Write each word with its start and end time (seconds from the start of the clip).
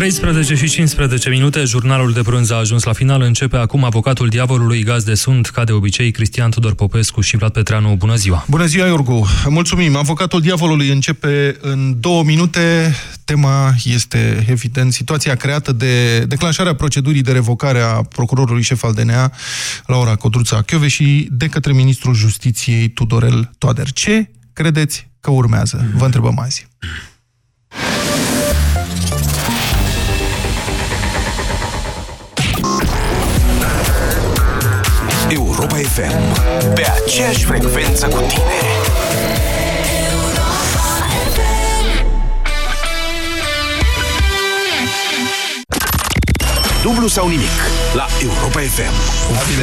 13 0.00 0.54
și 0.54 0.68
15 0.68 1.28
minute, 1.28 1.64
jurnalul 1.64 2.12
de 2.12 2.22
prânz 2.22 2.50
a 2.50 2.56
ajuns 2.56 2.82
la 2.82 2.92
final. 2.92 3.20
Începe 3.20 3.56
acum 3.56 3.84
avocatul 3.84 4.28
diavolului 4.28 4.82
gaz 4.82 5.02
de 5.02 5.14
sunt, 5.14 5.46
ca 5.46 5.64
de 5.64 5.72
obicei, 5.72 6.10
Cristian 6.10 6.50
Tudor 6.50 6.74
Popescu 6.74 7.20
și 7.20 7.36
Vlad 7.36 7.52
Petreanu. 7.52 7.94
Bună 7.96 8.14
ziua! 8.14 8.44
Bună 8.48 8.66
ziua, 8.66 8.86
Iorgu! 8.86 9.26
Mulțumim! 9.48 9.96
Avocatul 9.96 10.40
diavolului 10.40 10.88
începe 10.88 11.56
în 11.60 12.00
două 12.00 12.22
minute. 12.22 12.94
Tema 13.24 13.74
este, 13.84 14.46
evident, 14.48 14.92
situația 14.92 15.34
creată 15.34 15.72
de 15.72 16.24
declanșarea 16.24 16.74
procedurii 16.74 17.22
de 17.22 17.32
revocare 17.32 17.80
a 17.80 18.02
procurorului 18.02 18.62
șef 18.62 18.82
al 18.84 18.92
DNA, 18.92 19.32
Laura 19.86 20.14
Codruța 20.14 20.64
și 20.86 21.28
de 21.30 21.46
către 21.46 21.72
ministrul 21.72 22.14
justiției 22.14 22.88
Tudorel 22.88 23.50
Toader. 23.58 23.92
Ce 23.92 24.30
credeți 24.52 25.10
că 25.20 25.30
urmează? 25.30 25.90
Vă 25.94 26.04
întrebăm 26.04 26.38
azi. 26.38 26.68
Europa 35.32 35.76
FM 35.76 36.42
Pe 36.74 36.92
aceeași 37.04 37.44
frecvență 37.44 38.06
cu 38.06 38.18
tine 38.28 38.42
Dublu 46.82 47.06
sau 47.08 47.28
nimic 47.28 47.50
la 47.94 48.06
Europa 48.22 48.60
FM 48.60 48.92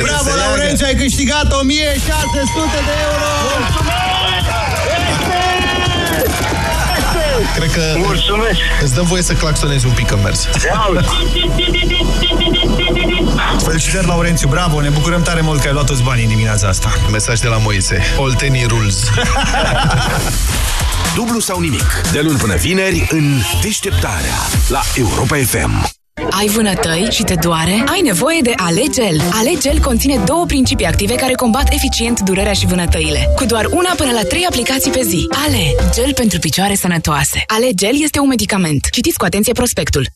Bravo, 0.01 0.29
Laurențiu, 0.35 0.85
ai 0.85 0.95
câștigat 0.95 1.51
1600 1.51 2.77
de 2.85 2.91
euro! 3.03 3.25
Cred 7.55 7.71
că 7.71 7.81
Mulțumesc! 7.97 8.59
îți 8.81 8.93
dăm 8.93 9.05
voie 9.05 9.21
să 9.21 9.33
claxonezi 9.33 9.85
un 9.85 9.91
pic 9.91 10.11
în 10.11 10.19
mers. 10.23 10.47
Felicitări, 13.57 14.07
Laurențiu, 14.07 14.47
bravo! 14.47 14.81
Ne 14.81 14.89
bucurăm 14.89 15.21
tare 15.21 15.41
mult 15.41 15.61
că 15.61 15.67
ai 15.67 15.73
luat 15.73 15.85
toți 15.85 16.03
banii 16.03 16.23
în 16.23 16.29
dimineața 16.29 16.67
asta. 16.67 16.89
Mesaj 17.11 17.39
de 17.39 17.47
la 17.47 17.57
Moise. 17.57 18.01
Oltenii 18.17 18.65
rules. 18.67 19.03
Dublu 21.15 21.39
sau 21.39 21.59
nimic 21.59 22.01
De 22.11 22.21
luni 22.21 22.37
până 22.37 22.55
vineri 22.55 23.07
în 23.11 23.33
Deșteptarea 23.61 24.35
La 24.67 24.81
Europa 24.95 25.35
FM 25.35 25.91
Ai 26.29 26.47
vânătăi 26.47 27.07
și 27.11 27.23
te 27.23 27.35
doare? 27.35 27.83
Ai 27.91 28.01
nevoie 28.03 28.41
de 28.41 28.53
Alegel. 28.55 29.21
Alegel 29.31 29.79
conține 29.79 30.17
două 30.25 30.45
principii 30.45 30.85
active 30.85 31.15
care 31.15 31.33
combat 31.33 31.73
eficient 31.73 32.19
durerea 32.19 32.53
și 32.53 32.65
vânătăile. 32.65 33.29
Cu 33.35 33.45
doar 33.45 33.65
una 33.65 33.93
până 33.97 34.11
la 34.11 34.21
trei 34.21 34.45
aplicații 34.45 34.91
pe 34.91 35.01
zi. 35.03 35.27
Ale, 35.45 35.89
gel 35.93 36.13
pentru 36.13 36.39
picioare 36.39 36.75
sănătoase. 36.75 37.43
Alegel 37.47 38.01
este 38.01 38.19
un 38.19 38.27
medicament. 38.27 38.87
Citiți 38.91 39.17
cu 39.17 39.25
atenție 39.25 39.53
prospectul. 39.53 40.07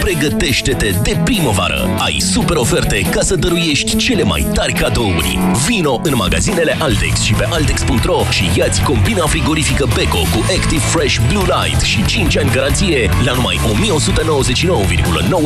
Pregătește-te 0.00 0.94
de 1.02 1.20
primăvară! 1.24 1.88
Ai 1.98 2.18
super 2.20 2.56
oferte 2.56 3.00
ca 3.10 3.20
să 3.20 3.34
dăruiești 3.34 3.96
cele 3.96 4.22
mai 4.22 4.46
tari 4.54 4.72
cadouri. 4.72 5.38
Vino 5.66 6.00
în 6.02 6.12
magazinele 6.16 6.76
Altex 6.78 7.20
și 7.20 7.32
pe 7.32 7.46
Altex.ro 7.50 8.22
și 8.30 8.58
iați 8.58 8.82
combina 8.82 9.26
frigorifică 9.26 9.88
Beko 9.94 10.16
cu 10.16 10.44
Active 10.58 10.80
Fresh 10.80 11.16
Blue 11.28 11.42
Light 11.42 11.80
și 11.80 12.04
5 12.04 12.36
ani 12.36 12.50
garanție 12.50 13.10
la 13.24 13.32
numai 13.32 13.60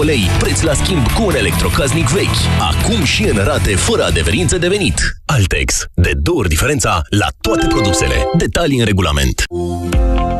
1199,9 0.00 0.04
lei, 0.04 0.28
preț 0.38 0.60
la 0.60 0.74
schimb 0.74 1.12
cu 1.12 1.24
un 1.24 1.34
electrocasnic 1.34 2.08
vechi. 2.08 2.38
Acum 2.70 3.04
și 3.04 3.22
în 3.22 3.44
rate 3.44 3.76
fără 3.76 4.04
adeverință 4.04 4.58
de 4.58 4.68
venit. 4.68 5.00
Altex. 5.24 5.84
De 5.94 6.12
două 6.14 6.38
ori 6.38 6.48
diferența 6.48 7.02
la 7.08 7.26
toate 7.40 7.66
produsele. 7.66 8.14
Detalii 8.36 8.78
în 8.78 8.84
regulament. 8.84 9.44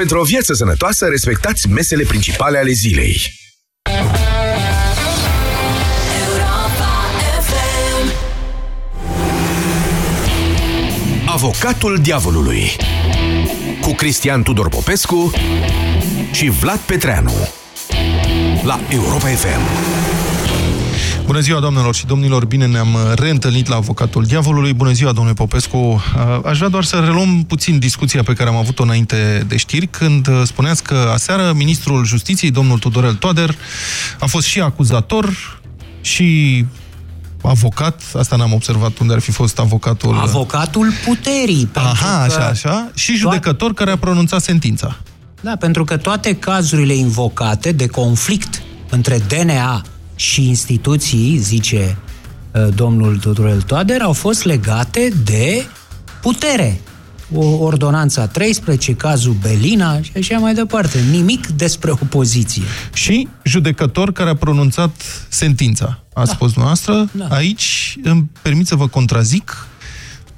Pentru 0.00 0.18
o 0.18 0.22
viață 0.22 0.54
sănătoasă, 0.54 1.06
respectați 1.06 1.68
mesele 1.68 2.02
principale 2.02 2.58
ale 2.58 2.70
zilei. 2.70 3.32
Avocatul 11.26 11.98
diavolului 12.02 12.76
cu 13.80 13.92
Cristian 13.92 14.42
Tudor 14.42 14.68
Popescu 14.68 15.32
și 16.32 16.48
Vlad 16.48 16.78
Petreanu 16.78 17.48
la 18.62 18.80
Europa 18.90 19.26
FM. 19.26 20.09
Bună 21.30 21.42
ziua, 21.42 21.60
doamnelor 21.60 21.94
și 21.94 22.06
domnilor! 22.06 22.44
Bine 22.44 22.66
ne-am 22.66 22.96
reîntâlnit 23.14 23.68
la 23.68 23.76
Avocatul 23.76 24.24
Diavolului. 24.24 24.72
Bună 24.72 24.92
ziua, 24.92 25.12
domnule 25.12 25.34
Popescu! 25.34 26.02
Aș 26.44 26.56
vrea 26.56 26.68
doar 26.68 26.84
să 26.84 26.96
reluăm 26.96 27.44
puțin 27.44 27.78
discuția 27.78 28.22
pe 28.22 28.32
care 28.32 28.48
am 28.48 28.56
avut-o 28.56 28.82
înainte 28.82 29.44
de 29.48 29.56
știri, 29.56 29.86
când 29.86 30.28
spuneați 30.44 30.82
că 30.82 31.10
aseară 31.12 31.52
ministrul 31.56 32.04
Justiției, 32.04 32.50
domnul 32.50 32.78
Tudorel 32.78 33.14
Toader, 33.14 33.54
a 34.20 34.26
fost 34.26 34.46
și 34.46 34.60
acuzator 34.60 35.58
și 36.00 36.64
avocat, 37.42 38.02
asta 38.14 38.36
n-am 38.36 38.52
observat 38.52 38.98
unde 38.98 39.12
ar 39.12 39.20
fi 39.20 39.30
fost 39.30 39.58
avocatul... 39.58 40.18
Avocatul 40.20 40.92
puterii. 41.04 41.68
Aha, 41.72 42.22
așa, 42.22 42.46
așa. 42.46 42.90
Și 42.94 43.14
judecător 43.14 43.74
care 43.74 43.90
a 43.90 43.96
pronunțat 43.96 44.42
sentința. 44.42 44.96
Da, 45.40 45.56
pentru 45.56 45.84
că 45.84 45.96
toate 45.96 46.34
cazurile 46.34 46.94
invocate 46.94 47.72
de 47.72 47.86
conflict 47.86 48.62
între 48.88 49.18
DNA 49.28 49.82
și 50.20 50.48
instituții, 50.48 51.36
zice 51.36 51.96
uh, 52.52 52.68
domnul 52.74 53.18
Tudorel 53.18 53.62
Toader, 53.62 54.02
au 54.02 54.12
fost 54.12 54.44
legate 54.44 55.12
de 55.24 55.66
putere. 56.22 56.80
O 57.34 57.44
ordonanța 57.46 58.26
13, 58.26 58.94
cazul 58.94 59.36
Belina 59.40 60.02
și 60.02 60.10
așa 60.16 60.38
mai 60.38 60.54
departe. 60.54 61.00
Nimic 61.10 61.46
despre 61.46 61.90
opoziție. 61.90 62.62
Și 62.92 63.28
judecător 63.44 64.12
care 64.12 64.30
a 64.30 64.34
pronunțat 64.36 65.02
sentința. 65.28 66.02
A 66.14 66.24
Da. 66.24 66.32
spus 66.32 66.54
noastră. 66.54 67.08
Da. 67.12 67.26
Aici 67.26 67.96
îmi 68.02 68.30
permit 68.42 68.66
să 68.66 68.74
vă 68.74 68.88
contrazic. 68.88 69.66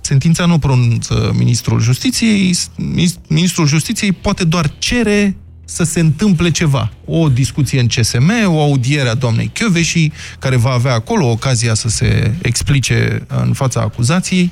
Sentința 0.00 0.46
nu 0.46 0.58
pronunță 0.58 1.32
ministrul 1.34 1.80
justiției. 1.80 2.56
Ministrul 3.28 3.66
justiției 3.66 4.12
poate 4.12 4.44
doar 4.44 4.72
cere 4.78 5.36
să 5.72 5.84
se 5.84 6.00
întâmple 6.00 6.50
ceva. 6.50 6.90
O 7.04 7.28
discuție 7.28 7.80
în 7.80 7.86
CSM, 7.86 8.32
o 8.46 8.60
audiere 8.60 9.08
a 9.08 9.14
doamnei 9.14 9.50
Chioveși, 9.52 10.10
care 10.38 10.56
va 10.56 10.70
avea 10.70 10.92
acolo 10.92 11.30
ocazia 11.30 11.74
să 11.74 11.88
se 11.88 12.34
explice 12.42 13.26
în 13.44 13.52
fața 13.52 13.80
acuzației 13.80 14.50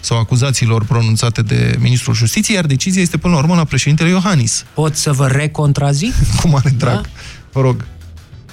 sau 0.00 0.18
acuzațiilor 0.18 0.84
pronunțate 0.84 1.42
de 1.42 1.76
ministrul 1.78 2.14
justiției, 2.14 2.56
iar 2.56 2.66
decizia 2.66 3.02
este 3.02 3.16
până 3.16 3.34
la 3.34 3.40
urmă 3.40 3.54
la 3.54 3.64
președintele 3.64 4.08
Iohannis. 4.08 4.64
Pot 4.74 4.96
să 4.96 5.12
vă 5.12 5.26
recontrazic? 5.26 6.14
Cu 6.40 6.48
mare 6.48 6.70
drag. 6.70 7.00
Da? 7.00 7.08
Vă 7.52 7.60
rog. 7.60 7.84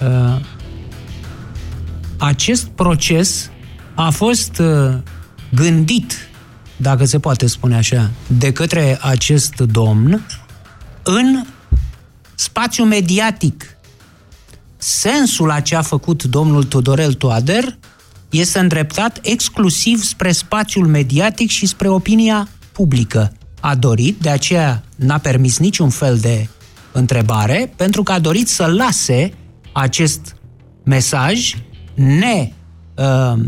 Uh, 0.02 0.42
acest 2.18 2.66
proces 2.66 3.50
a 3.96 4.10
fost 4.10 4.60
uh, 4.60 4.98
gândit, 5.50 6.30
dacă 6.78 7.06
se 7.06 7.20
poate 7.20 7.48
spune 7.48 7.76
așa, 7.76 8.12
de 8.28 8.52
către 8.52 8.98
acest 9.02 9.56
domn 9.56 10.26
în 11.04 11.46
spațiu 12.40 12.84
mediatic. 12.84 13.78
Sensul 14.78 15.51
a 15.51 15.60
ce 15.60 15.75
a 15.75 15.81
făcut 15.81 16.24
domnul 16.24 16.63
Tudorel 16.63 17.13
Toader 17.13 17.78
este 18.30 18.60
îndreptat 18.60 19.19
exclusiv 19.22 20.04
spre 20.04 20.31
spațiul 20.31 20.88
mediatic 20.88 21.50
și 21.50 21.66
spre 21.66 21.88
opinia 21.88 22.48
publică. 22.72 23.31
A 23.60 23.75
dorit, 23.75 24.19
de 24.19 24.30
aceea 24.30 24.84
n-a 24.95 25.18
permis 25.18 25.57
niciun 25.57 25.89
fel 25.89 26.18
de 26.18 26.48
întrebare, 26.92 27.74
pentru 27.75 28.04
că 28.04 28.12
a 28.12 28.19
dorit 28.19 28.48
să 28.48 28.66
lase 28.66 29.34
acest 29.72 30.36
mesaj 30.84 31.54
ne 31.94 32.51
uh, 32.95 33.39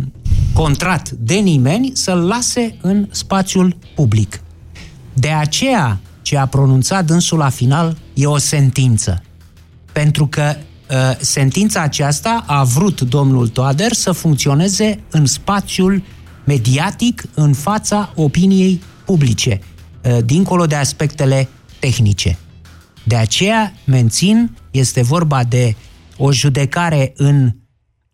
contrat 0.53 1.09
de 1.09 1.35
nimeni 1.35 1.91
să-l 1.93 2.27
lase 2.27 2.77
în 2.81 3.07
spațiul 3.11 3.77
public. 3.95 4.41
De 5.13 5.29
aceea 5.29 5.99
ce 6.29 6.37
a 6.37 6.45
pronunțat 6.45 7.05
dânsul 7.05 7.37
la 7.37 7.49
final 7.49 7.97
e 8.13 8.25
o 8.25 8.37
sentință. 8.37 9.21
Pentru 9.91 10.27
că 10.27 10.55
uh, 10.55 10.95
sentința 11.19 11.81
aceasta 11.81 12.43
a 12.47 12.63
vrut 12.63 13.01
domnul 13.01 13.47
Toader 13.47 13.93
să 13.93 14.11
funcționeze 14.11 15.03
în 15.09 15.25
spațiul 15.25 16.03
mediatic, 16.45 17.23
în 17.33 17.53
fața 17.53 18.11
opiniei 18.15 18.81
publice, 19.05 19.59
uh, 20.03 20.17
dincolo 20.25 20.65
de 20.65 20.75
aspectele 20.75 21.49
tehnice. 21.79 22.37
De 23.03 23.15
aceea, 23.15 23.73
mențin, 23.85 24.57
este 24.71 25.01
vorba 25.01 25.43
de 25.43 25.75
o 26.17 26.31
judecare 26.31 27.13
în 27.15 27.51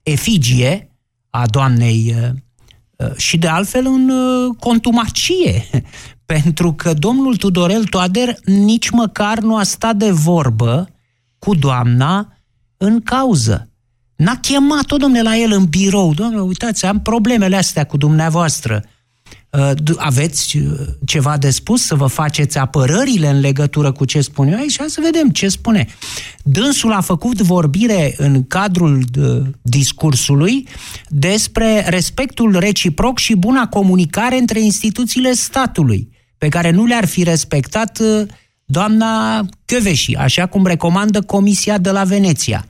efigie 0.03 0.89
a 1.29 1.45
doamnei 1.45 2.15
uh, 2.17 2.29
uh, 3.07 3.17
și 3.17 3.37
de 3.37 3.47
altfel 3.47 3.85
în 3.85 4.09
uh, 4.09 4.55
contumacie, 4.59 5.65
pentru 6.25 6.73
că 6.73 6.93
domnul 6.93 7.35
Tudorel 7.35 7.83
Toader 7.83 8.35
nici 8.45 8.89
măcar 8.89 9.39
nu 9.39 9.57
a 9.57 9.63
stat 9.63 9.95
de 9.95 10.11
vorbă 10.11 10.89
cu 11.39 11.55
doamna 11.55 12.37
în 12.77 13.01
cauză. 13.01 13.69
N-a 14.15 14.37
chemat-o, 14.39 14.97
domnule, 14.97 15.21
la 15.21 15.37
el 15.37 15.51
în 15.51 15.65
birou. 15.65 16.13
Domnule, 16.13 16.41
uitați, 16.41 16.85
am 16.85 17.01
problemele 17.01 17.55
astea 17.55 17.83
cu 17.83 17.97
dumneavoastră. 17.97 18.83
Uh, 19.49 19.71
aveți 19.97 20.57
uh, 20.57 20.71
ceva 21.05 21.37
de 21.37 21.49
spus, 21.49 21.85
să 21.85 21.95
vă 21.95 22.07
faceți 22.07 22.57
apărările 22.57 23.29
în 23.29 23.39
legătură 23.39 23.91
cu 23.91 24.05
ce 24.05 24.21
spun 24.21 24.47
eu 24.47 24.57
aici? 24.57 24.79
Să 24.85 24.99
vedem 25.03 25.29
ce 25.29 25.47
spune. 25.47 25.87
Dânsul 26.43 26.91
a 26.91 27.01
făcut 27.01 27.41
vorbire 27.41 28.13
în 28.17 28.47
cadrul 28.47 29.03
uh, 29.19 29.41
discursului 29.61 30.67
despre 31.07 31.85
respectul 31.87 32.59
reciproc 32.59 33.17
și 33.17 33.35
buna 33.35 33.67
comunicare 33.67 34.37
între 34.37 34.59
instituțiile 34.59 35.33
statului, 35.33 36.09
pe 36.37 36.47
care 36.47 36.69
nu 36.69 36.85
le-ar 36.85 37.05
fi 37.05 37.23
respectat 37.23 38.01
doamna 38.65 39.45
Căveși, 39.65 40.15
așa 40.15 40.45
cum 40.45 40.65
recomandă 40.65 41.21
Comisia 41.21 41.77
de 41.77 41.91
la 41.91 42.03
Veneția. 42.03 42.65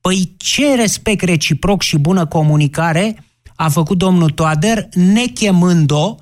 Păi 0.00 0.34
ce 0.36 0.74
respect 0.74 1.22
reciproc 1.22 1.82
și 1.82 1.98
bună 1.98 2.26
comunicare 2.26 3.24
a 3.54 3.68
făcut 3.68 3.98
domnul 3.98 4.30
Toader, 4.30 4.88
nechemând-o 4.92 6.16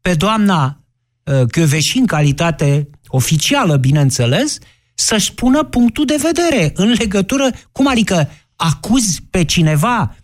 pe 0.00 0.14
doamna 0.14 0.80
uh, 1.24 1.46
Căveși 1.50 1.98
în 1.98 2.06
calitate 2.06 2.90
oficială, 3.06 3.76
bineînțeles, 3.76 4.58
să-și 4.94 5.26
spună 5.26 5.62
punctul 5.62 6.04
de 6.04 6.18
vedere 6.22 6.72
în 6.74 6.94
legătură, 6.98 7.50
cum 7.72 7.88
adică 7.88 8.30
acuzi 8.56 9.22
pe 9.30 9.44
cineva 9.44 10.00
uh, 10.00 10.17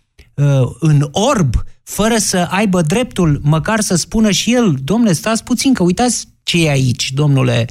în 0.79 1.07
orb, 1.11 1.55
fără 1.83 2.17
să 2.17 2.37
aibă 2.37 2.81
dreptul 2.81 3.39
măcar 3.43 3.79
să 3.79 3.95
spună 3.95 4.31
și 4.31 4.53
el, 4.53 4.75
domnule, 4.83 5.13
stați 5.13 5.43
puțin, 5.43 5.73
că 5.73 5.83
uitați 5.83 6.27
ce 6.43 6.65
e 6.65 6.69
aici, 6.69 7.11
domnule 7.11 7.65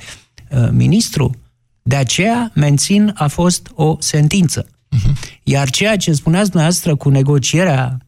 uh, 0.50 0.68
ministru. 0.70 1.34
De 1.82 1.96
aceea, 1.96 2.50
mențin, 2.54 3.12
a 3.14 3.26
fost 3.26 3.70
o 3.74 3.96
sentință. 4.00 4.66
Uh-huh. 4.66 5.40
Iar 5.42 5.70
ceea 5.70 5.96
ce 5.96 6.12
spuneați 6.12 6.50
dumneavoastră 6.50 6.96
cu 6.96 7.08
negocierea 7.08 7.98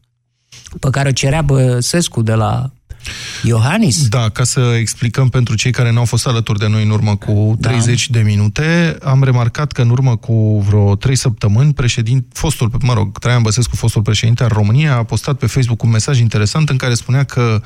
pe 0.79 0.89
care 0.89 1.09
o 1.09 1.11
cerea 1.11 1.41
Băsescu 1.41 2.21
de 2.21 2.33
la 2.33 2.71
Iohannis? 3.43 4.07
Da, 4.07 4.29
ca 4.29 4.43
să 4.43 4.75
explicăm 4.79 5.29
pentru 5.29 5.55
cei 5.55 5.71
care 5.71 5.91
n-au 5.91 6.05
fost 6.05 6.27
alături 6.27 6.59
de 6.59 6.67
noi 6.67 6.83
în 6.83 6.89
urmă 6.89 7.15
cu 7.15 7.57
30 7.61 8.09
da. 8.09 8.19
de 8.19 8.25
minute, 8.25 8.97
am 9.03 9.23
remarcat 9.23 9.71
că 9.71 9.81
în 9.81 9.89
urmă 9.89 10.15
cu 10.15 10.59
vreo 10.67 10.95
3 10.95 11.15
săptămâni, 11.15 11.73
președinte, 11.73 12.27
fostul, 12.33 12.71
mă 12.81 12.93
rog, 12.93 13.19
Traian 13.19 13.41
Băsescu, 13.41 13.75
fostul 13.75 14.01
președinte 14.01 14.43
al 14.43 14.49
României, 14.53 14.89
a 14.89 15.03
postat 15.03 15.37
pe 15.37 15.45
Facebook 15.45 15.83
un 15.83 15.89
mesaj 15.89 16.19
interesant 16.19 16.69
în 16.69 16.77
care 16.77 16.93
spunea 16.93 17.23
că 17.23 17.61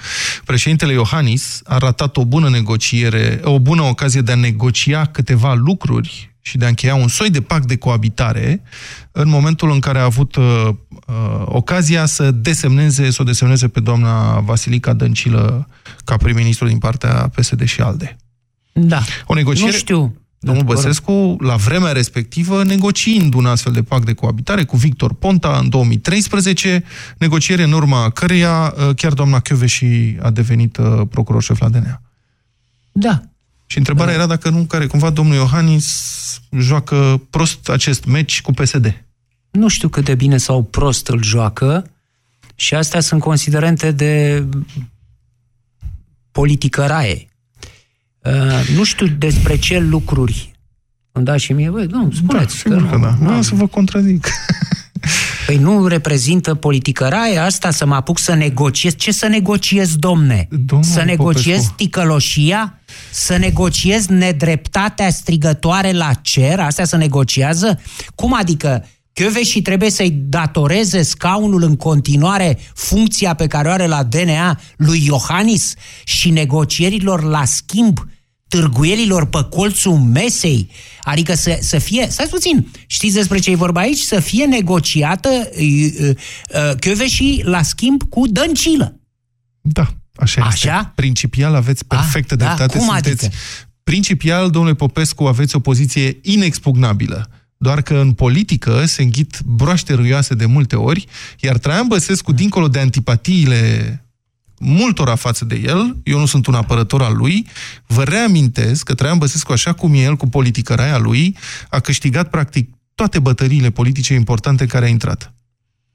președintele 0.45 0.93
Iohannis 0.93 1.61
a 1.63 1.77
ratat 1.77 2.17
o 2.17 2.25
bună 2.25 2.49
negociere, 2.49 3.39
o 3.43 3.59
bună 3.59 3.81
ocazie 3.81 4.21
de 4.21 4.31
a 4.31 4.35
negocia 4.35 5.05
câteva 5.05 5.53
lucruri 5.53 6.30
și 6.41 6.57
de 6.57 6.65
a 6.65 6.67
încheia 6.67 6.95
un 6.95 7.07
soi 7.07 7.29
de 7.29 7.41
pact 7.41 7.67
de 7.67 7.75
coabitare 7.75 8.61
în 9.11 9.29
momentul 9.29 9.71
în 9.71 9.79
care 9.79 9.99
a 9.99 10.03
avut 10.03 10.35
uh, 10.35 10.67
uh, 10.67 10.73
ocazia 11.45 12.05
să 12.05 12.31
desemneze, 12.31 13.11
să 13.11 13.21
o 13.21 13.25
desemneze 13.25 13.67
pe 13.67 13.79
doamna 13.79 14.39
Vasilica 14.39 14.93
Dăncilă 14.93 15.67
ca 16.03 16.17
prim-ministru 16.17 16.67
din 16.67 16.77
partea 16.77 17.31
PSD 17.35 17.63
și 17.63 17.81
ALDE. 17.81 18.17
Da. 18.73 19.01
O 19.25 19.33
negociere... 19.33 19.71
Nu 19.71 19.77
știu. 19.77 20.15
Domnul 20.43 20.63
Băsescu, 20.63 21.35
la 21.39 21.55
vremea 21.55 21.91
respectivă, 21.91 22.63
negociind 22.63 23.33
un 23.33 23.45
astfel 23.45 23.73
de 23.73 23.83
pact 23.83 24.05
de 24.05 24.13
coabitare 24.13 24.63
cu 24.63 24.77
Victor 24.77 25.13
Ponta 25.13 25.57
în 25.61 25.69
2013, 25.69 26.83
negociere 27.17 27.63
în 27.63 27.71
urma 27.71 28.09
căreia 28.09 28.73
uh, 28.77 28.95
chiar 28.95 29.13
doamna 29.13 29.41
și 29.65 30.17
a 30.21 30.29
devenit 30.29 30.77
uh, 30.77 31.01
procuror 31.09 31.43
șef 31.43 31.59
la 31.59 31.69
DNA. 31.69 32.01
Da. 32.91 33.21
Și 33.71 33.77
întrebarea 33.77 34.13
da. 34.13 34.19
era 34.19 34.27
dacă 34.27 34.49
nu, 34.49 34.63
care 34.63 34.85
cumva 34.85 35.09
domnul 35.09 35.35
Iohannis 35.35 35.87
joacă 36.57 37.21
prost 37.29 37.69
acest 37.69 38.05
meci 38.05 38.41
cu 38.41 38.51
PSD. 38.51 39.03
Nu 39.51 39.67
știu 39.67 39.89
cât 39.89 40.05
de 40.05 40.15
bine 40.15 40.37
sau 40.37 40.63
prost 40.63 41.07
îl 41.07 41.23
joacă 41.23 41.89
și 42.55 42.75
astea 42.75 42.99
sunt 42.99 43.21
considerente 43.21 43.91
de 43.91 44.45
politică 46.31 46.85
raie. 46.85 47.27
Uh, 48.19 48.75
nu 48.75 48.83
știu 48.83 49.07
despre 49.07 49.57
ce 49.57 49.79
lucruri 49.79 50.51
îmi 51.11 51.25
da 51.25 51.37
și 51.37 51.53
mie, 51.53 51.69
băi, 51.69 51.85
nu, 51.85 52.11
spuneți. 52.11 52.63
Da, 52.63 52.75
că, 52.75 52.81
că 52.81 52.97
da. 52.97 53.15
Nu, 53.19 53.35
nu 53.35 53.41
să 53.41 53.55
vă 53.55 53.67
contrazic. 53.67 54.27
Păi 55.51 55.59
nu 55.59 55.87
reprezintă 55.87 56.55
politică 56.55 57.07
raie 57.07 57.37
asta 57.37 57.71
să 57.71 57.85
mă 57.85 57.95
apuc 57.95 58.19
să 58.19 58.33
negociez? 58.33 58.95
Ce 58.95 59.11
să 59.11 59.27
negociez, 59.27 59.95
domne? 59.95 60.47
Domnul 60.49 60.87
să 60.89 61.03
negociez 61.03 61.55
Popescu. 61.55 61.73
ticăloșia? 61.75 62.79
Să 63.11 63.37
negociez 63.37 64.05
nedreptatea 64.05 65.09
strigătoare 65.09 65.91
la 65.91 66.13
cer? 66.13 66.59
Astea 66.59 66.85
să 66.85 66.97
negociază? 66.97 67.81
Cum 68.15 68.33
adică 68.33 68.85
și 69.43 69.61
trebuie 69.61 69.89
să-i 69.89 70.11
datoreze 70.11 71.01
scaunul 71.01 71.63
în 71.63 71.75
continuare 71.75 72.59
funcția 72.73 73.33
pe 73.33 73.47
care 73.47 73.67
o 73.67 73.71
are 73.71 73.87
la 73.87 74.03
DNA 74.03 74.59
lui 74.77 75.05
Iohannis 75.05 75.73
și 76.03 76.29
negocierilor 76.29 77.23
la 77.23 77.45
schimb 77.45 77.99
târguielilor 78.51 79.25
pe 79.25 79.47
colțul 79.49 79.97
mesei, 79.97 80.69
adică 81.01 81.33
să, 81.33 81.57
să 81.61 81.79
fie, 81.79 82.07
stai 82.09 82.27
puțin, 82.29 82.67
știți 82.87 83.13
despre 83.13 83.39
ce 83.39 83.51
e 83.51 83.55
vorba 83.55 83.79
aici? 83.79 83.97
Să 83.97 84.19
fie 84.19 84.45
negociată 84.45 85.29
uh, 86.89 87.07
și 87.07 87.41
la 87.45 87.61
schimb 87.61 88.03
cu 88.09 88.27
Dăncilă. 88.27 88.99
Da, 89.61 89.93
așa, 90.15 90.41
așa? 90.41 90.77
este. 90.77 90.91
Principial 90.95 91.55
aveți 91.55 91.83
ah, 91.87 91.97
perfectă 91.97 92.35
da, 92.35 92.45
dreptate. 92.45 92.77
Cum 92.77 92.87
Sunteți 92.87 93.25
adică? 93.25 93.39
Principial, 93.83 94.49
domnule 94.49 94.75
Popescu, 94.75 95.23
aveți 95.23 95.55
o 95.55 95.59
poziție 95.59 96.19
inexpugnabilă. 96.21 97.29
Doar 97.57 97.81
că 97.81 97.97
în 97.97 98.13
politică 98.13 98.85
se 98.85 99.01
înghit 99.01 99.39
broaște 99.45 99.93
râioase 99.93 100.33
de 100.33 100.45
multe 100.45 100.75
ori, 100.75 101.05
iar 101.39 101.57
Traian 101.57 101.87
Băsescu, 101.87 102.31
dincolo 102.31 102.67
de 102.67 102.79
antipatiile 102.79 104.05
multora 104.61 105.15
față 105.15 105.45
de 105.45 105.61
el, 105.65 105.97
eu 106.03 106.19
nu 106.19 106.25
sunt 106.25 106.47
un 106.47 106.53
apărător 106.53 107.01
al 107.01 107.15
lui, 107.15 107.47
vă 107.87 108.03
reamintesc 108.03 108.83
că 108.83 108.93
Traian 108.93 109.17
Băsescu, 109.17 109.51
așa 109.51 109.73
cum 109.73 109.93
e 109.93 109.97
el 109.97 110.15
cu 110.15 110.27
raia 110.75 110.97
lui, 110.97 111.37
a 111.69 111.79
câștigat 111.79 112.29
practic 112.29 112.69
toate 112.95 113.19
bătăriile 113.19 113.69
politice 113.69 114.13
importante 114.13 114.65
care 114.65 114.85
a 114.85 114.89
intrat. 114.89 115.33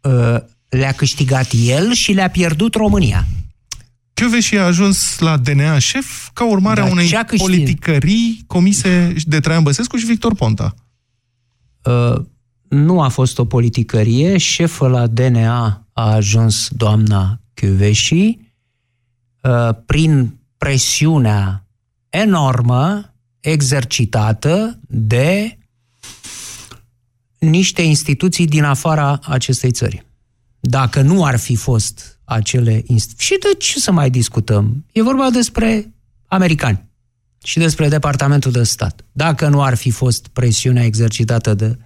Uh, 0.01 0.37
le-a 0.69 0.93
câștigat 0.93 1.49
el 1.53 1.93
și 1.93 2.13
le-a 2.13 2.31
pierdut 2.31 2.75
România. 2.75 3.27
și 4.41 4.59
a 4.59 4.65
ajuns 4.65 5.19
la 5.19 5.37
DNA 5.37 5.79
șef 5.79 6.29
ca 6.33 6.47
urmare 6.47 6.81
Dar 6.81 6.89
a 6.89 6.93
unei 6.93 7.11
politicării 7.37 8.45
comise 8.47 9.15
de 9.25 9.41
Traian 9.41 9.63
Băsescu 9.63 9.97
și 9.97 10.07
Victor 10.07 10.35
Ponta. 10.35 10.75
Uh, 11.85 12.25
nu 12.69 13.01
a 13.01 13.09
fost 13.09 13.39
o 13.39 13.45
politicărie, 13.45 14.39
șefă 14.39 14.89
la 14.89 15.07
DNA 15.07 15.87
a 15.93 16.13
ajuns 16.13 16.69
doamna 16.71 17.41
Chiuveși, 17.55 18.15
Uh, 18.15 18.46
prin 19.87 20.39
presiunea 20.59 21.67
enormă 22.09 23.15
exercitată 23.41 24.81
de 24.89 25.59
niște 27.39 27.83
instituții 27.83 28.47
din 28.47 28.65
afara 28.65 29.19
acestei 29.23 29.71
țări. 29.71 30.07
Dacă 30.61 31.01
nu 31.01 31.25
ar 31.25 31.37
fi 31.37 31.57
fost 31.57 32.21
acele 32.25 32.83
instituții... 32.87 33.25
Și 33.25 33.39
de 33.41 33.55
ce 33.59 33.79
să 33.79 33.93
mai 33.93 34.11
discutăm? 34.11 34.85
E 34.93 35.03
vorba 35.03 35.31
despre 35.31 35.95
americani 36.27 36.85
și 37.43 37.59
despre 37.59 37.89
Departamentul 37.89 38.53
de 38.53 38.63
Stat. 38.63 39.05
Dacă 39.13 39.49
nu 39.49 39.63
ar 39.63 39.75
fi 39.75 39.91
fost 39.91 40.27
presiunea 40.27 40.85
exercitată 40.85 41.55
de 41.55 41.79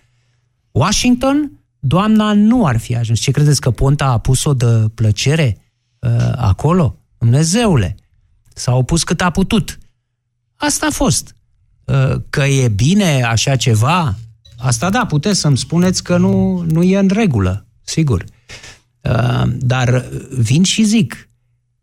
Washington, 0.70 1.52
doamna 1.78 2.32
nu 2.32 2.66
ar 2.66 2.76
fi 2.76 2.96
ajuns. 2.96 3.20
Ce 3.20 3.30
credeți 3.30 3.60
că 3.60 3.70
Ponta 3.70 4.06
a 4.06 4.18
pus-o 4.18 4.54
de 4.54 4.88
plăcere 4.94 5.56
uh, 5.98 6.32
acolo? 6.36 6.99
Dumnezeule, 7.20 7.94
s-a 8.54 8.74
opus 8.74 9.04
cât 9.04 9.20
a 9.20 9.30
putut. 9.30 9.78
Asta 10.56 10.86
a 10.86 10.90
fost. 10.90 11.34
Ă, 11.88 12.22
că 12.30 12.44
e 12.44 12.68
bine 12.68 13.22
așa 13.22 13.56
ceva, 13.56 14.16
asta 14.58 14.90
da, 14.90 15.06
puteți 15.06 15.40
să-mi 15.40 15.58
spuneți 15.58 16.02
că 16.02 16.16
nu, 16.16 16.62
nu 16.68 16.82
e 16.82 16.98
în 16.98 17.08
regulă, 17.08 17.66
sigur. 17.82 18.24
Ă, 19.04 19.44
dar 19.58 20.04
vin 20.30 20.62
și 20.62 20.82
zic, 20.82 21.28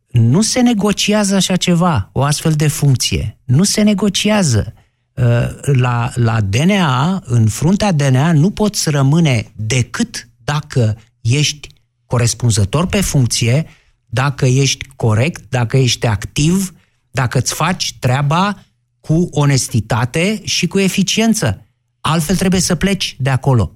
nu 0.07 0.41
se 0.41 0.61
negociază 0.61 1.35
așa 1.35 1.55
ceva, 1.55 2.09
o 2.13 2.23
astfel 2.23 2.51
de 2.51 2.67
funcție. 2.67 3.39
Nu 3.43 3.63
se 3.63 3.81
negociază. 3.81 4.73
Ă, 5.17 5.55
la, 5.61 6.11
la 6.15 6.41
DNA, 6.41 7.21
în 7.25 7.47
fruntea 7.47 7.91
DNA, 7.91 8.31
nu 8.31 8.49
poți 8.49 8.89
rămâne 8.89 9.51
decât 9.55 10.29
dacă 10.43 10.97
ești 11.21 11.67
corespunzător 12.05 12.87
pe 12.87 13.01
funcție, 13.01 13.67
dacă 14.09 14.45
ești 14.45 14.85
corect, 14.95 15.49
dacă 15.49 15.77
ești 15.77 16.05
activ, 16.05 16.73
dacă 17.11 17.37
îți 17.37 17.53
faci 17.53 17.95
treaba 17.99 18.63
cu 18.99 19.27
onestitate 19.31 20.41
și 20.43 20.67
cu 20.67 20.79
eficiență. 20.79 21.65
Altfel 22.01 22.35
trebuie 22.35 22.61
să 22.61 22.75
pleci 22.75 23.15
de 23.19 23.29
acolo. 23.29 23.71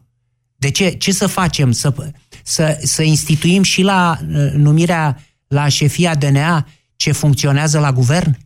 De 0.55 0.69
ce? 0.69 0.89
Ce 0.89 1.11
să 1.11 1.27
facem? 1.27 1.71
Să, 1.71 2.11
să, 2.43 2.79
să 2.83 3.03
instituim 3.03 3.63
și 3.63 3.81
la 3.81 4.19
uh, 4.21 4.51
numirea 4.53 5.23
la 5.47 5.67
șefia 5.67 6.15
DNA 6.15 6.67
ce 6.95 7.11
funcționează 7.11 7.79
la 7.79 7.91
guvern? 7.91 8.37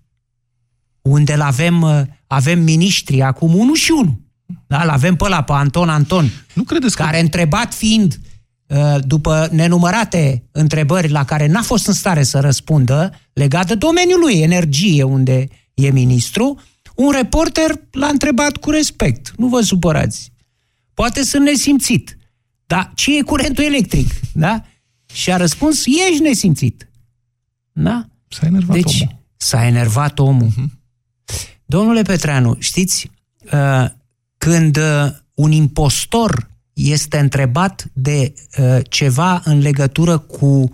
Unde 1.01 1.33
avem, 1.33 1.81
uh, 1.81 2.01
avem 2.27 2.59
miniștri, 2.59 3.21
acum 3.21 3.55
unul 3.55 3.75
și 3.75 3.91
unul. 3.91 4.23
Da? 4.67 4.83
L-avem 4.83 5.15
pe 5.15 5.23
ăla, 5.23 5.43
pe 5.43 5.51
Anton 5.53 5.89
Anton. 5.89 6.29
Nu 6.53 6.63
credeți 6.63 6.95
că... 6.95 7.03
Care 7.03 7.19
întrebat 7.19 7.73
fiind, 7.73 8.13
uh, 8.13 8.34
după 8.99 9.47
nenumărate 9.51 10.43
întrebări 10.51 11.09
la 11.09 11.25
care 11.25 11.47
n-a 11.47 11.61
fost 11.61 11.87
în 11.87 11.93
stare 11.93 12.23
să 12.23 12.39
răspundă, 12.39 13.11
legat 13.33 13.67
de 13.67 13.75
domeniul 13.75 14.19
lui, 14.19 14.41
energie, 14.41 15.03
unde 15.03 15.47
e 15.73 15.89
ministru, 15.89 16.59
un 16.95 17.11
reporter 17.11 17.71
l-a 17.91 18.07
întrebat 18.07 18.57
cu 18.57 18.69
respect. 18.69 19.33
Nu 19.37 19.47
vă 19.47 19.61
supărați. 19.61 20.31
Poate 20.93 21.23
sunt 21.23 21.43
nesimțit. 21.43 22.17
Dar 22.65 22.91
ce 22.95 23.17
e 23.17 23.21
curentul 23.21 23.63
electric? 23.63 24.07
Da? 24.33 24.63
Și 25.13 25.31
a 25.31 25.37
răspuns, 25.37 25.85
ești 25.85 26.21
nesimțit. 26.21 26.89
Da? 27.71 28.07
S-a 28.27 28.45
enervat 28.45 28.75
deci, 28.75 29.01
omul. 29.01 29.23
S-a 29.37 29.65
enervat 29.65 30.19
omul. 30.19 30.49
Uh-huh. 30.49 30.83
Domnule 31.65 32.01
Petreanu, 32.01 32.55
știți, 32.59 33.11
uh, 33.53 33.85
când 34.37 34.77
uh, 34.77 35.11
un 35.33 35.51
impostor 35.51 36.49
este 36.75 37.17
întrebat 37.19 37.87
de 37.93 38.33
uh, 38.57 38.77
ceva 38.89 39.41
în 39.43 39.59
legătură 39.59 40.17
cu 40.17 40.69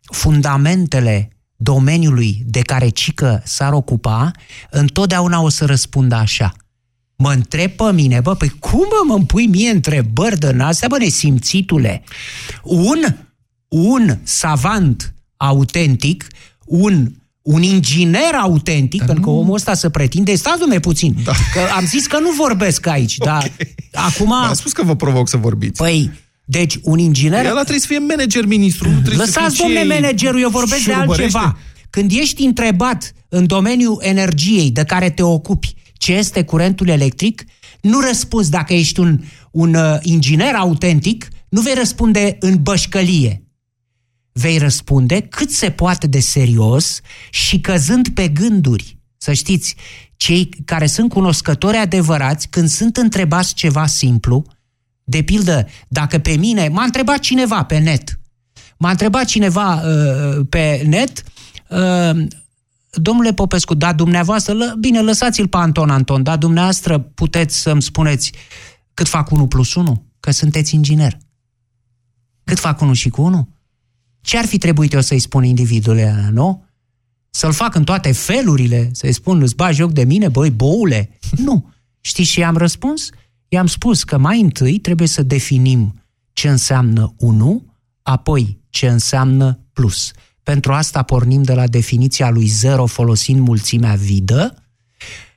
fundamentele 0.00 1.30
domeniului 1.56 2.42
de 2.46 2.60
care 2.60 2.88
Cică 2.88 3.42
s-ar 3.44 3.72
ocupa, 3.72 4.30
întotdeauna 4.70 5.40
o 5.40 5.48
să 5.48 5.64
răspundă 5.64 6.14
așa. 6.14 6.54
Mă 7.16 7.32
întreb 7.32 7.70
pe 7.70 7.92
mine, 7.92 8.20
bă, 8.20 8.34
păi 8.34 8.48
cum 8.48 8.86
bă, 8.88 9.14
mă 9.14 9.24
pui 9.24 9.46
mie 9.46 9.70
întrebări 9.70 10.38
de 10.38 10.56
astea, 10.58 10.88
bă, 10.88 10.98
nesimțitule? 10.98 12.02
Un, 12.62 12.98
un 13.68 14.18
savant 14.22 15.14
autentic, 15.36 16.26
un 16.64 17.12
un 17.46 17.62
inginer 17.62 18.34
autentic, 18.40 18.98
dar 18.98 19.08
pentru 19.08 19.30
nu... 19.30 19.32
că 19.32 19.40
omul 19.40 19.54
ăsta 19.54 19.74
să 19.74 19.88
pretinde, 19.88 20.34
stați 20.34 20.58
dumne 20.58 20.78
puțin, 20.78 21.16
da. 21.24 21.32
că 21.52 21.60
am 21.76 21.86
zis 21.86 22.06
că 22.06 22.18
nu 22.18 22.30
vorbesc 22.36 22.86
aici, 22.86 23.16
okay. 23.18 23.34
dar 23.34 23.52
acum... 23.92 24.32
Am 24.32 24.54
spus 24.54 24.72
că 24.72 24.82
vă 24.82 24.96
provoc 24.96 25.28
să 25.28 25.36
vorbiți. 25.36 25.82
Păi, 25.82 26.10
deci 26.44 26.78
un 26.82 26.98
inginer... 26.98 27.44
El 27.44 27.52
trebuie 27.52 27.78
să 27.78 27.86
fie 27.86 27.98
manager 27.98 28.46
ministru, 28.46 28.88
nu 28.88 29.00
trebuie 29.00 29.16
Lăsați, 29.16 29.56
să 29.56 29.62
fie 29.64 29.74
domne, 29.74 29.94
managerul, 29.94 30.40
eu 30.40 30.48
vorbesc 30.48 30.84
de 30.84 30.92
altceva. 30.92 31.58
Când 31.90 32.10
ești 32.14 32.44
întrebat 32.44 33.12
în 33.28 33.46
domeniul 33.46 34.00
energiei 34.02 34.70
de 34.70 34.84
care 34.84 35.10
te 35.10 35.22
ocupi 35.22 35.74
ce 35.92 36.12
este 36.12 36.44
curentul 36.44 36.88
electric, 36.88 37.44
nu 37.80 38.00
răspunzi 38.00 38.50
dacă 38.50 38.74
ești 38.74 39.00
un, 39.00 39.20
un 39.50 39.74
uh, 39.74 39.96
inginer 40.02 40.54
autentic, 40.54 41.28
nu 41.48 41.60
vei 41.60 41.74
răspunde 41.74 42.36
în 42.40 42.62
bășcălie 42.62 43.45
vei 44.38 44.58
răspunde 44.58 45.20
cât 45.20 45.50
se 45.50 45.70
poate 45.70 46.06
de 46.06 46.20
serios 46.20 47.00
și 47.30 47.60
căzând 47.60 48.08
pe 48.08 48.28
gânduri. 48.28 48.98
Să 49.16 49.32
știți, 49.32 49.74
cei 50.16 50.48
care 50.64 50.86
sunt 50.86 51.08
cunoscători 51.08 51.76
adevărați, 51.76 52.48
când 52.48 52.68
sunt 52.68 52.96
întrebați 52.96 53.54
ceva 53.54 53.86
simplu, 53.86 54.44
de 55.04 55.22
pildă, 55.22 55.66
dacă 55.88 56.18
pe 56.18 56.36
mine, 56.36 56.68
m-a 56.68 56.82
întrebat 56.82 57.18
cineva 57.18 57.64
pe 57.64 57.78
net, 57.78 58.20
m-a 58.78 58.90
întrebat 58.90 59.24
cineva 59.24 59.82
uh, 59.82 60.46
pe 60.48 60.82
net, 60.86 61.22
uh, 61.68 62.26
domnule 62.90 63.32
Popescu, 63.32 63.74
da, 63.74 63.92
dumneavoastră, 63.92 64.52
lă, 64.52 64.74
bine, 64.78 65.00
lăsați-l 65.00 65.48
pe 65.48 65.56
Anton 65.56 65.90
Anton, 65.90 66.22
da, 66.22 66.36
dumneavoastră 66.36 66.98
puteți 66.98 67.60
să-mi 67.60 67.82
spuneți 67.82 68.32
cât 68.94 69.08
fac 69.08 69.30
1 69.30 69.46
plus 69.46 69.74
1? 69.74 70.04
Că 70.20 70.30
sunteți 70.30 70.74
inginer. 70.74 71.18
Cât 72.44 72.58
fac 72.58 72.80
1 72.80 72.92
și 72.92 73.08
cu 73.08 73.22
1? 73.22 73.55
Ce 74.26 74.38
ar 74.38 74.46
fi 74.46 74.58
trebuit 74.58 74.92
eu 74.92 75.00
să-i 75.00 75.18
spun 75.18 75.44
individului 75.44 76.02
ăla, 76.02 76.30
nu? 76.30 76.64
Să-l 77.30 77.52
fac 77.52 77.74
în 77.74 77.84
toate 77.84 78.12
felurile, 78.12 78.88
să-i 78.92 79.12
spun, 79.12 79.42
îți 79.42 79.54
bagi 79.54 79.76
joc 79.76 79.92
de 79.92 80.04
mine, 80.04 80.28
băi, 80.28 80.50
boule? 80.50 81.18
Nu. 81.46 81.70
Știți 82.00 82.30
ce 82.30 82.40
i-am 82.40 82.56
răspuns? 82.56 83.10
I-am 83.48 83.66
spus 83.66 84.04
că 84.04 84.18
mai 84.18 84.40
întâi 84.40 84.78
trebuie 84.78 85.08
să 85.08 85.22
definim 85.22 86.02
ce 86.32 86.48
înseamnă 86.48 87.14
1, 87.18 87.74
apoi 88.02 88.58
ce 88.70 88.88
înseamnă 88.88 89.60
plus. 89.72 90.10
Pentru 90.42 90.72
asta 90.72 91.02
pornim 91.02 91.42
de 91.42 91.54
la 91.54 91.66
definiția 91.66 92.30
lui 92.30 92.46
0 92.46 92.86
folosind 92.86 93.40
mulțimea 93.40 93.94
vidă, 93.94 94.62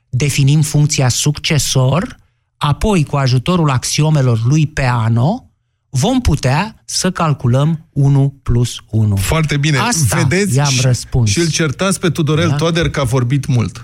definim 0.09 0.61
funcția 0.61 1.09
succesor, 1.09 2.17
apoi 2.57 3.03
cu 3.03 3.15
ajutorul 3.15 3.69
axiomelor 3.69 4.45
lui 4.45 4.67
Peano, 4.67 5.48
vom 5.89 6.21
putea 6.21 6.81
să 6.85 7.11
calculăm 7.11 7.87
1 7.91 8.39
plus 8.43 8.75
1. 8.89 9.15
Foarte 9.15 9.57
bine. 9.57 9.77
Asta 9.77 10.17
Vedeți 10.17 10.55
i-am 10.55 10.73
răspuns. 10.81 11.29
Și 11.29 11.39
îl 11.39 11.49
certați 11.49 11.99
pe 11.99 12.09
Tudorel 12.09 12.49
da? 12.49 12.55
Toader 12.55 12.89
că 12.89 12.99
a 12.99 13.03
vorbit 13.03 13.45
mult. 13.45 13.83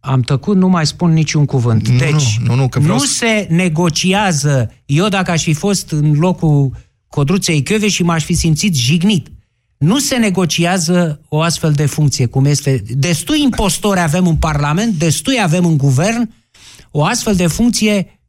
Am 0.00 0.20
tăcut, 0.20 0.56
nu 0.56 0.68
mai 0.68 0.86
spun 0.86 1.12
niciun 1.12 1.44
cuvânt. 1.44 1.88
Nu, 1.88 1.98
deci, 1.98 2.38
nu, 2.38 2.54
nu, 2.54 2.68
că 2.68 2.80
vreau 2.80 2.96
nu 2.96 3.04
să... 3.04 3.12
se 3.14 3.46
negociază. 3.50 4.72
Eu 4.86 5.08
dacă 5.08 5.30
aș 5.30 5.42
fi 5.42 5.52
fost 5.52 5.90
în 5.90 6.12
locul 6.18 6.70
Codruței 7.08 7.62
Chiove 7.62 7.88
și 7.88 8.02
m-aș 8.02 8.24
fi 8.24 8.34
simțit 8.34 8.74
jignit. 8.74 9.28
Nu 9.78 9.98
se 9.98 10.16
negociază 10.16 11.20
o 11.28 11.40
astfel 11.40 11.72
de 11.72 11.86
funcție, 11.86 12.26
cum 12.26 12.44
este. 12.44 12.82
Destui 12.88 13.42
impostori 13.42 14.00
avem 14.00 14.26
în 14.26 14.36
Parlament, 14.36 14.94
destui 14.94 15.42
avem 15.42 15.64
în 15.64 15.76
guvern, 15.76 16.34
o 16.90 17.04
astfel 17.04 17.34
de 17.34 17.46
funcție 17.46 18.06
Uh, 18.06 18.20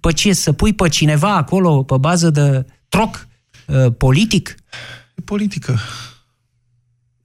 pe 0.00 0.12
ce, 0.12 0.32
să 0.32 0.52
pui 0.52 0.72
pe 0.72 0.88
cineva 0.88 1.34
acolo 1.34 1.82
pe 1.82 1.96
bază 1.96 2.30
de 2.30 2.66
troc 2.88 3.28
uh, 3.66 3.92
politic? 3.98 4.54
E 5.14 5.22
politică. 5.24 5.78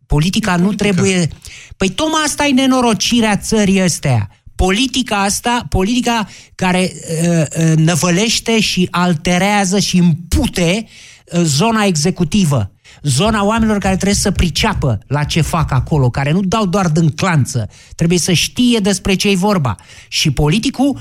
Politica 0.05 0.53
e 0.53 0.57
nu 0.57 0.63
politică. 0.63 0.83
trebuie... 0.83 1.29
Păi 1.77 1.89
tocmai 1.89 2.21
asta 2.25 2.45
e 2.45 2.51
nenorocirea 2.51 3.37
țării 3.37 3.81
astea. 3.81 4.29
Politica 4.55 5.21
asta, 5.21 5.65
politica 5.69 6.27
care 6.55 6.91
uh, 6.93 7.43
uh, 7.57 7.75
năvălește 7.75 8.59
și 8.59 8.87
alterează 8.91 9.79
și 9.79 9.97
împute 9.97 10.85
uh, 11.25 11.41
zona 11.43 11.83
executivă 11.83 12.71
zona 13.01 13.45
oamenilor 13.45 13.77
care 13.77 13.95
trebuie 13.95 14.15
să 14.15 14.31
priceapă 14.31 14.99
la 15.07 15.23
ce 15.23 15.41
fac 15.41 15.71
acolo, 15.71 16.09
care 16.09 16.31
nu 16.31 16.41
dau 16.41 16.65
doar 16.65 16.89
din 16.89 17.09
clanță, 17.09 17.69
trebuie 17.95 18.17
să 18.17 18.33
știe 18.33 18.79
despre 18.79 19.15
ce 19.15 19.29
e 19.29 19.35
vorba. 19.35 19.75
Și 20.07 20.31
politicul 20.31 20.99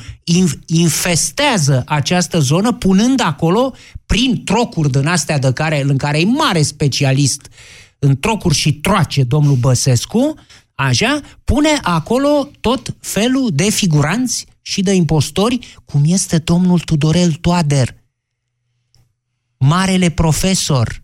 infestează 0.66 1.82
această 1.86 2.38
zonă 2.38 2.72
punând 2.72 3.20
acolo, 3.20 3.74
prin 4.06 4.44
trocuri 4.44 4.90
din 4.90 5.06
astea 5.06 5.38
de 5.38 5.52
care, 5.52 5.82
în 5.82 5.96
care 5.96 6.20
e 6.20 6.24
mare 6.24 6.62
specialist, 6.62 7.48
în 7.98 8.18
trocuri 8.18 8.54
și 8.54 8.72
troace 8.72 9.22
domnul 9.22 9.56
Băsescu, 9.56 10.34
așa, 10.74 11.20
pune 11.44 11.78
acolo 11.82 12.50
tot 12.60 12.96
felul 13.00 13.50
de 13.52 13.70
figuranți 13.70 14.46
și 14.62 14.82
de 14.82 14.92
impostori, 14.92 15.76
cum 15.84 16.02
este 16.04 16.38
domnul 16.38 16.78
Tudorel 16.78 17.32
Toader, 17.32 17.94
marele 19.58 20.08
profesor, 20.08 21.02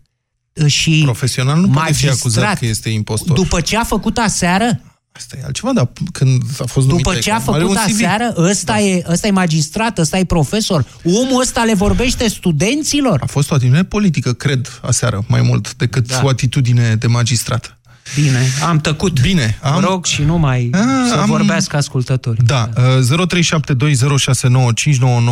și 0.65 1.01
Profesional 1.03 1.59
nu 1.59 1.67
poate 1.67 1.93
fi 1.93 2.09
acuzat 2.09 2.57
că 2.57 2.65
este 2.65 2.89
impostor. 2.89 3.35
După 3.35 3.61
ce 3.61 3.77
a 3.77 3.83
făcut 3.83 4.17
aseară, 4.17 4.79
Asta 5.17 5.37
e 5.39 5.43
altceva, 5.45 5.73
dar 5.73 5.91
când 6.11 6.41
a 6.59 6.65
fost 6.65 6.87
După 6.87 7.15
ce 7.15 7.31
a 7.31 7.39
făcut 7.39 7.77
aseară, 7.77 8.33
ăsta, 8.37 8.73
da. 8.73 8.79
e, 8.79 9.03
ăsta 9.09 9.27
e 9.27 9.31
magistrat, 9.31 9.97
ăsta 9.97 10.17
e 10.17 10.25
profesor. 10.25 10.85
Omul 11.03 11.41
ăsta 11.41 11.63
le 11.63 11.73
vorbește 11.73 12.27
studenților. 12.27 13.19
A 13.21 13.25
fost 13.25 13.51
o 13.51 13.53
atitudine 13.53 13.83
politică, 13.83 14.33
cred, 14.33 14.79
aseară, 14.81 15.23
mai 15.27 15.41
mult 15.41 15.75
decât 15.75 16.07
da. 16.07 16.21
o 16.23 16.27
atitudine 16.27 16.95
de 16.95 17.07
magistrat. 17.07 17.77
Bine, 18.13 18.39
am 18.67 18.79
tăcut. 18.79 19.21
Bine, 19.21 19.59
am... 19.61 19.73
Mă 19.73 19.79
rog 19.79 20.05
și 20.05 20.21
nu 20.21 20.37
mai 20.37 20.69
A, 20.71 20.77
să 21.07 21.15
am... 21.15 21.25
vorbească 21.25 21.75
ascultătorii. 21.75 22.43
Da, 22.45 22.69
uh, 22.77 23.27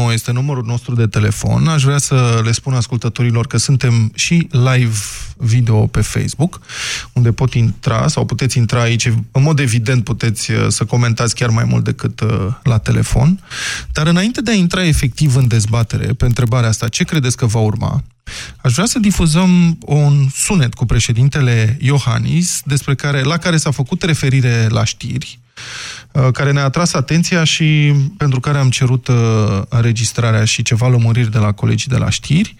0372069599 0.09 0.13
este 0.13 0.31
numărul 0.31 0.63
nostru 0.65 0.95
de 0.95 1.07
telefon. 1.07 1.67
Aș 1.67 1.83
vrea 1.83 1.97
să 1.97 2.41
le 2.43 2.51
spun 2.51 2.73
ascultătorilor 2.73 3.47
că 3.47 3.57
suntem 3.57 4.11
și 4.15 4.47
live 4.51 4.95
video 5.37 5.87
pe 5.87 6.01
Facebook, 6.01 6.61
unde 7.13 7.31
pot 7.31 7.53
intra 7.53 8.07
sau 8.07 8.25
puteți 8.25 8.57
intra 8.57 8.81
aici. 8.81 9.05
În 9.31 9.41
mod 9.41 9.59
evident 9.59 10.03
puteți 10.03 10.51
uh, 10.51 10.65
să 10.67 10.85
comentați 10.85 11.35
chiar 11.35 11.49
mai 11.49 11.63
mult 11.63 11.83
decât 11.83 12.19
uh, 12.19 12.47
la 12.63 12.77
telefon. 12.77 13.39
Dar 13.91 14.07
înainte 14.07 14.41
de 14.41 14.51
a 14.51 14.55
intra 14.55 14.85
efectiv 14.85 15.35
în 15.35 15.47
dezbatere 15.47 16.13
pe 16.13 16.25
întrebarea 16.25 16.69
asta, 16.69 16.87
ce 16.87 17.03
credeți 17.03 17.37
că 17.37 17.45
va 17.45 17.59
urma? 17.59 18.03
Aș 18.57 18.73
vrea 18.73 18.85
să 18.85 18.99
difuzăm 18.99 19.77
un 19.85 20.27
sunet 20.35 20.73
cu 20.73 20.85
președintele 20.85 21.77
Iohannis, 21.81 22.61
despre 22.65 22.95
care, 22.95 23.21
la 23.21 23.37
care 23.37 23.57
s-a 23.57 23.71
făcut 23.71 24.03
referire 24.03 24.67
la 24.69 24.83
știri, 24.83 25.39
uh, 26.11 26.27
care 26.31 26.51
ne-a 26.51 26.63
atras 26.63 26.93
atenția 26.93 27.43
și 27.43 27.93
pentru 28.17 28.39
care 28.39 28.57
am 28.57 28.69
cerut 28.69 29.07
uh, 29.07 29.15
înregistrarea 29.69 30.45
și 30.45 30.61
ceva 30.61 30.87
lămuriri 30.87 31.31
de 31.31 31.37
la 31.37 31.51
colegii 31.51 31.89
de 31.89 31.97
la 31.97 32.09
știri. 32.09 32.55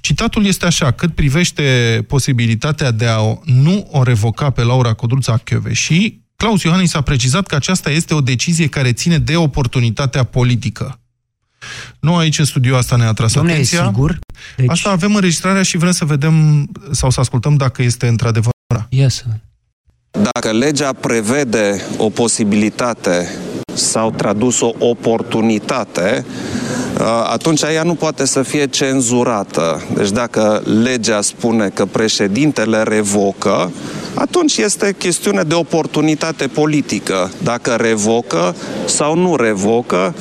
Citatul 0.00 0.46
este 0.46 0.66
așa, 0.66 0.90
cât 0.90 1.14
privește 1.14 1.62
posibilitatea 2.08 2.90
de 2.90 3.06
a 3.06 3.18
nu 3.44 3.88
o 3.90 4.02
revoca 4.02 4.50
pe 4.50 4.62
Laura 4.62 4.92
Codruța 4.92 5.42
și 5.70 6.20
Claus 6.36 6.62
Iohannis 6.62 6.94
a 6.94 7.00
precizat 7.00 7.46
că 7.46 7.54
aceasta 7.54 7.90
este 7.90 8.14
o 8.14 8.20
decizie 8.20 8.66
care 8.66 8.92
ține 8.92 9.18
de 9.18 9.36
oportunitatea 9.36 10.24
politică. 10.24 11.01
Nu 12.00 12.16
aici 12.16 12.38
în 12.38 12.44
studio 12.44 12.76
asta 12.76 12.96
ne-a 12.96 13.08
atras 13.08 13.32
Domnule, 13.32 13.54
atenția. 13.54 13.84
sigur? 13.84 14.18
Deci... 14.56 14.70
Asta 14.70 14.90
avem 14.90 15.14
înregistrarea 15.14 15.62
și 15.62 15.76
vrem 15.76 15.92
să 15.92 16.04
vedem 16.04 16.66
sau 16.90 17.10
să 17.10 17.20
ascultăm 17.20 17.56
dacă 17.56 17.82
este 17.82 18.06
într-adevăr. 18.06 18.52
Yes. 18.88 19.24
Dacă 20.32 20.52
legea 20.52 20.92
prevede 20.92 21.82
o 21.96 22.08
posibilitate 22.08 23.28
sau 23.74 24.10
tradus 24.10 24.60
o 24.60 24.70
oportunitate, 24.78 26.24
uh, 26.98 27.06
atunci 27.32 27.62
ea 27.62 27.82
nu 27.82 27.94
poate 27.94 28.26
să 28.26 28.42
fie 28.42 28.66
cenzurată. 28.66 29.82
Deci 29.94 30.10
dacă 30.10 30.62
legea 30.82 31.20
spune 31.20 31.68
că 31.68 31.86
președintele 31.86 32.82
revocă, 32.82 33.70
atunci 34.14 34.56
este 34.56 34.94
chestiune 34.98 35.42
de 35.42 35.54
oportunitate 35.54 36.46
politică. 36.46 37.30
Dacă 37.42 37.74
revocă 37.74 38.54
sau 38.86 39.16
nu 39.16 39.36
revocă 39.36 40.14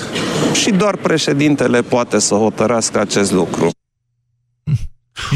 și 0.53 0.71
doar 0.71 0.95
președintele 0.95 1.81
poate 1.81 2.19
să 2.19 2.33
hotărească 2.33 2.99
acest 2.99 3.31
lucru. 3.31 3.69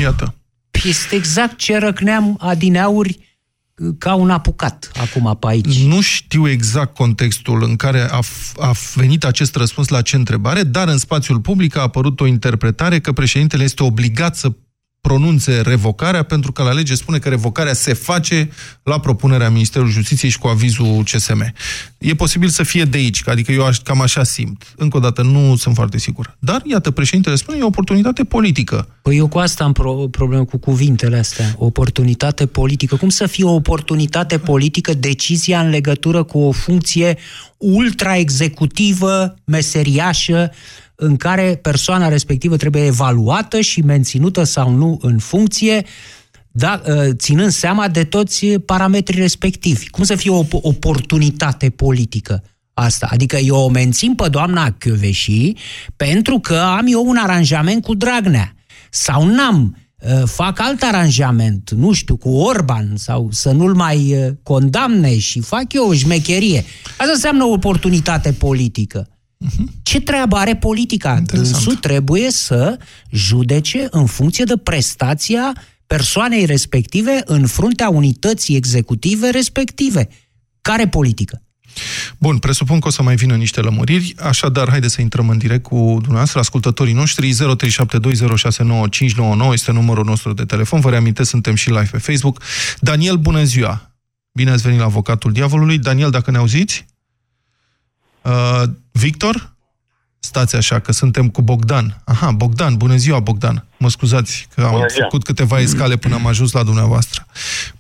Iată. 0.02 0.34
Este 0.84 1.16
exact 1.16 1.58
ce 1.58 1.78
răcneam 1.78 2.38
adineauri 2.40 3.35
ca 3.98 4.14
un 4.14 4.30
apucat 4.30 4.92
acum 5.02 5.38
pe 5.40 5.48
aici. 5.48 5.84
Nu 5.84 6.02
știu 6.02 6.50
exact 6.50 6.96
contextul 6.96 7.64
în 7.64 7.76
care 7.76 8.02
a, 8.12 8.20
a 8.58 8.72
venit 8.94 9.24
acest 9.24 9.56
răspuns 9.56 9.88
la 9.88 10.02
ce 10.02 10.16
întrebare, 10.16 10.64
dar 10.64 10.88
în 10.88 10.98
spațiul 10.98 11.40
public 11.40 11.78
a 11.78 11.82
apărut 11.82 12.20
o 12.20 12.26
interpretare 12.26 13.00
că 13.00 13.12
președintele 13.12 13.64
este 13.64 13.84
obligat 13.84 14.36
să 14.36 14.52
pronunțe 15.08 15.62
revocarea, 15.62 16.24
pentru 16.24 16.52
că 16.52 16.64
la 16.64 16.72
lege 16.72 16.96
spune 16.96 17.18
că 17.18 17.30
revocarea 17.30 17.74
se 17.74 17.94
face 17.94 18.50
la 18.84 19.00
propunerea 19.00 19.50
Ministerului 19.50 19.94
Justiției 19.94 20.32
și 20.32 20.38
cu 20.38 20.48
avizul 20.48 21.04
CSM. 21.04 21.54
E 21.98 22.16
posibil 22.16 22.50
să 22.50 22.64
fie 22.64 22.84
de 22.84 22.98
aici, 22.98 23.22
adică 23.26 23.52
eu 23.52 23.66
aș, 23.66 23.78
cam 23.78 24.02
așa 24.02 24.24
simt. 24.24 24.74
Încă 24.78 24.98
o 24.98 25.00
dată, 25.00 25.22
nu 25.22 25.56
sunt 25.56 25.76
foarte 25.76 25.98
sigur. 25.98 26.36
Dar, 26.40 26.62
iată, 26.66 26.92
președintele 26.92 27.36
spune, 27.36 27.58
e 27.58 27.62
o 27.62 27.66
oportunitate 27.66 28.24
politică. 28.24 28.88
Păi 29.02 29.18
eu 29.18 29.28
cu 29.28 29.38
asta 29.38 29.64
am 29.64 29.72
pro- 29.72 30.08
problemă 30.12 30.46
cu 30.46 30.58
cuvintele 30.58 31.18
astea. 31.18 31.56
Oportunitate 31.58 32.46
politică. 32.46 32.96
Cum 32.96 33.10
să 33.10 33.28
fie 33.28 33.44
o 33.44 33.54
oportunitate 33.54 34.38
politică 34.38 34.94
decizia 34.94 35.60
în 35.60 35.70
legătură 35.70 36.24
cu 36.24 36.40
o 36.40 36.52
funcție 36.52 37.18
ultra-executivă, 37.58 39.36
meseriașă, 39.44 40.52
în 40.96 41.16
care 41.16 41.60
persoana 41.62 42.08
respectivă 42.08 42.58
trebuie 42.58 42.86
evaluată 42.86 43.62
și 43.62 43.82
menținută 43.82 44.44
sau 44.44 44.72
nu 44.72 45.00
în 45.02 45.18
funcție, 45.18 45.86
da, 46.52 46.82
ținând 47.12 47.52
seama 47.52 47.88
de 47.88 48.04
toți 48.04 48.46
parametrii 48.46 49.22
respectivi. 49.22 49.90
Cum 49.90 50.04
să 50.04 50.16
fie 50.16 50.32
o 50.32 50.46
oportunitate 50.52 51.70
politică 51.70 52.44
asta? 52.74 53.08
Adică 53.12 53.38
eu 53.38 53.56
o 53.56 53.70
mențin 53.70 54.16
pe 54.16 54.28
doamna 54.30 54.72
Chioveși 54.72 55.54
pentru 55.96 56.40
că 56.40 56.56
am 56.56 56.86
eu 56.88 57.08
un 57.08 57.18
aranjament 57.18 57.84
cu 57.84 57.96
Dragnea. 57.96 58.56
Sau 58.90 59.26
n-am, 59.26 59.78
fac 60.26 60.60
alt 60.60 60.82
aranjament, 60.82 61.72
nu 61.72 61.92
știu, 61.92 62.16
cu 62.16 62.30
Orban 62.30 62.94
sau 62.96 63.30
să 63.32 63.52
nu-l 63.52 63.74
mai 63.74 64.16
condamne 64.44 65.18
și 65.18 65.40
fac 65.40 65.74
eu 65.74 65.88
o 65.88 65.94
șmecherie. 65.94 66.64
Asta 66.98 67.12
înseamnă 67.14 67.44
o 67.44 67.52
oportunitate 67.52 68.32
politică. 68.32 69.10
Ce 69.84 70.02
treabă 70.02 70.36
are 70.36 70.56
politica? 70.56 71.20
Dânsul 71.20 71.76
trebuie 71.76 72.32
să 72.32 72.78
judece 73.12 73.88
în 73.90 74.06
funcție 74.06 74.44
de 74.44 74.58
prestația 74.58 75.54
persoanei 75.88 76.46
respective 76.46 77.22
în 77.26 77.48
fruntea 77.48 77.90
unității 77.90 78.56
executive 78.56 79.30
respective. 79.30 80.08
Care 80.62 80.88
politică? 80.88 81.40
Bun, 82.18 82.38
presupun 82.38 82.80
că 82.80 82.88
o 82.88 82.92
să 82.92 83.04
mai 83.04 83.16
vină 83.16 83.36
niște 83.36 83.62
lămuriri, 83.62 84.16
așadar, 84.20 84.70
haide 84.70 84.88
să 84.88 85.02
intrăm 85.02 85.30
în 85.30 85.38
direct 85.38 85.64
cu 85.64 85.76
dumneavoastră, 85.76 86.40
ascultătorii 86.40 86.94
noștri, 86.94 87.34
0372069599 87.34 87.38
este 89.52 89.72
numărul 89.72 90.06
nostru 90.06 90.34
de 90.34 90.44
telefon, 90.44 90.80
vă 90.80 90.90
reamintesc, 90.90 91.30
suntem 91.30 91.56
și 91.56 91.70
live 91.70 91.90
pe 91.92 91.98
Facebook. 91.98 92.42
Daniel, 92.80 93.16
bună 93.16 93.44
ziua! 93.44 93.90
Bine 94.32 94.52
ați 94.52 94.62
venit 94.62 94.80
la 94.80 94.86
Avocatul 94.86 95.32
Diavolului. 95.32 95.78
Daniel, 95.78 96.10
dacă 96.10 96.32
ne 96.32 96.38
auziți? 96.38 96.86
Uh, 98.26 98.64
Victor? 98.92 99.54
Stați 100.20 100.56
așa, 100.56 100.80
că 100.80 100.92
suntem 100.92 101.30
cu 101.30 101.42
Bogdan. 101.42 101.86
Aha, 102.06 102.32
Bogdan, 102.32 102.76
bună 102.78 102.96
ziua, 102.96 103.20
Bogdan. 103.20 103.66
Mă 103.78 103.90
scuzați 103.90 104.48
că 104.56 104.62
am 104.62 104.86
făcut 104.88 105.24
câteva 105.24 105.60
escale 105.60 105.96
până 105.96 106.16
am 106.16 106.28
ajuns 106.28 106.52
la 106.52 106.64
dumneavoastră. 106.64 107.26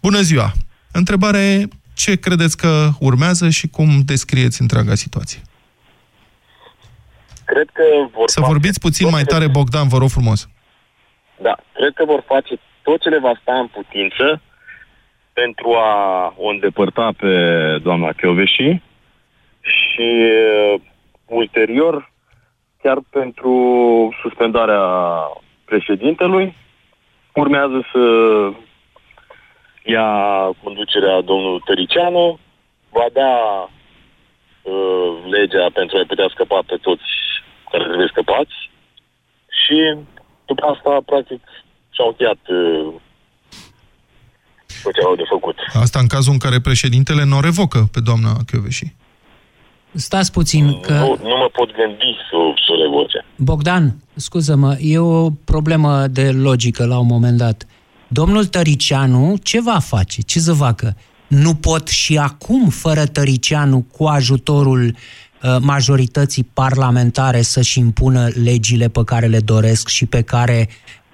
Bună 0.01 0.21
ziua! 0.21 0.51
Întrebarea 0.91 1.41
e, 1.41 1.67
ce 1.93 2.15
credeți 2.15 2.57
că 2.57 2.89
urmează 2.99 3.49
și 3.49 3.67
cum 3.67 4.01
descrieți 4.05 4.61
întreaga 4.61 4.95
situație? 4.95 5.41
Cred 7.45 7.69
că 7.73 7.83
vor 8.13 8.29
Să 8.29 8.41
vorbiți 8.41 8.79
puțin 8.79 9.09
mai 9.09 9.23
tare, 9.23 9.47
Bogdan, 9.47 9.87
vă 9.87 9.97
rog 9.97 10.09
frumos. 10.09 10.49
Da, 11.41 11.55
cred 11.73 11.93
că 11.93 12.05
vor 12.05 12.23
face 12.27 12.59
tot 12.81 13.01
ce 13.01 13.09
le 13.09 13.19
va 13.19 13.39
sta 13.41 13.53
în 13.53 13.67
putință 13.67 14.41
pentru 15.33 15.73
a 15.73 15.93
o 16.37 16.47
îndepărta 16.47 17.13
pe 17.17 17.31
doamna 17.83 18.11
Chioveși 18.11 18.81
și 19.95 20.01
uh, 20.01 20.81
ulterior 21.25 22.11
chiar 22.81 22.99
pentru 23.09 23.53
suspendarea 24.21 24.83
președintelui 25.65 26.55
urmează 27.33 27.79
să 27.91 28.03
ia 29.83 30.09
conducerea 30.63 31.21
domnul 31.21 31.61
Tăricianu, 31.65 32.39
va 32.89 33.07
da 33.13 33.33
uh, 34.61 35.11
legea 35.35 35.67
pentru 35.73 35.97
a 35.97 36.03
putea 36.07 36.27
scăpa 36.33 36.59
pe 36.67 36.77
toți 36.81 37.09
care 37.71 37.83
trebuie 37.83 38.07
scăpați 38.11 38.55
și 39.65 39.77
după 40.45 40.65
asta, 40.65 41.01
practic, 41.05 41.41
și-au 41.95 42.07
încheiat 42.07 42.41
uh, 42.47 42.93
tot 44.83 44.93
ce 44.93 45.01
au 45.01 45.15
de 45.15 45.23
făcut. 45.29 45.57
Asta 45.73 45.99
în 45.99 46.07
cazul 46.07 46.33
în 46.33 46.39
care 46.39 46.59
președintele 46.59 47.23
nu 47.23 47.37
o 47.37 47.45
revocă 47.49 47.79
pe 47.91 47.99
doamna 47.99 48.31
Chioveși. 48.47 48.85
Stați 49.95 50.31
puțin 50.31 50.79
că... 50.79 50.93
Nu, 50.93 51.17
nu 51.21 51.37
mă 51.37 51.49
pot 51.51 51.75
gândi 51.75 52.15
să, 52.29 52.37
să 52.67 52.73
le 52.83 52.87
voce. 52.89 53.25
Bogdan, 53.35 53.95
scuză-mă, 54.15 54.77
e 54.79 54.97
o 54.97 55.29
problemă 55.29 56.07
de 56.07 56.31
logică 56.31 56.85
la 56.85 56.99
un 56.99 57.05
moment 57.05 57.37
dat. 57.37 57.65
Domnul 58.07 58.45
Tăricianu 58.45 59.35
ce 59.43 59.61
va 59.61 59.79
face? 59.79 60.21
Ce 60.21 60.39
să 60.39 60.53
facă? 60.53 60.97
Nu 61.27 61.55
pot 61.55 61.87
și 61.87 62.17
acum, 62.17 62.69
fără 62.69 63.05
Tăricianu, 63.05 63.85
cu 63.91 64.03
ajutorul 64.03 64.85
uh, 64.85 65.55
majorității 65.61 66.43
parlamentare 66.53 67.41
să-și 67.41 67.79
impună 67.79 68.27
legile 68.43 68.87
pe 68.87 69.03
care 69.03 69.25
le 69.25 69.39
doresc 69.39 69.87
și 69.87 70.05
pe 70.05 70.21
care 70.21 70.69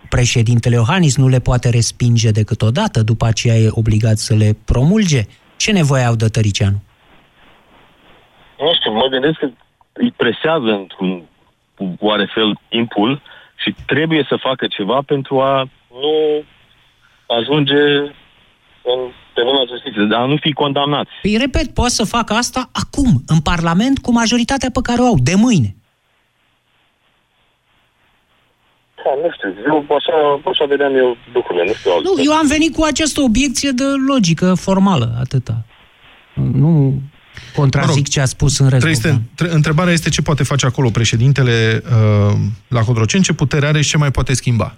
președintele 0.10 0.76
Iohannis 0.76 1.18
nu 1.18 1.28
le 1.28 1.40
poate 1.40 1.70
respinge 1.70 2.32
decât 2.32 2.62
odată, 2.62 3.02
după 3.02 3.26
aceea 3.26 3.56
e 3.56 3.68
obligat 3.72 4.18
să 4.18 4.34
le 4.34 4.58
promulge. 4.66 5.26
Ce 5.58 5.72
nevoie 5.72 6.04
au 6.04 6.16
de 6.16 6.28
Tăricianu? 6.28 6.82
Nu 8.62 8.74
știu, 8.74 8.92
mă 8.92 9.08
gândesc 9.08 9.38
că 9.40 9.50
îi 9.94 10.12
presează 10.12 10.70
într-un 10.82 11.24
oarefel 12.00 12.60
timpul 12.70 13.22
și 13.56 13.76
trebuie 13.86 14.26
să 14.30 14.36
facă 14.48 14.68
ceva 14.68 15.00
pentru 15.06 15.42
a 15.42 15.70
nu 16.02 16.44
ajunge 17.38 17.82
în, 18.92 19.00
pe 19.34 19.42
mâna 19.44 19.64
justiției, 19.68 20.08
dar 20.08 20.22
a 20.22 20.26
nu 20.26 20.38
fi 20.38 20.52
condamnați. 20.54 21.12
Păi, 21.22 21.38
repet, 21.38 21.74
poate 21.74 21.92
să 21.92 22.04
facă 22.04 22.34
asta 22.34 22.70
acum, 22.84 23.12
în 23.28 23.40
Parlament, 23.40 24.00
cu 24.00 24.12
majoritatea 24.12 24.70
pe 24.74 24.80
care 24.84 25.02
o 25.02 25.06
au, 25.06 25.18
de 25.24 25.36
mâine. 25.36 25.76
Da, 29.04 29.12
nu 29.22 29.30
știu, 29.36 29.50
eu 29.68 29.86
așa, 29.98 30.42
așa 30.46 30.66
vedeam 30.66 30.96
eu 30.96 31.18
lucrurile, 31.34 31.66
nu 31.66 31.74
știu 31.74 31.92
Nu, 31.92 32.24
eu 32.24 32.34
am 32.34 32.48
venit 32.48 32.76
cu 32.76 32.84
această 32.84 33.22
obiecție 33.22 33.72
de 33.72 33.84
logică 34.08 34.54
formală, 34.54 35.08
atâta. 35.20 35.66
Nu 36.34 36.94
contrazic 37.56 37.90
mă 37.90 37.96
rog, 37.96 38.08
ce 38.08 38.20
a 38.20 38.26
spus 38.26 38.60
în 38.60 38.70
rest. 38.70 38.86
Este, 38.86 39.22
întrebarea 39.36 39.94
este 39.94 40.10
ce 40.10 40.22
poate 40.22 40.44
face 40.44 40.66
acolo 40.66 40.90
președintele 40.90 41.84
uh, 42.30 42.38
la 42.68 42.82
Codroceni, 42.82 43.24
ce 43.24 43.34
putere 43.34 43.68
are 43.68 43.82
și 43.82 43.90
ce 43.90 43.98
mai 43.98 44.12
poate 44.12 44.34
schimba. 44.34 44.76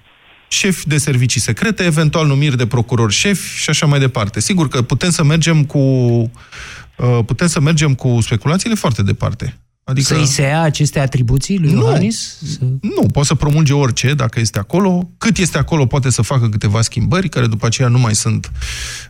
Șef 0.47 0.83
de 0.83 0.97
servicii 0.97 1.41
secrete, 1.41 1.83
eventual 1.83 2.27
numiri 2.27 2.57
de 2.57 2.67
procuror 2.67 3.12
șef 3.12 3.55
și 3.55 3.69
așa 3.69 3.86
mai 3.86 3.99
departe. 3.99 4.39
Sigur 4.39 4.67
că 4.67 4.81
putem 4.81 5.09
să 5.09 5.23
mergem 5.23 5.63
cu 5.63 5.79
uh, 5.79 7.19
putem 7.25 7.47
să 7.47 7.59
mergem 7.59 7.93
cu 7.93 8.17
speculațiile 8.21 8.75
foarte 8.75 9.03
departe. 9.03 9.57
Adică... 9.84 10.13
Să-i 10.13 10.26
se 10.26 10.41
ia 10.41 10.62
aceste 10.62 11.00
atribuții 11.00 11.60
lui 11.60 11.72
nu, 11.72 11.82
Iohannis? 11.82 12.38
Să... 12.38 12.58
Nu, 12.82 13.06
poate 13.12 13.28
să 13.28 13.36
promulge 13.36 13.74
orice 13.74 14.13
dacă 14.13 14.39
este 14.39 14.60
acolo. 14.60 15.10
Cât 15.17 15.38
este 15.38 15.58
acolo 15.58 15.86
poate 15.86 16.10
să 16.10 16.22
facă 16.22 16.50
câteva 16.50 16.82
schimbări 16.82 17.30
care 17.30 17.48
după 17.48 17.65
aceea 17.65 17.88
nu 17.88 18.00
mai 18.00 18.15
sunt 18.15 18.52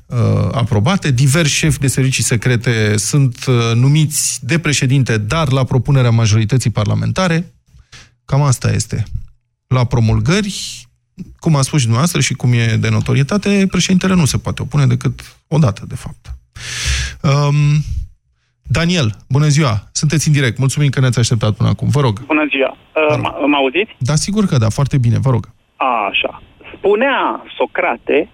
uh, 0.05 0.17
aprobate. 0.51 1.11
Diversi 1.11 1.53
șefi 1.53 1.79
de 1.79 1.87
servicii 1.87 2.23
secrete 2.23 2.97
sunt 2.97 3.45
uh, 3.45 3.55
numiți 3.75 4.39
de 4.45 4.59
președinte, 4.59 5.17
dar 5.17 5.51
la 5.51 5.63
propunerea 5.63 6.11
majorității 6.11 6.69
parlamentare. 6.69 7.53
Cam 8.25 8.41
asta 8.41 8.71
este. 8.71 9.03
La 9.67 9.83
promulgări, 9.83 10.87
cum 11.39 11.55
a 11.55 11.61
spus 11.61 11.79
și 11.79 11.85
dumneavoastră 11.85 12.21
și 12.21 12.33
cum 12.33 12.53
e 12.53 12.77
de 12.79 12.89
notorietate, 12.89 13.67
președintele 13.71 14.13
nu 14.13 14.25
se 14.25 14.37
poate 14.37 14.61
opune 14.61 14.87
decât 14.87 15.37
o 15.47 15.57
dată, 15.57 15.85
de 15.87 15.95
fapt. 15.95 16.35
Um, 17.21 17.83
Daniel, 18.67 19.09
bună 19.29 19.47
ziua! 19.47 19.73
Sunteți 19.91 20.27
în 20.27 20.33
direct. 20.33 20.57
Mulțumim 20.57 20.89
că 20.89 20.99
ne-ați 20.99 21.19
așteptat 21.19 21.53
până 21.55 21.69
acum. 21.69 21.87
Vă 21.89 22.01
rog. 22.01 22.25
Bună 22.25 22.45
ziua! 22.49 22.77
Uh, 22.95 23.17
m- 23.17 23.47
mă 23.47 23.55
auziți? 23.55 23.91
Da, 23.97 24.15
sigur 24.15 24.45
că 24.45 24.57
da. 24.57 24.69
Foarte 24.69 24.97
bine. 24.97 25.17
Vă 25.19 25.29
rog. 25.29 25.49
A, 25.75 26.07
așa. 26.09 26.41
Spunea 26.77 27.43
Socrate, 27.57 28.29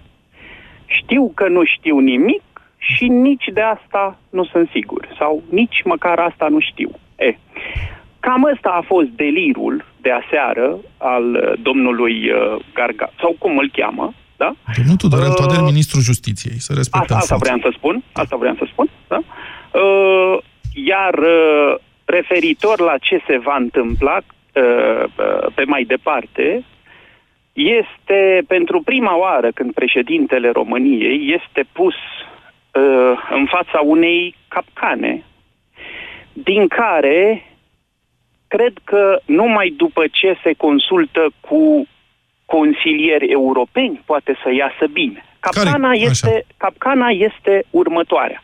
știu 0.85 1.31
că 1.35 1.47
nu 1.47 1.61
știu 1.77 1.99
nimic 1.99 2.41
și 2.77 3.07
nici 3.07 3.47
de 3.53 3.61
asta 3.61 4.19
nu 4.29 4.45
sunt 4.45 4.69
sigur. 4.73 5.07
Sau 5.19 5.43
nici 5.49 5.81
măcar 5.85 6.19
asta 6.19 6.47
nu 6.49 6.59
știu. 6.59 6.89
E, 7.15 7.37
cam 8.19 8.43
ăsta 8.53 8.69
a 8.69 8.83
fost 8.87 9.07
delirul 9.07 9.85
de 10.01 10.09
aseară 10.21 10.77
al 10.97 11.25
uh, 11.35 11.59
domnului 11.61 12.15
uh, 12.31 12.65
Garga, 12.73 13.11
sau 13.21 13.35
cum 13.39 13.57
îl 13.57 13.69
cheamă, 13.77 14.13
da? 14.37 14.51
Domnul 14.77 14.95
Tudorel 14.95 15.29
Uh, 15.29 15.35
Toader, 15.35 15.61
ministrul 15.61 16.01
justiției. 16.01 16.59
Să 16.59 16.73
respectăm 16.73 17.17
Asta, 17.17 17.33
asta 17.33 17.35
funcția. 17.35 17.55
vreau 17.55 17.71
să 17.71 17.77
spun, 17.77 18.03
asta 18.21 18.35
vreau 18.35 18.55
să 18.61 18.65
spun, 18.71 18.87
da? 19.07 19.17
Uh, 19.17 19.25
iar 20.73 21.13
uh, 21.13 21.75
referitor 22.05 22.79
la 22.79 22.97
ce 22.97 23.21
se 23.27 23.37
va 23.37 23.55
întâmpla 23.55 24.17
uh, 24.17 25.03
uh, 25.03 25.51
pe 25.55 25.63
mai 25.65 25.83
departe, 25.83 26.63
este 27.53 28.43
pentru 28.47 28.81
prima 28.81 29.17
oară 29.17 29.51
când 29.51 29.73
președintele 29.73 30.49
României 30.49 31.33
este 31.33 31.67
pus 31.71 31.93
uh, 31.93 33.27
în 33.29 33.45
fața 33.45 33.79
unei 33.83 34.35
capcane, 34.47 35.23
din 36.33 36.67
care 36.67 37.43
cred 38.47 38.73
că 38.83 39.19
numai 39.25 39.73
după 39.77 40.03
ce 40.11 40.37
se 40.43 40.53
consultă 40.53 41.29
cu 41.39 41.87
consilieri 42.45 43.25
europeni 43.25 44.01
poate 44.05 44.37
să 44.43 44.53
iasă 44.53 44.87
bine. 44.91 45.23
Capcana, 45.39 45.87
Care? 45.87 45.97
este, 45.99 46.45
capcana 46.57 47.09
este 47.09 47.63
următoarea. 47.69 48.43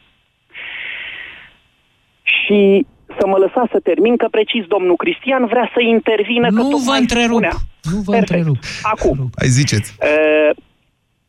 Și 2.25 2.85
să 3.19 3.27
mă 3.27 3.37
lăsați 3.37 3.71
să 3.71 3.79
termin, 3.79 4.17
că 4.17 4.27
precis 4.31 4.65
domnul 4.65 4.95
Cristian 4.95 5.45
vrea 5.45 5.71
să 5.73 5.81
intervină. 5.81 6.47
că 6.47 6.53
Nu 6.53 6.63
vă 6.63 6.69
tocmai 6.69 6.99
întrerup. 6.99 7.29
spunea. 7.31 7.53
Nu 7.91 7.97
vă 8.05 8.11
Perfect. 8.11 8.31
întrerup. 8.31 8.57
Acum, 8.81 9.17
Hai, 9.37 9.47
ziceți. 9.47 9.95
Uh, 10.01 10.49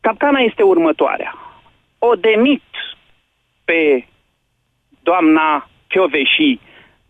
capcana 0.01 0.39
este 0.39 0.63
următoarea. 0.63 1.35
O 1.99 2.13
demit 2.15 2.63
pe 3.65 4.07
doamna 5.03 5.69
Chioveși 5.89 6.59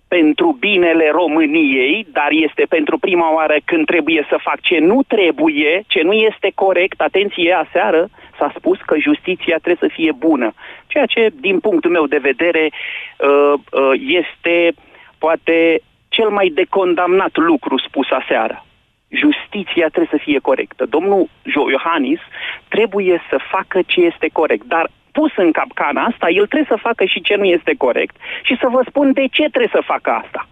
pentru 0.08 0.56
binele 0.60 1.10
României, 1.10 2.06
dar 2.12 2.28
este 2.30 2.64
pentru 2.68 2.98
prima 2.98 3.34
oară 3.34 3.56
când 3.64 3.86
trebuie 3.86 4.26
să 4.28 4.36
fac 4.42 4.60
ce 4.60 4.78
nu 4.78 5.02
trebuie, 5.02 5.84
ce 5.86 6.00
nu 6.02 6.12
este 6.12 6.52
corect. 6.54 7.00
Atenție, 7.00 7.52
aseară 7.52 8.08
s-a 8.38 8.52
spus 8.56 8.78
că 8.86 8.98
justiția 8.98 9.56
trebuie 9.56 9.88
să 9.88 9.94
fie 9.94 10.12
bună. 10.12 10.52
Ceea 10.86 11.06
ce, 11.06 11.30
din 11.40 11.60
punctul 11.60 11.90
meu 11.90 12.06
de 12.06 12.18
vedere, 12.18 12.70
uh, 12.70 13.52
uh, 13.52 13.92
este 14.06 14.74
poate 15.18 15.80
cel 16.08 16.28
mai 16.28 16.48
decondamnat 16.48 17.36
lucru 17.36 17.78
spus 17.78 18.10
aseară 18.10 18.66
justiția 19.08 19.86
trebuie 19.88 20.18
să 20.18 20.24
fie 20.26 20.38
corectă. 20.38 20.86
Domnul 20.86 21.28
Jo- 21.42 21.70
Iohannis 21.70 22.20
trebuie 22.68 23.22
să 23.30 23.38
facă 23.50 23.82
ce 23.86 24.00
este 24.00 24.28
corect, 24.32 24.64
dar 24.64 24.90
pus 25.12 25.32
în 25.36 25.52
capcana 25.52 26.04
asta, 26.04 26.26
el 26.28 26.46
trebuie 26.46 26.76
să 26.76 26.86
facă 26.88 27.04
și 27.04 27.20
ce 27.20 27.34
nu 27.34 27.44
este 27.44 27.74
corect. 27.78 28.16
Și 28.42 28.56
să 28.60 28.68
vă 28.68 28.80
spun 28.88 29.12
de 29.12 29.26
ce 29.26 29.42
trebuie 29.42 29.70
să 29.72 29.90
facă 29.92 30.10
asta. 30.10 30.48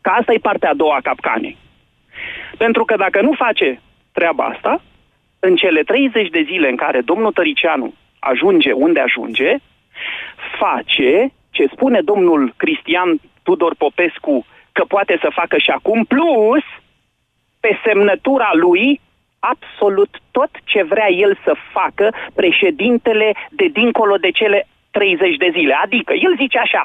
Că 0.00 0.10
asta 0.10 0.32
e 0.32 0.38
partea 0.38 0.70
a 0.70 0.74
doua 0.74 0.96
a 0.96 1.06
capcanei. 1.08 1.56
Pentru 2.56 2.84
că 2.84 2.96
dacă 2.96 3.20
nu 3.20 3.32
face 3.32 3.80
treaba 4.12 4.44
asta, 4.44 4.82
în 5.48 5.56
cele 5.56 5.82
30 5.82 6.28
de 6.28 6.42
zile 6.50 6.68
în 6.68 6.76
care 6.76 7.00
domnul 7.00 7.32
Tăricianu 7.32 7.94
ajunge 8.18 8.72
unde 8.72 9.00
ajunge, 9.00 9.50
face 10.58 11.32
ce 11.50 11.64
spune 11.72 12.00
domnul 12.00 12.54
Cristian 12.56 13.20
Tudor 13.42 13.74
Popescu 13.78 14.46
că 14.72 14.84
poate 14.88 15.18
să 15.22 15.28
facă 15.40 15.56
și 15.58 15.70
acum, 15.70 16.04
plus 16.04 16.64
pe 17.60 17.70
semnătura 17.86 18.50
lui 18.52 19.00
absolut 19.52 20.12
tot 20.30 20.50
ce 20.64 20.82
vrea 20.82 21.10
el 21.24 21.32
să 21.44 21.52
facă 21.72 22.06
președintele 22.34 23.28
de 23.50 23.66
dincolo 23.72 24.16
de 24.16 24.30
cele 24.30 24.66
30 24.90 25.36
de 25.36 25.50
zile. 25.56 25.74
Adică 25.84 26.12
el 26.26 26.32
zice 26.42 26.58
așa, 26.58 26.82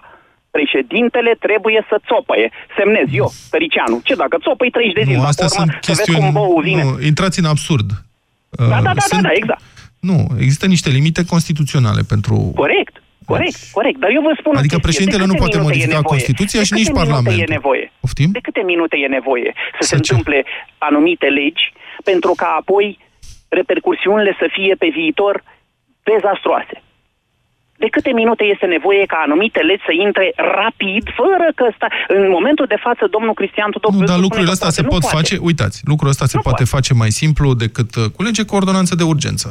președintele 0.52 1.36
trebuie 1.45 1.86
să 1.89 1.95
țopăie. 2.08 2.52
Semnez 2.78 3.08
eu, 3.12 3.28
Tăricianu. 3.50 4.00
Ce 4.04 4.15
dacă 4.15 4.38
țopăi 4.48 4.69
30 4.69 4.93
de 4.93 5.02
zile? 5.02 5.15
Nu, 5.15 5.22
dacă 5.22 5.30
astea 5.30 5.48
urmă 5.52 5.58
sunt 5.60 5.84
să 5.84 5.91
vezi 5.91 6.02
chestiuni... 6.02 6.19
cum 6.19 6.41
băul 6.41 6.62
vine. 6.62 6.84
Nu, 6.84 7.02
intrați 7.12 7.39
în 7.39 7.45
absurd. 7.45 7.88
Da, 8.50 8.66
da, 8.82 8.94
da, 8.94 9.02
Sunt- 9.02 9.22
da, 9.22 9.28
da, 9.28 9.34
exact. 9.34 9.62
Nu, 10.00 10.28
există 10.38 10.66
niște 10.66 10.90
limite 10.90 11.26
constituționale 11.26 12.02
pentru... 12.08 12.36
Corect, 12.56 12.96
corect, 13.26 13.58
corect. 13.72 13.98
Dar 14.00 14.10
eu 14.18 14.22
vă 14.22 14.34
spun 14.40 14.54
o 14.56 14.58
Adică 14.62 14.76
chestie. 14.76 14.88
președintele 14.88 15.24
De 15.26 15.30
nu 15.32 15.34
câte 15.34 15.44
poate 15.44 15.58
minute 15.58 15.74
e 15.74 15.78
modifica 15.78 15.96
nevoie? 16.00 16.14
Constituția 16.16 16.60
De 16.60 16.66
și 16.66 16.74
nici 16.74 16.88
câte 16.88 17.00
minute 17.00 17.14
Parlamentul. 17.14 17.50
e 17.50 17.56
nevoie? 17.58 17.86
Poftim? 18.04 18.30
De 18.38 18.44
câte 18.48 18.62
minute 18.72 18.96
e 19.06 19.08
nevoie 19.20 19.50
să, 19.56 19.82
Să 19.86 19.88
se 19.88 19.96
ce? 19.96 20.00
întâmple 20.02 20.40
anumite 20.90 21.28
legi 21.40 21.66
pentru 22.12 22.32
ca 22.42 22.50
apoi 22.62 22.86
repercursiunile 23.60 24.32
să 24.42 24.46
fie 24.58 24.74
pe 24.82 24.88
viitor 25.00 25.34
dezastroase? 26.12 26.76
De 27.84 27.88
câte 27.94 28.12
minute 28.22 28.44
este 28.54 28.68
nevoie 28.76 29.04
ca 29.13 29.18
anumite 29.28 29.60
legi 29.70 29.86
să 29.89 29.94
intre 30.08 30.26
rapid, 30.62 31.04
fără 31.20 31.48
că 31.60 31.65
sta... 31.78 31.88
în 32.18 32.24
momentul 32.36 32.68
de 32.74 32.80
față 32.86 33.04
domnul 33.15 33.34
Cristian 33.39 33.72
Tudor 33.72 33.92
Nu, 33.92 33.98
Popescu 33.98 34.12
dar 34.12 34.18
spune 34.18 34.28
lucrurile 34.28 34.52
că 34.52 34.56
astea 34.58 34.70
poate, 34.70 34.80
se 34.80 34.88
nu 34.88 34.94
pot 34.96 35.04
poate. 35.06 35.15
face, 35.18 35.34
uitați, 35.50 35.78
lucrul 35.92 36.10
ăsta 36.13 36.26
se 36.34 36.38
Nu 36.38 36.46
poate 36.48 36.63
poate. 36.63 36.76
face 36.76 36.92
mai 37.02 37.12
simplu 37.22 37.48
decât 37.65 37.89
uh, 37.96 38.06
cu 38.15 38.20
lege 38.28 38.44
cu 38.50 38.56
ordonanță 38.60 38.94
de 39.00 39.04
urgență. 39.13 39.48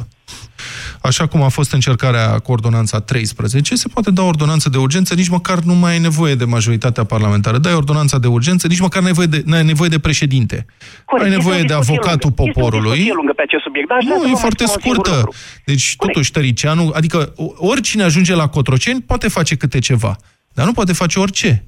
Așa 1.01 1.27
cum 1.27 1.41
a 1.41 1.47
fost 1.47 1.71
încercarea 1.73 2.39
cu 2.39 2.51
ordonanța 2.51 2.99
13, 2.99 3.75
se 3.75 3.87
poate 3.87 4.11
da 4.11 4.21
ordonanță 4.21 4.69
de 4.69 4.77
urgență, 4.77 5.13
nici 5.13 5.27
măcar 5.29 5.59
nu 5.59 5.73
mai 5.73 5.91
ai 5.91 5.99
nevoie 5.99 6.35
de 6.35 6.45
majoritatea 6.45 7.03
parlamentară. 7.03 7.57
Dai 7.57 7.73
ordonanța 7.73 8.17
de 8.19 8.27
urgență, 8.27 8.67
nici 8.67 8.79
măcar 8.79 9.01
nu 9.01 9.07
ai 9.07 9.11
nevoie 9.13 9.27
de, 9.27 9.41
n-ai 9.45 9.63
nevoie 9.63 9.89
de 9.89 9.99
președinte. 9.99 10.65
Corect, 11.05 11.27
ai 11.27 11.31
este 11.31 11.41
nevoie 11.41 11.59
o 11.63 11.65
de 11.65 11.73
discuție 11.73 11.93
avocatul 11.93 12.33
lungă. 12.35 12.43
Este 12.49 12.59
o 12.59 12.61
poporului. 12.63 12.89
discuție 12.89 13.13
lungă 13.15 13.33
pe 13.35 13.41
acest 13.41 13.63
subiect, 13.63 13.87
dar 13.87 13.97
aș 13.97 14.03
vrea 14.03 14.15
să 14.15 14.21
Nu, 14.21 14.25
vă 14.25 14.29
e 14.29 14.31
mai 14.31 14.41
foarte 14.41 14.65
spun 14.65 14.75
un 14.75 14.81
singur 14.81 15.05
scurtă. 15.05 15.19
lucru. 15.25 15.35
Deci, 15.65 15.95
totuși, 15.97 16.31
Tăricianu, 16.31 16.91
adică 16.93 17.33
o- 17.35 17.51
oricine 17.71 18.03
ajunge 18.03 18.35
la 18.35 18.47
Cotroceni 18.47 19.01
poate 19.01 19.27
face 19.27 19.55
câte 19.55 19.79
ceva, 19.79 20.15
dar 20.53 20.65
nu 20.65 20.73
poate 20.73 20.93
face 20.93 21.19
orice. 21.19 21.63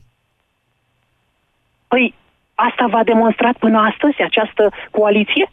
Păi, 1.88 2.14
asta 2.56 2.86
v-a 2.92 3.04
demonstrat 3.04 3.56
până 3.58 3.78
astăzi 3.92 4.22
această 4.30 4.64
coaliție? 4.92 5.52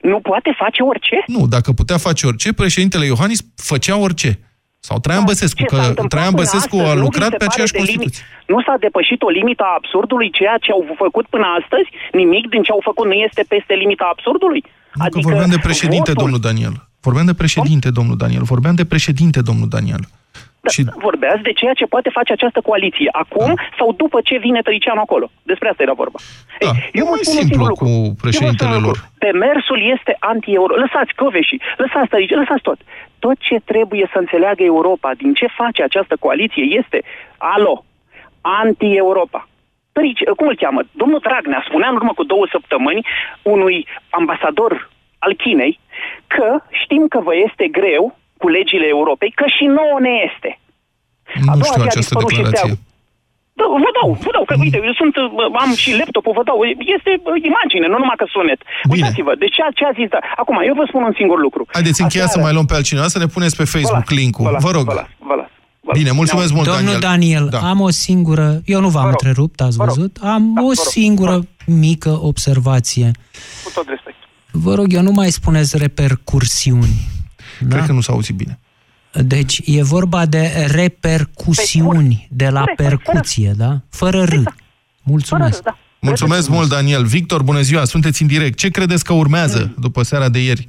Nu 0.00 0.18
poate 0.20 0.50
face 0.62 0.82
orice? 0.82 1.16
Nu, 1.26 1.46
dacă 1.46 1.72
putea 1.72 1.96
face 1.96 2.26
orice, 2.26 2.52
președintele 2.52 3.04
Iohannis 3.06 3.40
făcea 3.56 3.96
orice. 4.06 4.30
Sau 4.88 4.98
Traian 4.98 5.24
Băsescu, 5.24 5.60
Ce 5.62 5.66
s-a 5.68 5.76
că 5.76 5.80
întâmplat 5.88 6.08
Traian 6.14 6.34
până 6.34 6.42
Băsescu 6.42 6.76
astăzi? 6.76 6.90
a 6.90 6.94
Nu 6.94 6.98
vi 7.00 7.06
lucrat 7.06 7.30
se 7.30 7.36
pe 7.36 7.44
pare 7.44 7.50
aceeași 7.52 7.72
de 7.72 7.78
limi- 7.78 7.86
Constituție. 7.86 8.24
Nu 8.52 8.58
s-a 8.66 8.76
depășit 8.86 9.20
o 9.28 9.30
limită 9.38 9.62
a 9.70 9.74
absurdului 9.80 10.28
ceea 10.38 10.56
ce 10.64 10.70
au 10.76 10.82
făcut 11.04 11.26
până 11.34 11.46
astăzi? 11.60 11.88
Nimic 12.20 12.44
din 12.54 12.62
ce 12.66 12.70
au 12.76 12.82
făcut 12.88 13.06
nu 13.10 13.16
este 13.26 13.42
peste 13.54 13.74
limita 13.82 14.06
absurdului? 14.14 14.60
Nu, 14.94 15.08
că 15.14 15.18
vorbeam 15.28 15.50
de 15.56 15.60
președinte, 15.68 16.10
votul- 16.12 16.22
domnul 16.22 16.40
Daniel. 16.48 16.74
Vorbeam 17.06 17.26
de 17.30 17.34
președinte, 17.42 17.88
domnul 17.98 18.16
Daniel. 18.24 18.42
Vorbeam 18.52 18.74
de 18.80 18.84
președinte, 18.92 19.40
domnul 19.48 19.68
Daniel. 19.76 20.02
Da, 20.60 20.70
Și 20.70 20.82
Vorbeați 21.06 21.42
de 21.42 21.52
ceea 21.52 21.72
ce 21.72 21.84
poate 21.94 22.10
face 22.18 22.32
această 22.32 22.60
coaliție. 22.60 23.08
Acum 23.12 23.54
sau 23.78 23.92
după 23.92 24.18
ce 24.20 24.36
vine 24.38 24.60
Tăricianu 24.60 25.00
acolo? 25.00 25.30
Despre 25.42 25.68
asta 25.68 25.82
era 25.82 25.92
vorba. 25.92 26.18
Da, 26.60 26.70
eu 26.92 27.04
vă 27.04 27.14
nu 27.14 27.20
e 27.20 27.22
spun 27.22 27.36
un 27.36 27.40
simplu 27.40 27.54
singur 27.54 27.72
cu 27.72 27.84
lucru. 27.84 27.86
Eu 27.88 27.92
vă 27.92 28.04
spun 28.04 28.14
președintele 28.24 28.76
un 28.76 28.82
lor. 28.86 28.96
lucru. 28.96 29.02
Demersul 29.26 29.80
este 29.94 30.16
anti-euro. 30.18 30.72
Lăsați 30.84 31.14
Coveși, 31.14 31.56
lăsați 31.76 32.08
Tărici, 32.12 32.38
lăsați 32.42 32.62
tot. 32.68 32.78
Tot 33.18 33.36
ce 33.38 33.56
trebuie 33.64 34.06
să 34.12 34.18
înțeleagă 34.18 34.62
Europa 34.62 35.10
din 35.22 35.32
ce 35.34 35.46
face 35.60 35.82
această 35.82 36.14
coaliție 36.24 36.64
este, 36.80 36.98
alo, 37.38 37.84
anti-Europa. 38.40 39.48
Tărici, 39.92 40.22
cum 40.36 40.46
îl 40.48 40.56
cheamă? 40.56 40.80
Domnul 40.92 41.20
Dragnea 41.22 41.64
spunea 41.68 41.88
în 41.88 41.94
urmă 41.94 42.12
cu 42.14 42.24
două 42.24 42.46
săptămâni 42.50 43.06
unui 43.42 43.86
ambasador 44.10 44.90
al 45.18 45.34
Chinei 45.34 45.80
că 46.26 46.60
știm 46.70 47.06
că 47.08 47.20
vă 47.20 47.32
este 47.46 47.66
greu 47.68 48.18
cu 48.40 48.46
legile 48.56 48.86
Europei, 48.96 49.30
că 49.40 49.46
și 49.56 49.64
nouă 49.78 49.96
ne 50.06 50.14
este. 50.28 50.50
A 51.50 51.52
nu 51.54 51.60
doua 51.60 51.70
știu 51.70 51.82
zi 51.82 51.86
a 51.88 51.90
această 51.90 52.00
dispărut 52.14 52.30
și 52.32 52.36
declarație. 52.40 52.60
steagul. 52.60 52.88
Da, 53.58 53.64
vă 53.84 53.90
dau, 53.98 54.08
vă 54.26 54.30
dau, 54.36 54.44
că 54.50 54.54
uite, 54.64 54.78
eu 54.90 54.94
sunt, 55.02 55.14
uh, 55.22 55.62
am 55.64 55.70
și 55.82 55.90
laptopul, 56.00 56.32
vă 56.38 56.44
dau, 56.50 56.58
este 56.96 57.10
uh, 57.30 57.48
imagine, 57.50 57.86
nu 57.92 57.96
numai 58.02 58.18
că 58.22 58.26
sunet. 58.34 58.60
Uitați-vă, 58.94 59.32
deci 59.42 59.54
ce, 59.56 59.62
a- 59.66 59.74
ce 59.78 59.84
a 59.90 59.92
zis, 60.00 60.08
da. 60.14 60.20
Acum, 60.42 60.56
eu 60.70 60.74
vă 60.80 60.84
spun 60.90 61.02
un 61.10 61.14
singur 61.20 61.38
lucru. 61.46 61.62
Haideți, 61.76 62.00
încheia 62.04 62.26
să 62.26 62.28
Aseară- 62.30 62.46
mai 62.46 62.52
luăm 62.56 62.66
pe 62.70 62.74
altcineva, 62.78 63.08
să 63.14 63.18
ne 63.22 63.28
puneți 63.34 63.56
pe 63.60 63.66
Facebook 63.74 64.04
Vă 64.08 64.12
las, 64.14 64.18
link-ul. 64.20 64.44
vă 64.46 64.52
las, 64.56 64.62
Vă 64.66 64.70
rog. 64.76 64.86
Vă 64.90 64.96
las, 65.00 65.10
vă 65.30 65.34
las. 65.40 65.50
vă 65.84 65.88
las. 65.90 65.96
Bine, 65.98 66.10
mulțumesc 66.20 66.50
mult, 66.58 66.66
Domnul 66.72 66.84
Daniel. 66.84 67.04
Daniel, 67.10 67.44
Da. 67.56 67.60
am 67.72 67.78
o 67.88 67.90
singură, 68.06 68.46
eu 68.74 68.80
nu 68.84 68.90
v-am 68.94 69.06
Vă 69.08 69.10
rog. 69.12 69.18
întrerupt, 69.18 69.58
ați 69.66 69.76
Vă 69.80 69.84
rog. 69.84 69.94
văzut, 69.94 70.14
am 70.34 70.42
Da, 70.54 70.60
o 70.60 70.70
vă 70.70 70.74
rog. 70.82 70.90
singură 70.98 71.36
mică 71.86 72.12
observație. 72.30 73.08
Cu 73.64 73.70
tot 73.78 73.86
respect. 73.94 74.16
Vă 74.66 74.72
rog, 74.78 74.86
eu 74.98 75.02
nu 75.08 75.12
mai 75.20 75.28
spuneți 75.38 75.78
repercursiuni. 75.84 76.96
Da? 77.60 77.74
Cred 77.74 77.86
că 77.86 77.92
nu 77.92 78.00
s-a 78.00 78.12
auzit 78.12 78.34
bine. 78.36 78.58
Deci 79.12 79.60
e 79.64 79.82
vorba 79.82 80.26
de 80.26 80.66
repercusiuni, 80.74 82.28
de 82.30 82.48
la 82.48 82.60
Corect, 82.60 82.76
percuție, 82.76 83.52
da? 83.56 83.76
Fără 83.90 84.22
R. 84.24 84.32
Mulțumesc. 85.02 85.62
Da. 85.62 85.76
Mulțumesc 86.00 86.48
mult, 86.48 86.68
Daniel. 86.68 87.04
Victor, 87.04 87.42
bună 87.42 87.60
ziua, 87.60 87.84
sunteți 87.84 88.22
în 88.22 88.28
direct. 88.28 88.58
Ce 88.58 88.70
credeți 88.70 89.04
că 89.04 89.12
urmează 89.12 89.74
după 89.78 90.02
seara 90.02 90.28
de 90.28 90.42
ieri? 90.42 90.68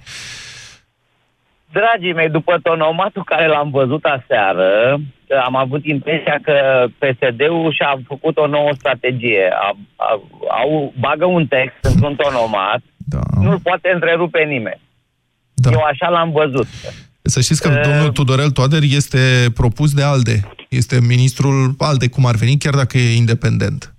Dragii 1.71 2.13
mei, 2.13 2.29
după 2.29 2.59
tonomatul 2.63 3.23
care 3.23 3.47
l-am 3.47 3.69
văzut 3.69 4.03
aseară, 4.03 4.99
am 5.45 5.55
avut 5.55 5.85
impresia 5.85 6.39
că 6.41 6.85
PSD-ul 6.97 7.73
și-a 7.73 8.01
făcut 8.07 8.37
o 8.37 8.47
nouă 8.47 8.69
strategie. 8.77 9.49
A, 9.53 9.77
a, 9.95 10.21
au, 10.61 10.93
bagă 10.99 11.25
un 11.25 11.47
text 11.47 11.77
într-un 11.81 12.15
tonomat, 12.15 12.81
Da. 12.97 13.19
nu-l 13.41 13.59
poate 13.59 13.91
întrerupe 13.93 14.43
nimeni. 14.43 14.81
Da. 15.61 15.69
Eu 15.71 15.81
așa 15.91 16.09
l-am 16.09 16.31
văzut. 16.31 16.67
Să 17.21 17.41
știți 17.41 17.61
că 17.61 17.69
Uh, 17.69 17.81
domnul 17.83 18.09
Tudorel 18.09 18.51
Toader 18.51 18.83
este 18.83 19.51
propus 19.53 19.93
de 19.93 20.03
ALDE. 20.03 20.47
Este 20.69 21.01
ministrul 21.01 21.75
ALDE, 21.77 22.07
cum 22.07 22.25
ar 22.25 22.35
veni, 22.35 22.57
chiar 22.57 22.75
dacă 22.75 22.97
e 22.97 23.15
independent. 23.15 23.93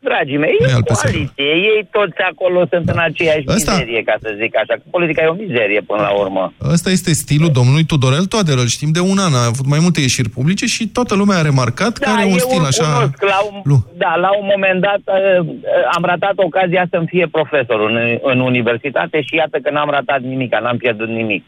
Dragii 0.00 0.36
mei, 0.36 0.56
Nu 0.60 0.66
e 0.66 0.70
e 0.70 0.72
al 0.74 0.80
o 0.80 0.92
PSD. 0.92 1.00
coaliție. 1.10 1.44
Ei 1.70 1.88
toți 1.90 2.18
acolo 2.30 2.66
sunt 2.72 2.88
în 2.88 2.98
aceeași 2.98 3.44
Ăsta- 3.46 3.70
mizerie, 3.72 4.02
ca 4.02 4.14
să 4.22 4.34
zic 4.40 4.56
așa. 4.56 4.74
Că 4.74 4.82
politica 4.90 5.22
e 5.22 5.26
o 5.26 5.32
mizerie 5.44 5.80
până 5.80 6.02
la 6.02 6.10
urmă. 6.10 6.52
Ăsta 6.74 6.90
este 6.90 7.12
stilul 7.12 7.50
domnului 7.52 7.84
Tudorel 7.84 8.24
Toader, 8.24 8.58
îl 8.58 8.66
știm 8.66 8.90
de 8.92 9.00
un 9.00 9.18
an, 9.18 9.34
a 9.34 9.44
avut 9.44 9.66
mai 9.66 9.78
multe 9.82 10.00
ieșiri 10.00 10.28
publice 10.28 10.66
și 10.66 10.88
toată 10.88 11.14
lumea 11.14 11.38
a 11.38 11.42
remarcat 11.42 11.96
că 11.96 12.08
are 12.08 12.24
un 12.24 12.28
Da, 12.36 12.42
eu 12.42 12.46
stil 12.48 12.60
îl 12.60 12.66
așa... 12.66 12.84
cunosc. 12.94 13.22
La 13.22 13.38
un, 13.50 13.60
Lu. 13.64 13.76
da, 13.96 14.14
la 14.16 14.30
un 14.40 14.46
moment 14.54 14.80
dat 14.80 15.02
uh, 15.04 15.46
uh, 15.46 15.56
am 15.96 16.04
ratat 16.04 16.32
ocazia 16.36 16.86
să-mi 16.90 17.06
fie 17.06 17.26
profesor 17.26 17.80
în, 17.90 18.18
în 18.22 18.40
universitate 18.40 19.22
și 19.22 19.34
iată 19.34 19.58
că 19.62 19.70
n-am 19.70 19.90
ratat 19.90 20.20
nimic, 20.20 20.52
n-am 20.60 20.76
pierdut 20.76 21.08
nimic. 21.08 21.44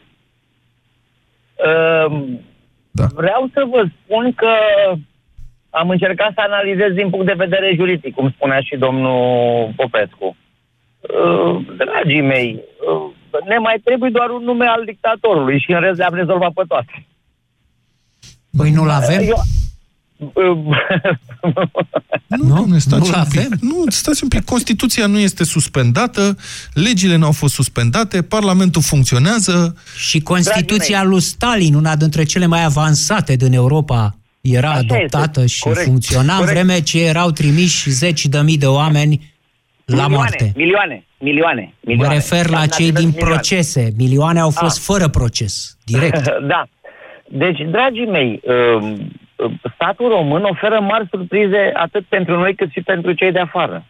Uh, 1.67 2.23
Da. 2.93 3.05
Vreau 3.15 3.49
să 3.53 3.61
vă 3.69 3.83
spun 4.03 4.33
că 4.35 4.47
am 5.71 5.89
încercat 5.89 6.31
să 6.33 6.41
analizez 6.43 6.91
din 6.93 7.09
punct 7.09 7.25
de 7.25 7.43
vedere 7.45 7.73
juridic, 7.75 8.13
cum 8.13 8.31
spunea 8.35 8.59
și 8.61 8.75
domnul 8.77 9.73
Popescu. 9.75 10.35
Uh, 10.99 11.65
dragii 11.77 12.21
mei, 12.21 12.59
uh, 12.87 13.43
ne 13.47 13.57
mai 13.57 13.81
trebuie 13.83 14.09
doar 14.13 14.29
un 14.29 14.43
nume 14.43 14.65
al 14.65 14.83
dictatorului 14.85 15.59
și 15.59 15.71
în 15.71 15.79
rest 15.79 15.97
le-am 15.97 16.13
rezolvat 16.13 16.51
pe 16.51 16.63
toate. 16.67 17.05
Păi 18.57 18.71
nu-l 18.71 18.89
avem? 18.89 19.21
Eu, 19.27 19.41
uh, 20.17 20.77
Nu, 22.37 22.47
nu, 22.47 22.55
domnule, 22.55 22.79
stați 22.79 23.09
Nu-l 23.09 23.17
un 23.17 23.25
pic. 23.29 23.39
avem? 23.39 23.57
Nu, 23.61 23.83
stați 23.87 24.23
un 24.23 24.29
pic. 24.29 24.45
Constituția 24.45 25.07
nu 25.07 25.19
este 25.19 25.43
suspendată, 25.43 26.37
legile 26.73 27.15
nu 27.15 27.25
au 27.25 27.31
fost 27.31 27.53
suspendate, 27.53 28.21
Parlamentul 28.21 28.81
funcționează. 28.81 29.75
Și 29.97 30.19
Constituția 30.19 31.03
lui 31.03 31.21
Stalin, 31.21 31.73
una 31.73 31.95
dintre 31.95 32.23
cele 32.23 32.45
mai 32.45 32.63
avansate 32.63 33.35
din 33.35 33.53
Europa, 33.53 34.15
era 34.41 34.69
Așa 34.69 34.77
adoptată 34.79 35.41
este. 35.41 35.47
și 35.53 35.59
Corect. 35.59 35.85
funcționa 35.85 36.33
în 36.33 36.39
Corect. 36.39 36.53
vreme 36.53 36.81
ce 36.81 37.05
erau 37.05 37.29
trimiși 37.29 37.89
zeci 37.89 38.25
de 38.25 38.39
mii 38.41 38.57
de 38.57 38.65
oameni 38.67 39.33
la 39.85 39.93
milioane, 39.95 40.15
moarte. 40.15 40.51
milioane, 40.55 41.05
milioane, 41.17 41.61
Mă 41.61 41.91
milioane. 41.91 42.13
refer 42.13 42.49
la 42.49 42.59
Am 42.59 42.65
cei 42.65 42.85
naționat 42.85 42.99
din 42.99 43.07
milioane. 43.07 43.33
procese. 43.33 43.89
Milioane 43.97 44.39
au 44.39 44.49
fost 44.49 44.77
Ah. 44.77 44.83
fără 44.95 45.07
proces, 45.07 45.77
direct. 45.85 46.23
da. 46.53 46.63
Deci, 47.27 47.59
dragii 47.69 48.05
mei, 48.05 48.41
um, 48.43 49.11
statul 49.73 50.09
român 50.09 50.43
oferă 50.43 50.79
mari 50.79 51.07
surprize 51.09 51.71
atât 51.73 52.05
pentru 52.09 52.37
noi 52.39 52.55
cât 52.55 52.71
și 52.71 52.81
pentru 52.81 53.13
cei 53.13 53.31
de 53.31 53.39
afară. 53.39 53.85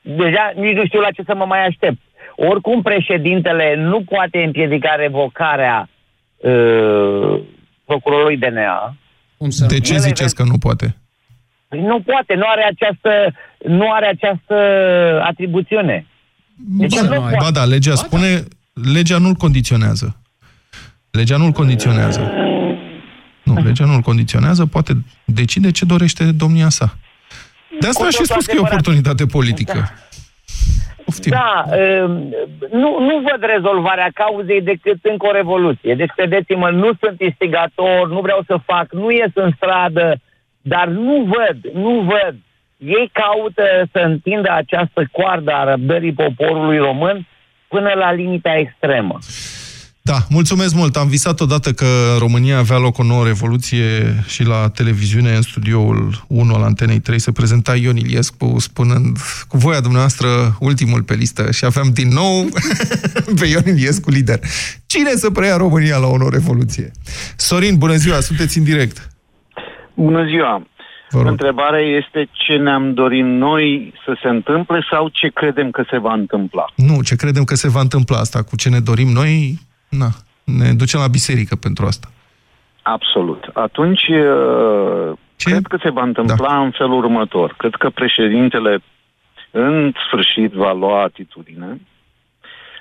Deja 0.00 0.52
nici 0.56 0.76
nu 0.76 0.86
știu 0.86 1.00
la 1.00 1.10
ce 1.10 1.22
să 1.26 1.34
mă 1.34 1.44
mai 1.44 1.66
aștept. 1.66 1.98
Oricum, 2.36 2.82
președintele 2.82 3.74
nu 3.76 4.02
poate 4.04 4.42
împiedica 4.42 4.94
revocarea 4.94 5.88
uh, 6.36 7.40
procurorului 7.84 8.36
DNA. 8.36 8.94
Cum 9.42 9.50
să 9.50 9.66
De 9.66 9.80
ce 9.80 9.92
Ele 9.92 10.02
ziceți 10.02 10.34
că 10.34 10.42
nu 10.42 10.58
poate? 10.58 10.96
Păi 11.68 11.80
Nu 11.80 12.00
poate, 12.00 12.34
nu 12.34 12.44
are 12.46 12.64
această, 12.72 13.10
nu 13.66 13.92
are 13.92 14.06
această 14.06 14.54
atribuțiune. 15.24 16.06
Deci 16.54 16.94
Ba, 16.94 17.02
nu 17.02 17.20
poate. 17.20 17.36
ba 17.40 17.50
da, 17.50 17.64
legea 17.64 17.94
spune, 17.94 18.44
legea 18.94 19.18
nu-l 19.18 19.34
condiționează. 19.34 20.16
Legea 21.10 21.36
nu-l 21.36 21.50
condiționează. 21.50 22.32
Nu, 23.42 23.62
legea 23.62 23.84
nu-l 23.84 24.00
condiționează, 24.00 24.66
poate 24.66 24.92
decide 25.24 25.70
ce 25.70 25.84
dorește 25.84 26.24
domnia 26.32 26.68
sa. 26.68 26.96
De 27.80 27.86
asta 27.86 28.00
Cu 28.00 28.06
aș 28.06 28.12
și 28.12 28.18
totul 28.18 28.32
spus 28.34 28.46
că 28.46 28.52
e 28.52 28.54
o 28.54 28.60
adevărat. 28.60 28.72
oportunitate 28.72 29.26
politică. 29.26 29.90
Poftim. 31.12 31.32
Da, 31.32 31.64
um, 31.76 32.34
nu, 32.70 33.00
nu 33.00 33.22
văd 33.30 33.40
rezolvarea 33.40 34.10
cauzei 34.14 34.62
decât 34.62 34.98
încă 35.02 35.26
o 35.26 35.32
revoluție. 35.32 35.94
Deci, 35.94 36.10
credeți-mă, 36.16 36.70
nu 36.70 36.90
sunt 37.00 37.20
instigator, 37.20 38.08
nu 38.08 38.20
vreau 38.20 38.42
să 38.46 38.56
fac, 38.64 38.92
nu 38.92 39.10
ies 39.10 39.30
în 39.34 39.50
stradă, 39.56 40.16
dar 40.60 40.86
nu 40.88 41.28
văd, 41.34 41.72
nu 41.74 42.00
văd. 42.00 42.34
Ei 42.76 43.10
caută 43.12 43.64
să 43.92 43.98
întindă 43.98 44.50
această 44.52 45.08
coardă 45.12 45.52
a 45.52 45.64
răbdării 45.64 46.12
poporului 46.12 46.78
român 46.78 47.26
până 47.68 47.92
la 47.94 48.12
limita 48.12 48.54
extremă. 48.54 49.18
Da, 50.04 50.18
mulțumesc 50.30 50.74
mult. 50.74 50.96
Am 50.96 51.08
visat 51.08 51.40
odată 51.40 51.70
că 51.70 51.84
în 52.12 52.18
România 52.18 52.58
avea 52.58 52.78
loc 52.78 52.98
o 52.98 53.02
nouă 53.02 53.24
revoluție 53.24 53.84
și 54.26 54.44
la 54.44 54.68
televiziune, 54.68 55.34
în 55.34 55.42
studioul 55.42 56.24
1 56.28 56.54
al 56.54 56.62
Antenei 56.62 57.00
3, 57.00 57.18
se 57.18 57.32
prezenta 57.32 57.76
Ion 57.76 57.96
Iliescu 57.96 58.58
spunând 58.58 59.16
cu 59.48 59.56
voia 59.56 59.80
dumneavoastră 59.80 60.28
ultimul 60.60 61.02
pe 61.02 61.14
listă 61.14 61.50
și 61.50 61.64
aveam 61.64 61.90
din 61.92 62.08
nou 62.08 62.44
pe 63.40 63.46
Ion 63.46 63.76
Iliescu 63.76 64.10
lider. 64.10 64.38
Cine 64.86 65.10
să 65.10 65.30
preia 65.30 65.56
România 65.56 65.96
la 65.96 66.06
o 66.06 66.16
nouă 66.16 66.30
revoluție? 66.30 66.90
Sorin, 67.36 67.78
bună 67.78 67.94
ziua, 67.94 68.20
sunteți 68.20 68.58
în 68.58 68.64
direct. 68.64 69.08
Bună 69.94 70.24
ziua! 70.26 70.66
Vă 71.10 71.18
rog. 71.18 71.30
Întrebarea 71.30 71.80
este 71.80 72.28
ce 72.32 72.52
ne-am 72.56 72.94
dorit 72.94 73.24
noi 73.24 73.94
să 74.04 74.18
se 74.22 74.28
întâmple 74.28 74.86
sau 74.90 75.08
ce 75.08 75.28
credem 75.28 75.70
că 75.70 75.84
se 75.90 75.98
va 75.98 76.12
întâmpla. 76.12 76.64
Nu, 76.76 77.02
ce 77.02 77.16
credem 77.16 77.44
că 77.44 77.54
se 77.54 77.68
va 77.68 77.80
întâmpla 77.80 78.18
asta 78.18 78.42
cu 78.42 78.56
ce 78.56 78.68
ne 78.68 78.80
dorim 78.80 79.08
noi, 79.08 79.58
na, 79.98 80.10
ne 80.44 80.72
ducem 80.72 81.00
la 81.00 81.08
biserică 81.08 81.56
pentru 81.56 81.86
asta. 81.86 82.08
Absolut. 82.82 83.50
Atunci, 83.52 84.08
uh, 84.08 85.12
Ce? 85.36 85.50
cred 85.50 85.66
că 85.66 85.78
se 85.82 85.90
va 85.90 86.02
întâmpla 86.02 86.48
da. 86.48 86.60
în 86.60 86.70
felul 86.70 87.04
următor. 87.04 87.54
Cred 87.58 87.74
că 87.74 87.90
președintele 87.90 88.82
în 89.50 89.92
sfârșit 90.06 90.52
va 90.52 90.72
lua 90.72 91.02
atitudine. 91.02 91.80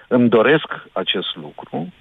Îmi 0.08 0.30
doresc 0.30 0.67
acest 0.91 1.36
lucru. 1.36 1.93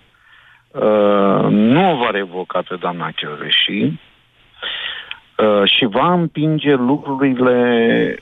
Uh, 0.71 1.47
nu 1.51 1.91
o 1.93 1.97
va 1.97 2.11
revoca 2.11 2.63
pe 2.69 2.77
doamna 2.77 3.11
Chioveși 3.11 3.81
uh, 3.81 5.63
și 5.65 5.85
va 5.85 6.13
împinge 6.13 6.75
lucrurile 6.75 8.17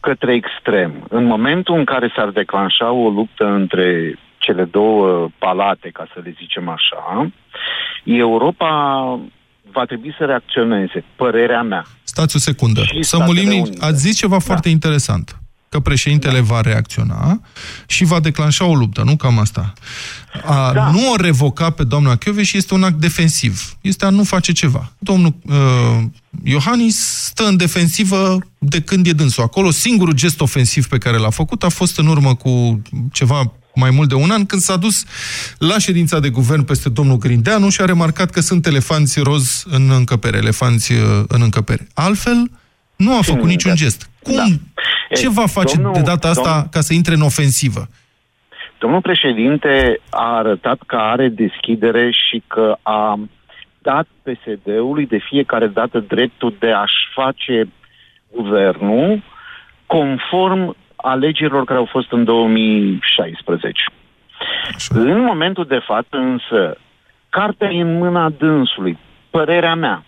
către 0.00 0.34
extrem. 0.34 1.04
În 1.08 1.24
momentul 1.24 1.74
în 1.74 1.84
care 1.84 2.12
s-ar 2.16 2.28
declanșa 2.28 2.90
o 2.90 3.08
luptă 3.08 3.44
între 3.44 4.18
cele 4.42 4.64
două 4.64 5.28
palate, 5.38 5.90
ca 5.92 6.06
să 6.14 6.20
le 6.24 6.34
zicem 6.38 6.68
așa, 6.68 7.30
Europa 8.04 8.68
va 9.72 9.84
trebui 9.84 10.14
să 10.18 10.24
reacționeze, 10.24 11.04
părerea 11.16 11.62
mea. 11.62 11.84
Stați 12.02 12.36
o 12.36 12.38
secundă. 12.38 12.82
Și 12.82 13.02
Să 13.02 13.18
mulim, 13.18 13.42
Statele 13.42 13.60
Unite. 13.60 13.84
ați 13.84 14.00
zis 14.00 14.16
ceva 14.16 14.36
da. 14.36 14.38
foarte 14.38 14.68
interesant. 14.68 15.36
Că 15.68 15.80
președintele 15.80 16.38
da. 16.38 16.44
va 16.44 16.60
reacționa 16.60 17.40
și 17.86 18.04
va 18.04 18.20
declanșa 18.20 18.64
o 18.64 18.74
luptă, 18.74 19.02
nu 19.02 19.16
cam 19.16 19.38
asta. 19.38 19.72
A 20.44 20.72
da. 20.72 20.90
nu 20.90 21.10
o 21.12 21.16
revoca 21.16 21.70
pe 21.70 21.84
doamna 21.84 22.18
și 22.42 22.56
este 22.56 22.74
un 22.74 22.82
act 22.82 22.94
defensiv. 22.94 23.76
Este 23.80 24.04
a 24.04 24.08
nu 24.08 24.22
face 24.22 24.52
ceva. 24.52 24.92
Domnul 24.98 25.34
uh, 25.42 25.54
Iohannis 26.44 26.96
stă 27.24 27.44
în 27.44 27.56
defensivă 27.56 28.38
de 28.58 28.80
când 28.80 29.06
e 29.06 29.12
dânsul 29.12 29.42
acolo. 29.42 29.70
Singurul 29.70 30.14
gest 30.14 30.40
ofensiv 30.40 30.86
pe 30.86 30.98
care 30.98 31.16
l-a 31.16 31.30
făcut 31.30 31.62
a 31.62 31.68
fost 31.68 31.98
în 31.98 32.06
urmă 32.06 32.34
cu 32.34 32.82
ceva 33.12 33.52
mai 33.74 33.90
mult 33.90 34.08
de 34.08 34.14
un 34.14 34.30
an, 34.30 34.46
când 34.46 34.62
s-a 34.62 34.76
dus 34.76 35.04
la 35.58 35.78
ședința 35.78 36.20
de 36.20 36.28
guvern 36.28 36.62
peste 36.64 36.88
domnul 36.88 37.16
Grindeanu 37.16 37.68
și 37.68 37.80
a 37.80 37.84
remarcat 37.84 38.30
că 38.30 38.40
sunt 38.40 38.66
elefanți 38.66 39.20
roz 39.20 39.64
în 39.70 39.90
încăpere, 39.90 40.36
elefanți 40.36 40.92
uh, 40.92 40.98
în 41.28 41.40
încăpere. 41.42 41.86
Altfel, 41.94 42.50
nu 42.96 43.16
a 43.16 43.22
făcut 43.22 43.48
niciun 43.48 43.74
gest. 43.74 44.10
Cum? 44.22 44.34
Da. 44.36 44.44
Ce 45.16 45.28
va 45.28 45.46
face 45.46 45.74
domnul- 45.74 45.92
de 45.92 46.00
data 46.00 46.28
asta 46.28 46.50
domnul- 46.50 46.68
ca 46.70 46.80
să 46.80 46.94
intre 46.94 47.14
în 47.14 47.20
ofensivă? 47.20 47.88
Domnul 48.78 49.00
președinte 49.00 50.00
a 50.10 50.36
arătat 50.36 50.78
că 50.86 50.96
are 50.96 51.28
deschidere 51.28 52.10
și 52.10 52.42
că 52.46 52.76
a 52.82 53.18
dat 53.82 54.06
PSD-ului 54.22 55.06
de 55.06 55.18
fiecare 55.28 55.66
dată 55.66 55.98
dreptul 55.98 56.56
de 56.58 56.70
a-și 56.70 57.02
face 57.14 57.68
guvernul 58.36 59.22
conform 59.86 60.76
alegerilor 61.02 61.64
care 61.64 61.78
au 61.78 61.88
fost 61.90 62.12
în 62.12 62.24
2016. 62.24 63.84
Așa. 64.74 64.94
În 64.94 65.20
momentul 65.24 65.64
de 65.64 65.80
față 65.86 66.08
însă, 66.16 66.76
cartea 67.28 67.70
e 67.70 67.80
în 67.80 67.98
mâna 67.98 68.28
dânsului, 68.30 68.98
părerea 69.30 69.74
mea. 69.74 70.04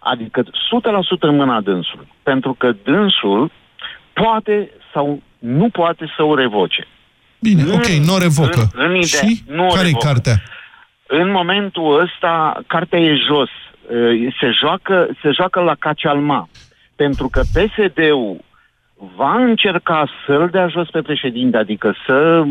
Adică 0.00 0.42
100% 0.42 0.46
în 1.20 1.36
mâna 1.36 1.60
dânsului. 1.60 2.08
Pentru 2.22 2.54
că 2.58 2.72
dânsul 2.84 3.50
poate 4.12 4.70
sau 4.92 5.22
nu 5.38 5.68
poate 5.68 6.12
să 6.16 6.22
o 6.22 6.34
revoce. 6.34 6.86
Bine, 7.40 7.62
În- 7.62 7.70
ok, 7.72 7.86
nu 7.86 8.14
o 8.14 8.18
revocă. 8.18 8.60
în- 8.74 8.82
în 8.84 8.90
ideea, 8.94 9.22
și 9.28 9.42
nu 9.48 9.64
o 9.64 9.68
care 9.68 9.80
e 9.80 9.84
revocă. 9.84 10.06
cartea? 10.06 10.34
În 11.06 11.30
momentul 11.30 12.00
ăsta, 12.00 12.60
cartea 12.66 12.98
e 12.98 13.14
jos. 13.14 13.48
Uh, 13.90 14.34
Se 14.40 14.50
joacă, 14.60 15.08
se 15.22 15.30
joacă 15.30 15.60
la 15.60 15.74
cacealma. 15.78 16.48
Pentru 16.96 17.28
că 17.28 17.40
PSD-ul 17.40 18.36
va 19.16 19.34
încerca 19.34 20.08
să-l 20.26 20.48
dea 20.52 20.68
jos 20.68 20.90
pe 20.90 21.02
președinte, 21.02 21.56
adică 21.56 21.94
să 22.06 22.44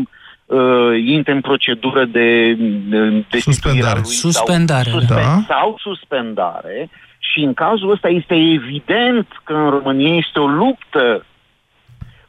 uh, 0.46 1.04
intre 1.06 1.32
în 1.32 1.40
procedură 1.40 2.04
de, 2.04 2.52
de, 2.88 3.24
de 3.30 3.38
Suspendare. 3.38 4.00
lui 4.02 4.10
Suspendare, 4.10 4.90
sau, 4.90 5.00
da. 5.00 5.14
suspen- 5.14 5.46
sau 5.46 5.78
suspendare 5.78 6.90
și 7.18 7.40
în 7.40 7.54
cazul 7.54 7.90
ăsta 7.90 8.08
este 8.08 8.34
evident 8.34 9.26
că 9.44 9.52
în 9.52 9.70
România 9.70 10.16
este 10.16 10.38
o 10.38 10.46
luptă 10.46 11.24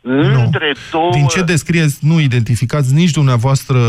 între 0.02 0.74
două... 0.92 1.12
Din 1.12 1.26
ce 1.26 1.42
descrieți, 1.42 1.98
nu 2.02 2.20
identificați 2.20 2.94
nici 2.94 3.12
dumneavoastră 3.12 3.80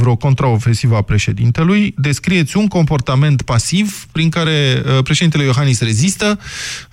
vreo 0.00 0.16
contraofensivă 0.16 0.96
a 0.96 1.02
președintelui, 1.02 1.94
descrieți 1.96 2.56
un 2.56 2.66
comportament 2.66 3.42
pasiv 3.42 4.04
prin 4.12 4.30
care 4.30 4.50
uh, 4.76 5.02
președintele 5.04 5.44
Iohannis 5.44 5.82
rezistă. 5.82 6.38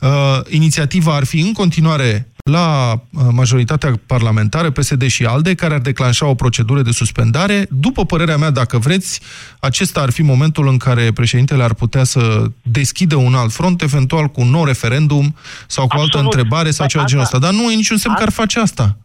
Uh, 0.02 0.10
inițiativa 0.49 1.15
ar 1.15 1.25
fi 1.25 1.39
în 1.39 1.54
continuare 1.54 2.28
la 2.49 2.91
uh, 2.93 3.21
majoritatea 3.31 3.91
parlamentară, 4.05 4.69
PSD 4.71 5.07
și 5.07 5.25
ALDE, 5.25 5.55
care 5.55 5.73
ar 5.73 5.79
declanșa 5.79 6.25
o 6.27 6.33
procedură 6.35 6.81
de 6.81 6.91
suspendare. 6.91 7.67
După 7.69 8.05
părerea 8.05 8.38
mea, 8.38 8.49
dacă 8.49 8.77
vreți, 8.77 9.21
acesta 9.59 10.01
ar 10.01 10.09
fi 10.12 10.21
momentul 10.21 10.67
în 10.67 10.77
care 10.77 11.12
președintele 11.13 11.63
ar 11.63 11.73
putea 11.73 12.03
să 12.03 12.45
deschidă 12.62 13.15
un 13.15 13.33
alt 13.35 13.51
front, 13.51 13.81
eventual 13.81 14.27
cu 14.27 14.41
un 14.41 14.49
nou 14.49 14.65
referendum 14.65 15.35
sau 15.67 15.88
cu 15.88 15.97
o 15.97 15.99
altă 16.01 16.17
Absolut. 16.17 16.33
întrebare 16.33 16.69
sau 16.69 16.85
Dar 16.85 16.89
ceva 16.89 17.03
genul 17.05 17.23
asta- 17.23 17.38
ăsta. 17.38 17.51
Dar 17.51 17.62
nu 17.63 17.71
e 17.71 17.75
niciun 17.75 17.97
semn 17.97 18.15
că 18.15 18.23
ar 18.23 18.31
face 18.31 18.59
asta. 18.59 18.97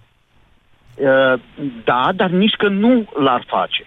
Uh, 0.94 1.40
da, 1.84 2.10
dar 2.16 2.30
nici 2.30 2.54
că 2.58 2.68
nu 2.68 3.08
l-ar 3.24 3.44
face. 3.48 3.84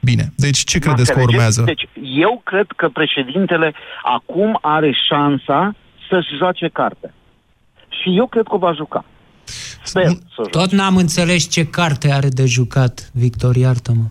Bine, 0.00 0.32
deci 0.36 0.58
ce 0.64 0.78
credeți 0.78 1.12
că 1.12 1.18
Înțelegeți? 1.18 1.34
urmează? 1.36 1.62
Deci 1.62 1.88
eu 2.02 2.40
cred 2.44 2.66
că 2.76 2.88
președintele 2.88 3.74
acum 4.02 4.58
are 4.62 4.92
șansa 5.08 5.74
să-și 6.08 6.36
joace 6.36 6.68
carte. 6.68 7.14
Și 7.88 8.16
eu 8.16 8.26
cred 8.26 8.44
că 8.44 8.54
o 8.54 8.58
va 8.58 8.72
juca. 8.72 9.04
Sper 9.82 10.04
să 10.06 10.12
joace. 10.34 10.50
Tot 10.50 10.70
n-am 10.70 10.96
înțeles 10.96 11.48
ce 11.50 11.66
carte 11.66 12.12
are 12.12 12.28
de 12.28 12.44
jucat, 12.46 13.10
Victor, 13.12 13.56
iartă-mă. 13.56 14.02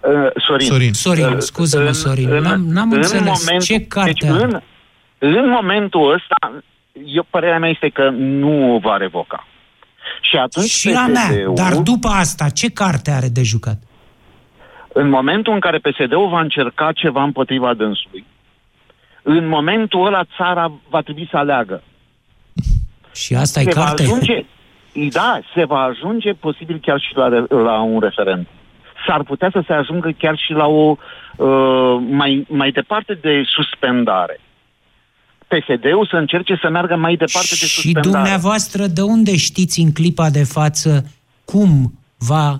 Uh, 0.00 0.30
Sorin. 0.46 0.66
Sorin. 0.66 0.92
Sorin, 0.92 1.24
Uh, 1.24 1.38
scuză-mă, 1.38 1.86
în- 1.86 1.92
Sorin, 1.92 2.30
în- 2.32 2.42
n-am, 2.42 2.60
n-am 2.60 2.90
în 2.90 2.96
înțeles. 2.96 3.20
momentul- 3.22 3.60
ce 3.76 3.86
carte 3.86 4.12
deci 4.20 4.30
are? 4.30 4.42
în, 4.44 4.60
în 5.18 5.48
momentul 5.50 6.12
ăsta, 6.14 6.62
eu, 7.04 7.26
părerea 7.30 7.58
mea 7.58 7.68
este 7.70 7.88
că 7.88 8.08
nu 8.16 8.74
o 8.74 8.78
va 8.78 8.96
revoca. 8.96 9.46
Și 10.20 10.36
atunci 10.36 10.68
Și 10.70 10.88
a 10.92 11.06
mea, 11.06 11.26
PSD-ul, 11.28 11.54
dar 11.54 11.74
după 11.76 12.08
asta, 12.08 12.48
ce 12.48 12.70
carte 12.70 13.10
are 13.10 13.28
de 13.28 13.42
jucat? 13.42 13.76
în 14.92 15.08
momentul 15.08 15.52
în 15.52 15.60
care 15.60 15.78
PSD-ul 15.78 16.28
va 16.28 16.40
încerca 16.40 16.92
ceva 16.92 17.22
împotriva 17.22 17.74
dânsului, 17.74 18.24
în 19.38 19.48
momentul 19.48 20.06
ăla 20.06 20.22
țara 20.36 20.72
va 20.88 21.00
trebui 21.00 21.28
să 21.30 21.36
aleagă. 21.36 21.82
Și 23.14 23.34
asta 23.34 23.60
e 23.60 23.62
se 23.62 23.70
va 23.74 23.84
carte? 23.84 24.02
ajunge, 24.02 24.44
da, 25.10 25.40
se 25.54 25.64
va 25.64 25.80
ajunge 25.80 26.32
posibil 26.32 26.78
chiar 26.82 27.00
și 27.00 27.16
la, 27.16 27.28
re- 27.28 27.44
la 27.48 27.80
un 27.80 28.00
referendum. 28.00 28.46
S-ar 29.06 29.22
putea 29.22 29.50
să 29.52 29.62
se 29.66 29.72
ajungă 29.72 30.10
chiar 30.18 30.36
și 30.38 30.52
la 30.52 30.66
o 30.66 30.96
uh, 31.36 32.02
mai, 32.10 32.46
mai 32.48 32.70
departe 32.70 33.14
de 33.14 33.42
suspendare. 33.46 34.40
PSD-ul 35.48 36.06
să 36.10 36.16
încerce 36.16 36.58
să 36.62 36.68
meargă 36.68 36.96
mai 36.96 37.16
departe 37.16 37.48
de 37.48 37.54
Și 37.66 37.66
suspendare. 37.66 38.08
dumneavoastră, 38.08 38.86
de 38.86 39.00
unde 39.02 39.36
știți 39.36 39.80
în 39.80 39.92
clipa 39.92 40.30
de 40.30 40.44
față 40.44 41.04
cum 41.44 41.92
va, 42.18 42.56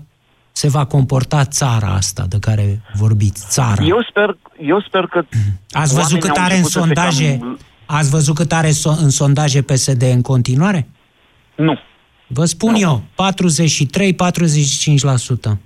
se 0.60 0.68
va 0.68 0.84
comporta 0.84 1.44
țara 1.44 1.86
asta 1.88 2.24
de 2.28 2.38
care 2.38 2.80
vorbiți? 2.94 3.46
Țara. 3.48 3.84
Eu 3.84 4.02
sper, 4.10 4.36
eu 4.62 4.80
sper 4.86 5.06
că 5.06 5.22
Ați 5.70 5.94
văzut 5.94 5.98
oamenii 6.12 6.20
cât 6.20 6.36
au 6.36 6.44
are 6.44 6.54
în 6.56 6.62
început 6.62 6.72
să 6.72 6.78
se 6.88 6.94
sondaje? 6.94 7.38
cam- 7.38 7.58
Ați 7.86 8.10
văzut 8.10 8.34
cât 8.34 8.52
are 8.52 8.68
so- 8.68 8.98
în 9.02 9.10
sondaje 9.10 9.62
PSD 9.62 10.02
în 10.02 10.22
continuare? 10.22 10.88
Nu. 11.56 11.78
Vă 12.26 12.44
spun 12.44 12.74
eu, 12.74 13.02
43-45%. 13.14 15.58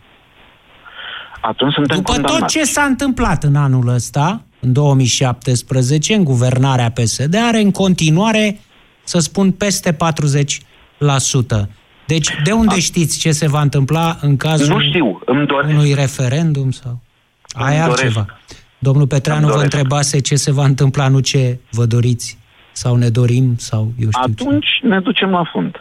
Atunci 1.41 1.73
suntem 1.73 1.97
După 1.97 2.13
tot 2.13 2.21
condamnați. 2.21 2.57
ce 2.57 2.65
s-a 2.65 2.83
întâmplat 2.83 3.45
în 3.45 3.57
anul 3.57 3.89
ăsta, 3.89 4.43
în 4.61 4.73
2017, 4.73 6.15
în 6.15 6.25
guvernarea 6.25 6.91
PSD, 6.91 7.35
are 7.35 7.61
în 7.61 7.71
continuare, 7.71 8.61
să 9.05 9.19
spun, 9.19 9.51
peste 9.53 9.93
40%. 9.93 11.69
Deci, 12.07 12.29
de 12.45 12.53
unde 12.53 12.81
știți 12.81 13.19
ce 13.19 13.31
se 13.31 13.49
va 13.49 13.61
întâmpla 13.61 14.17
în 14.21 14.37
cazul 14.37 14.75
Nu 14.77 14.81
știu, 14.81 15.21
îmi 15.25 15.47
doresc. 15.47 15.73
unui 15.75 15.93
referendum? 15.95 16.71
sau? 16.71 17.01
Aia 17.53 17.75
e 17.77 17.79
Îmi 17.79 17.87
doresc. 17.89 18.05
altceva. 18.05 18.39
Domnul 18.79 19.07
Petreanu 19.07 19.41
Îmi 19.41 19.51
vă 19.51 19.55
doresc. 19.55 19.75
întrebase 19.75 20.21
ce 20.21 20.35
se 20.35 20.53
va 20.53 20.65
întâmpla, 20.65 21.09
nu 21.09 21.19
ce 21.21 21.59
vă 21.71 21.85
doriți 21.85 22.39
sau 22.73 22.97
ne 22.97 23.09
dorim 23.09 23.55
sau 23.57 23.93
eu 23.99 24.09
știu 24.11 24.35
ce. 24.35 24.43
Atunci 24.43 24.67
ne 24.83 25.01
ducem 25.01 25.31
la 25.31 25.45
fund. 25.53 25.77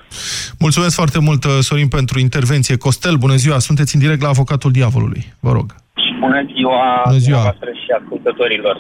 Mulțumesc 0.60 0.96
foarte 0.96 1.20
mult, 1.20 1.44
uh, 1.44 1.52
Sorin, 1.60 1.88
pentru 1.88 2.20
intervenție. 2.20 2.78
Costel, 2.78 3.16
bună 3.16 3.36
ziua, 3.36 3.60
sunteți 3.60 3.96
în 3.96 4.02
direct 4.02 4.22
la 4.22 4.28
Avocatul 4.28 4.72
Diavolului. 4.72 5.34
Vă 5.40 5.52
rog. 5.52 5.76
Bună 6.20 6.42
ziua, 6.56 7.02
Bună 7.06 7.18
ziua. 7.18 7.38
dumneavoastră 7.42 7.70
și 7.82 7.90
ascultătorilor. 8.02 8.76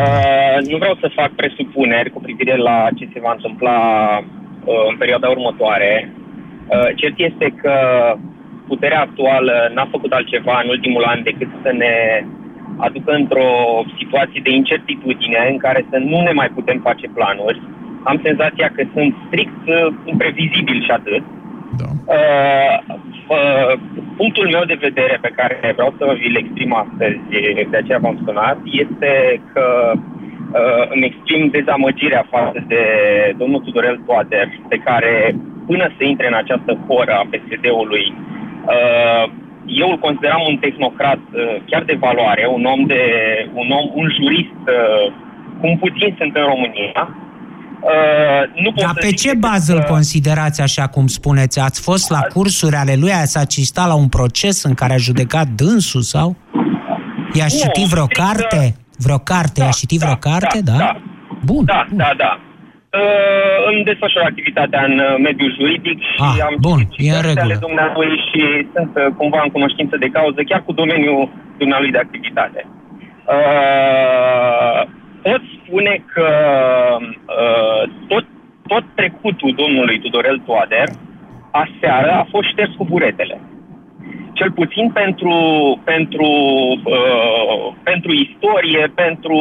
Uh, 0.00 0.56
nu 0.70 0.76
vreau 0.82 0.96
să 1.00 1.16
fac 1.18 1.30
presupuneri 1.40 2.10
cu 2.14 2.20
privire 2.20 2.56
la 2.56 2.76
ce 2.98 3.04
se 3.12 3.20
va 3.26 3.32
întâmpla 3.36 3.76
uh, 4.18 4.84
în 4.90 4.96
perioada 5.02 5.28
următoare. 5.36 6.12
Uh, 6.72 6.88
cert 6.94 7.18
este 7.18 7.46
că 7.62 7.74
puterea 8.66 9.00
actuală 9.00 9.70
n-a 9.74 9.88
făcut 9.90 10.12
altceva 10.12 10.60
în 10.62 10.68
ultimul 10.68 11.04
an 11.12 11.22
decât 11.22 11.48
să 11.62 11.70
ne 11.82 11.94
aducă 12.86 13.12
într-o 13.12 13.50
situație 13.98 14.40
de 14.44 14.50
incertitudine 14.50 15.40
în 15.50 15.58
care 15.64 15.80
să 15.90 15.96
nu 16.10 16.18
ne 16.20 16.32
mai 16.40 16.48
putem 16.56 16.78
face 16.88 17.06
planuri. 17.16 17.60
Am 18.02 18.20
senzația 18.22 18.68
că 18.74 18.82
sunt 18.94 19.14
strict 19.26 19.62
uh, 19.66 19.94
imprevizibili 20.04 20.84
și 20.86 20.90
atât. 20.90 21.22
Da. 21.80 21.88
Uh, 22.16 22.76
uh, 23.36 23.72
punctul 24.16 24.48
meu 24.54 24.64
de 24.64 24.78
vedere 24.80 25.18
pe 25.20 25.32
care 25.38 25.72
vreau 25.76 25.94
să 25.98 26.16
vi-l 26.20 26.36
exprim 26.36 26.72
astăzi, 26.84 27.20
de 27.70 27.76
aceea 27.76 27.98
v-am 27.98 28.20
sunat, 28.24 28.58
este 28.84 29.40
că 29.52 29.92
uh, 29.94 30.84
îmi 30.94 31.06
exprim 31.10 31.48
dezamăgirea 31.48 32.24
față 32.30 32.64
de 32.66 32.82
domnul 33.36 33.60
Tudorel 33.60 34.00
Toader, 34.06 34.48
pe 34.68 34.76
care 34.76 35.34
până 35.70 35.86
să 35.96 36.02
intre 36.04 36.26
în 36.32 36.36
această 36.42 36.72
horă 36.86 37.12
a 37.20 37.28
PSD-ului, 37.30 38.06
uh, 38.74 39.24
eu 39.82 39.88
îl 39.90 39.98
consideram 40.06 40.42
un 40.50 40.56
tehnocrat 40.64 41.22
uh, 41.32 41.40
chiar 41.68 41.82
de 41.90 41.96
valoare, 42.06 42.44
un 42.56 42.64
om 42.74 42.82
de 42.92 43.02
un 43.60 43.68
om, 43.78 43.84
un 44.00 44.06
jurist 44.18 44.60
uh, 44.76 45.04
cum 45.60 45.72
puțin 45.84 46.10
sunt 46.18 46.32
în 46.40 46.46
România. 46.52 47.00
Uh, 47.80 48.42
nu 48.62 48.68
pot 48.72 48.82
Dar 48.84 48.94
să 48.94 49.00
pe 49.00 49.06
zic 49.06 49.16
ce 49.18 49.26
decât 49.28 49.40
bază 49.48 49.72
îl 49.74 49.80
că- 49.80 49.92
considerați 49.96 50.60
așa 50.68 50.86
cum 50.94 51.06
spuneți? 51.06 51.60
Ați 51.60 51.80
fost 51.88 52.10
la 52.10 52.20
cursuri 52.34 52.76
ale 52.76 52.94
lui? 53.02 53.12
Ați 53.12 53.38
asistat 53.38 53.86
la 53.86 53.94
un 53.94 54.08
proces 54.08 54.62
în 54.62 54.74
care 54.74 54.92
a 54.92 54.96
judecat 54.96 55.46
dânsul 55.46 56.00
sau? 56.00 56.36
I-a 57.32 57.46
Nu, 57.52 57.58
citit 57.58 57.86
vreo 57.94 58.04
strict, 58.04 58.26
carte? 58.26 58.74
Vreo 58.98 59.18
carte? 59.18 59.60
I-a 59.60 59.68
citit 59.68 60.00
vreo 60.00 60.14
carte? 60.14 60.60
Da? 60.62 60.72
da. 60.72 61.00
Bun. 61.44 61.64
Da, 61.64 61.86
da, 61.90 62.10
da. 62.16 62.40
Uh, 62.98 63.58
îmi 63.70 63.84
desfășor 63.84 64.22
activitatea 64.22 64.84
în 64.84 64.98
uh, 64.98 65.16
mediul 65.26 65.54
juridic 65.58 65.98
și 66.00 66.20
Ah, 66.28 66.38
am 66.48 66.56
bun, 66.68 66.78
citit 66.78 66.94
și 66.94 67.06
e 67.06 67.10
în 67.10 67.20
cărțile 67.20 67.40
ale 67.40 67.52
regulă. 67.52 67.66
dumnealui 67.66 68.12
și 68.28 68.42
sunt 68.74 68.92
uh, 68.96 69.06
cumva 69.20 69.40
în 69.44 69.50
cunoștință 69.56 69.96
de 69.96 70.08
cauză, 70.16 70.40
chiar 70.42 70.62
cu 70.66 70.72
domeniul 70.72 71.30
dumnealui 71.58 71.90
de 71.90 71.98
activitate. 71.98 72.60
Uh, 73.36 74.80
pot 75.22 75.42
spune 75.56 75.94
că 76.14 76.28
uh, 77.42 77.82
tot, 78.08 78.24
tot 78.66 78.84
trecutul 78.94 79.52
domnului 79.62 80.00
Tudorel 80.00 80.38
Toader 80.46 80.88
aseară 81.50 82.10
a 82.10 82.26
fost 82.30 82.48
șters 82.48 82.72
cu 82.76 82.84
buretele 82.84 83.40
cel 84.32 84.52
puțin 84.52 84.90
pentru, 84.90 85.34
pentru, 85.84 86.28
uh, 86.84 87.72
pentru 87.82 88.10
istorie, 88.12 88.92
pentru 88.94 89.38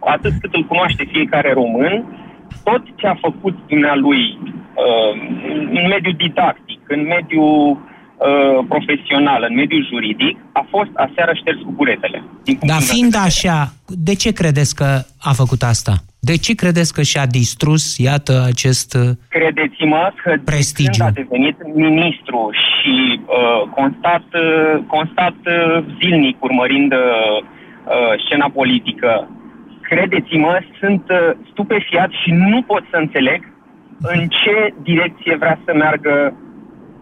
atât 0.00 0.32
cât 0.40 0.54
îl 0.54 0.64
cunoaște 0.64 1.04
fiecare 1.12 1.52
român, 1.52 1.94
tot 2.64 2.82
ce 2.96 3.06
a 3.06 3.14
făcut 3.20 3.56
dumnealui 3.68 4.38
uh, 4.42 5.12
în 5.78 5.86
mediul 5.88 6.14
didactic, 6.16 6.80
în 6.88 7.02
mediul 7.06 7.58
uh, 7.76 8.64
profesional, 8.68 9.46
în 9.48 9.54
mediul 9.54 9.86
juridic, 9.92 10.36
a 10.52 10.66
fost 10.70 10.90
aseară 10.94 11.32
șters 11.34 11.58
cu 11.64 11.72
buretele. 11.76 12.18
Din 12.44 12.54
punctul 12.56 12.68
Dar 12.68 12.78
meu 12.78 12.86
de 12.86 12.92
fiind 12.92 13.10
vedere. 13.12 13.30
așa, 13.30 13.72
de 13.86 14.14
ce 14.14 14.32
credeți 14.32 14.74
că 14.74 14.88
a 15.20 15.32
făcut 15.32 15.62
asta? 15.62 15.94
De 16.22 16.36
ce 16.36 16.54
credeți 16.54 16.94
că 16.94 17.02
și-a 17.02 17.26
distrus, 17.26 17.96
iată, 17.98 18.44
acest... 18.52 18.94
uh, 18.94 19.10
Credeți-mă 19.28 20.12
că 20.22 20.30
de 20.36 20.42
Prestigiu. 20.44 20.90
când 21.04 21.08
a 21.08 21.20
devenit 21.22 21.56
ministru 21.74 22.50
și 22.66 23.20
uh, 23.20 23.60
constat, 23.78 24.24
uh, 24.34 24.82
constat 24.86 25.36
uh, 25.44 25.84
zilnic 26.00 26.42
urmărind 26.42 26.92
uh, 26.92 26.98
uh, 26.98 28.12
scena 28.24 28.48
politică, 28.60 29.28
credeți-mă, 29.90 30.54
sunt 30.80 31.04
uh, 31.10 31.18
stupefiat 31.50 32.10
și 32.22 32.30
nu 32.30 32.62
pot 32.62 32.82
să 32.90 32.96
înțeleg 32.96 33.40
în 34.00 34.20
ce 34.28 34.74
direcție 34.82 35.34
vrea 35.36 35.58
să 35.64 35.72
meargă 35.74 36.34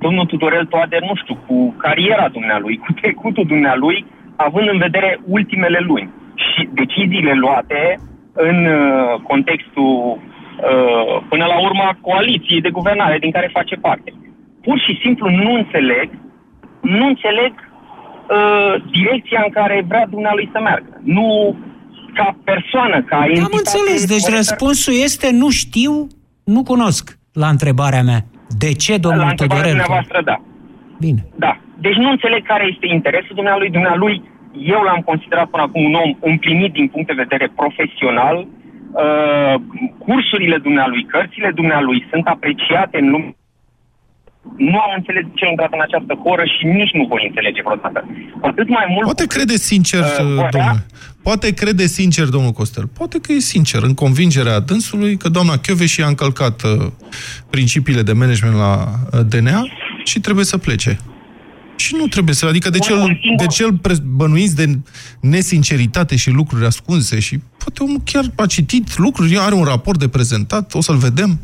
domnul 0.00 0.26
Tudorel 0.26 0.66
Toader, 0.66 1.00
nu 1.00 1.14
știu, 1.22 1.36
cu 1.46 1.74
cariera 1.84 2.28
dumnealui, 2.28 2.76
cu 2.76 2.92
trecutul 3.00 3.44
dumnealui, 3.46 4.06
având 4.36 4.68
în 4.68 4.78
vedere 4.78 5.20
ultimele 5.26 5.78
luni 5.78 6.10
și 6.34 6.68
deciziile 6.72 7.32
luate 7.32 7.98
în 8.32 8.66
uh, 8.66 9.20
contextul, 9.30 10.18
uh, 10.18 11.22
până 11.28 11.44
la 11.44 11.58
urmă, 11.66 11.86
coaliției 12.00 12.60
de 12.60 12.70
guvernare 12.70 13.18
din 13.18 13.30
care 13.30 13.56
face 13.58 13.76
parte. 13.76 14.12
pur 14.62 14.78
și 14.78 14.98
simplu 15.02 15.30
nu 15.30 15.52
înțeleg, 15.52 16.08
nu 16.80 17.06
înțeleg 17.06 17.52
uh, 17.54 18.74
direcția 18.90 19.42
în 19.44 19.50
care 19.50 19.84
vrea 19.88 20.06
dumnealui 20.06 20.48
să 20.52 20.60
meargă. 20.60 21.00
Nu 21.02 21.56
ca 22.18 22.36
persoană, 22.44 22.96
ca 23.10 23.18
entitate... 23.24 23.50
Am 23.50 23.60
înțeles, 23.62 24.00
deci 24.14 24.28
răspunsul 24.38 24.94
este 25.06 25.28
nu 25.42 25.48
știu, 25.50 25.92
nu 26.54 26.60
cunosc 26.62 27.04
la 27.42 27.48
întrebarea 27.54 28.02
mea. 28.10 28.20
De 28.64 28.70
ce, 28.82 28.94
domnul 29.06 29.24
La 29.24 29.34
întrebarea 29.34 29.62
Tudorel? 29.62 29.84
dumneavoastră, 29.84 30.18
da. 30.30 30.36
Bine. 31.04 31.20
Da. 31.44 31.52
Deci 31.84 31.98
nu 32.04 32.08
înțeleg 32.10 32.42
care 32.52 32.64
este 32.72 32.86
interesul 32.98 33.34
dumnealui. 33.40 33.70
Dumnealui, 33.70 34.16
eu 34.76 34.80
l-am 34.86 35.02
considerat 35.10 35.46
până 35.52 35.62
acum 35.62 35.84
un 35.84 35.94
om 36.04 36.10
împlinit 36.20 36.72
din 36.72 36.86
punct 36.92 37.06
de 37.06 37.22
vedere 37.24 37.46
profesional. 37.60 38.36
Uh, 38.46 39.54
cursurile 40.06 40.58
dumnealui, 40.66 41.04
cărțile 41.04 41.50
dumnealui 41.60 42.06
sunt 42.10 42.26
apreciate 42.26 42.96
în 43.02 43.10
lume. 43.10 43.36
Nu 44.56 44.78
am 44.78 44.92
înțeles 44.96 45.22
de 45.22 45.32
ce 45.34 45.44
a 45.46 45.48
intrat 45.50 45.72
în 45.72 45.80
această 45.88 46.12
horă 46.24 46.44
și 46.54 46.66
nici 46.66 46.92
nu 46.98 47.04
voi 47.12 47.24
înțelege 47.28 47.60
vreodată. 47.62 48.00
Cu 48.40 48.46
atât 48.46 48.68
mai 48.68 48.86
mult... 48.94 49.04
Poate 49.04 49.26
crede 49.26 49.56
sincer, 49.56 50.00
Uh, 50.00 50.24
vorbea- 50.24 50.48
domnule. 50.50 50.86
Poate 51.22 51.54
crede 51.54 51.86
sincer, 51.86 52.26
domnul 52.26 52.50
Costel. 52.52 52.86
Poate 52.86 53.18
că 53.18 53.32
e 53.32 53.38
sincer 53.38 53.82
în 53.82 53.94
convingerea 53.94 54.58
dânsului 54.60 55.16
că 55.16 55.28
doamna 55.28 55.56
Chioveși 55.58 56.02
a 56.02 56.06
încălcat 56.06 56.62
uh, 56.62 56.86
principiile 57.50 58.02
de 58.02 58.12
management 58.12 58.56
la 58.56 58.72
uh, 59.12 59.20
DNA 59.28 59.62
și 60.04 60.20
trebuie 60.20 60.44
să 60.44 60.58
plece. 60.58 60.98
Și 61.76 61.94
nu 61.98 62.06
trebuie 62.06 62.34
să... 62.34 62.46
Adică 62.46 62.70
de 62.70 62.78
ce 62.78 62.92
îl, 62.92 63.20
de 63.36 63.46
ce 63.46 63.62
îl 63.64 63.72
pre- 63.72 63.94
bănuiți 64.04 64.56
de 64.56 64.78
nesinceritate 65.20 66.16
și 66.16 66.30
lucruri 66.30 66.64
ascunse? 66.66 67.18
Și 67.20 67.38
poate 67.58 67.82
omul 67.82 68.00
chiar 68.04 68.24
a 68.36 68.46
citit 68.46 68.98
lucruri, 68.98 69.38
are 69.38 69.54
un 69.54 69.64
raport 69.64 69.98
de 69.98 70.08
prezentat, 70.08 70.74
o 70.74 70.80
să-l 70.80 70.96
vedem. 70.96 71.38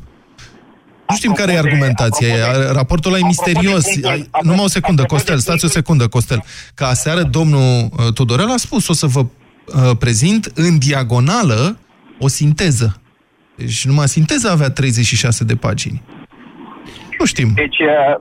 Nu 1.15 1.21
știm 1.21 1.33
care 1.33 1.53
e 1.53 1.59
argumentația. 1.59 2.29
E- 2.29 2.73
Raportul 2.73 3.11
ăla 3.13 3.21
e 3.23 3.27
misterios. 3.27 3.85
Ai- 4.05 4.29
Numai 4.43 4.65
o 4.65 4.69
secundă, 4.69 5.03
Costel, 5.05 5.39
stați 5.39 5.65
o 5.65 5.69
secundă, 5.69 6.09
Costel. 6.09 6.41
Că 6.75 6.85
aseară 6.85 7.23
domnul 7.23 7.61
uh, 7.83 8.13
Tudorel 8.15 8.51
a 8.51 8.57
spus, 8.57 8.89
o 8.89 8.93
să 8.93 9.07
vă 9.07 9.21
uh, 9.21 9.97
prezint 9.99 10.45
în 10.55 10.79
diagonală 10.79 11.79
o 12.19 12.29
sinteză. 12.29 13.01
Deci 13.57 13.85
numai 13.85 14.09
sinteza 14.09 14.51
avea 14.51 14.71
36 14.71 15.45
de 15.45 15.55
pagini. 15.55 16.03
Nu 17.19 17.25
știm. 17.25 17.49
Deci, 17.55 17.79
uh, 17.79 18.15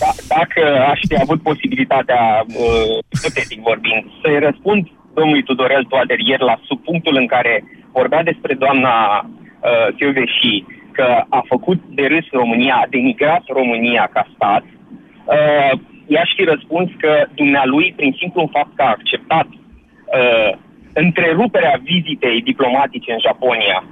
da- 0.00 0.16
dacă 0.36 0.60
aș 0.92 1.00
fi 1.08 1.16
avut 1.20 1.42
posibilitatea, 1.42 2.20
uh, 2.46 2.98
ipotetic 3.16 3.58
vorbind, 3.70 4.02
să-i 4.22 4.38
răspund 4.48 4.82
domnului 5.14 5.42
Tudorel 5.42 5.84
Toader 5.88 6.18
ieri 6.18 6.44
la 6.50 6.56
subpunctul 6.68 7.16
în 7.22 7.26
care 7.26 7.64
vorbea 7.92 8.22
despre 8.22 8.54
doamna 8.64 8.94
uh, 9.24 9.86
Chioveși 9.96 10.54
că 10.96 11.24
a 11.28 11.42
făcut 11.48 11.80
de 11.98 12.04
râs 12.06 12.26
România, 12.30 12.74
a 12.74 12.90
denigrat 12.90 13.42
România 13.46 14.10
ca 14.12 14.24
stat, 14.34 14.64
uh, 14.64 15.72
i-aș 16.06 16.30
fi 16.36 16.44
răspuns 16.44 16.90
că 16.98 17.12
dumnealui, 17.34 17.92
prin 17.96 18.12
simplu 18.18 18.50
fapt 18.52 18.72
că 18.76 18.82
a 18.82 18.94
acceptat 18.96 19.46
uh, 19.48 20.50
întreruperea 20.92 21.80
vizitei 21.82 22.42
diplomatice 22.50 23.12
în 23.12 23.18
Japonia 23.26 23.84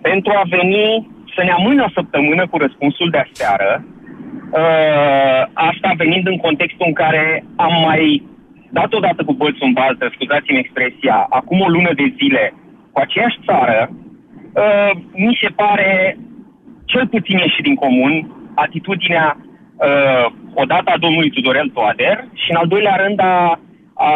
pentru 0.00 0.32
a 0.34 0.42
veni 0.48 1.08
să 1.34 1.42
ne 1.42 1.50
amână 1.50 1.84
o 1.84 1.94
săptămână 1.94 2.46
cu 2.46 2.56
răspunsul 2.58 3.10
de 3.10 3.24
aseară, 3.26 3.84
uh, 3.84 5.40
asta 5.52 5.90
venind 5.96 6.26
în 6.26 6.36
contextul 6.36 6.86
în 6.86 6.92
care 6.92 7.44
am 7.56 7.74
mai 7.84 8.22
dat 8.70 8.92
odată 8.92 9.24
cu 9.24 9.32
bălțul 9.32 9.66
în 9.66 9.72
baltă, 9.72 10.10
scuzați-mi 10.14 10.58
expresia, 10.58 11.26
acum 11.28 11.60
o 11.60 11.68
lună 11.68 11.92
de 11.94 12.14
zile 12.16 12.54
cu 12.92 13.00
aceeași 13.00 13.38
țară, 13.46 13.90
uh, 13.90 14.90
mi 15.12 15.38
se 15.42 15.48
pare 15.48 16.16
cel 16.92 17.06
puțin 17.14 17.38
ieșit 17.38 17.64
din 17.68 17.74
comun 17.74 18.12
atitudinea 18.54 19.26
uh, 19.36 20.26
odată 20.54 20.88
a 20.92 21.02
domnului 21.04 21.30
Tudorel 21.30 21.68
Toader 21.68 22.16
și 22.42 22.50
în 22.50 22.56
al 22.56 22.66
doilea 22.66 22.96
rând 23.04 23.20
a, 23.20 23.60
a, 23.94 24.12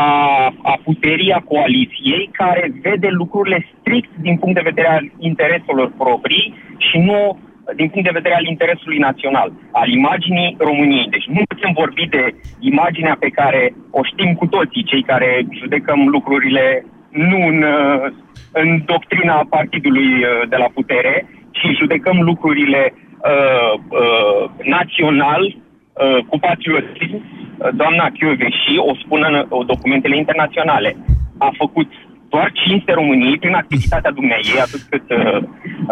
a 0.62 0.75
puterii 0.85 1.33
a 1.33 1.47
coaliției 1.53 2.31
care 2.33 2.73
vede 2.83 3.09
lucrurile 3.09 3.66
strict 3.73 4.11
din 4.27 4.37
punct 4.37 4.55
de 4.55 4.68
vedere 4.70 4.89
al 4.89 5.05
intereselor 5.18 5.93
proprii 5.99 6.55
și 6.79 6.99
nu 6.99 7.39
din 7.77 7.89
punct 7.89 8.07
de 8.07 8.18
vedere 8.20 8.35
al 8.35 8.47
interesului 8.47 8.99
național, 8.99 9.53
al 9.73 9.89
imaginii 9.89 10.57
României. 10.59 11.09
Deci 11.11 11.27
nu 11.27 11.43
putem 11.49 11.73
vorbi 11.75 12.07
de 12.07 12.35
imaginea 12.59 13.16
pe 13.18 13.29
care 13.29 13.75
o 13.91 14.01
știm 14.05 14.35
cu 14.35 14.47
toții, 14.47 14.89
cei 14.91 15.03
care 15.03 15.47
judecăm 15.61 16.09
lucrurile 16.09 16.85
nu 17.11 17.47
în, 17.47 17.62
uh, 17.62 18.12
în 18.53 18.83
doctrina 18.85 19.47
partidului 19.51 20.11
uh, 20.14 20.49
de 20.49 20.57
la 20.57 20.68
putere, 20.75 21.27
ci 21.53 21.78
judecăm 21.80 22.16
lucrurile 22.30 22.94
uh, 22.94 23.72
uh, 23.88 24.42
național, 24.76 25.42
uh, 25.44 26.18
cu 26.28 26.38
patriotism. 26.38 27.14
Uh, 27.14 27.68
Doamna 27.80 28.11
Chioveși 28.16 28.74
o 28.90 28.92
spun 29.03 29.20
în 29.28 29.34
uh, 29.34 29.66
documentele 29.66 30.16
internaționale. 30.16 30.96
A 31.38 31.50
făcut 31.59 31.90
doar 32.28 32.53
cinste 32.64 32.92
României 32.92 33.38
prin 33.38 33.55
activitatea 33.55 34.11
dumneai, 34.11 34.44
atât 34.61 34.82
cât 34.90 35.07
uh, 35.11 35.42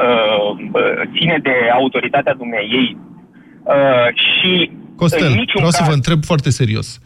uh, 0.04 0.50
uh, 0.72 1.00
ține 1.18 1.38
de 1.42 1.54
autoritatea 1.72 2.34
dumneai. 2.34 2.96
Uh, 3.62 4.08
și 4.24 4.70
Costel, 4.96 5.26
în 5.26 5.32
niciun 5.32 5.62
vreau 5.62 5.70
caz... 5.70 5.80
să 5.80 5.84
vă 5.86 5.92
întreb 5.92 6.24
foarte 6.24 6.50
serios. 6.50 7.00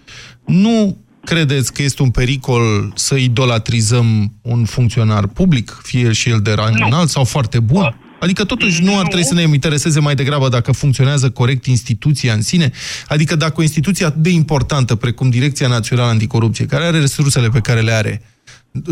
Nu 0.44 0.96
credeți 1.24 1.74
că 1.74 1.82
este 1.82 2.02
un 2.02 2.10
pericol 2.10 2.62
să 2.94 3.14
idolatrizăm 3.14 4.06
un 4.42 4.64
funcționar 4.64 5.26
public, 5.26 5.80
fie 5.82 6.00
el 6.00 6.12
și 6.12 6.30
el 6.30 6.40
de 6.42 6.52
rang 6.52 6.74
înalt 6.86 7.08
sau 7.08 7.24
foarte 7.24 7.60
bun? 7.60 7.96
Adică 8.24 8.44
totuși 8.44 8.82
nu 8.82 8.98
ar 8.98 9.06
trebui 9.06 9.24
să 9.24 9.34
ne 9.34 9.42
intereseze 9.42 10.00
mai 10.00 10.14
degrabă 10.14 10.48
dacă 10.48 10.72
funcționează 10.72 11.30
corect 11.30 11.66
instituția 11.66 12.32
în 12.32 12.42
sine? 12.42 12.70
Adică 13.08 13.36
dacă 13.36 13.54
o 13.56 13.62
instituție 13.62 14.06
atât 14.06 14.22
de 14.22 14.30
importantă 14.30 14.94
precum 14.94 15.30
Direcția 15.30 15.68
Națională 15.68 16.08
Anticorupție, 16.10 16.66
care 16.66 16.84
are 16.84 16.98
resursele 17.00 17.48
pe 17.48 17.60
care 17.60 17.80
le 17.80 17.92
are, 17.92 18.22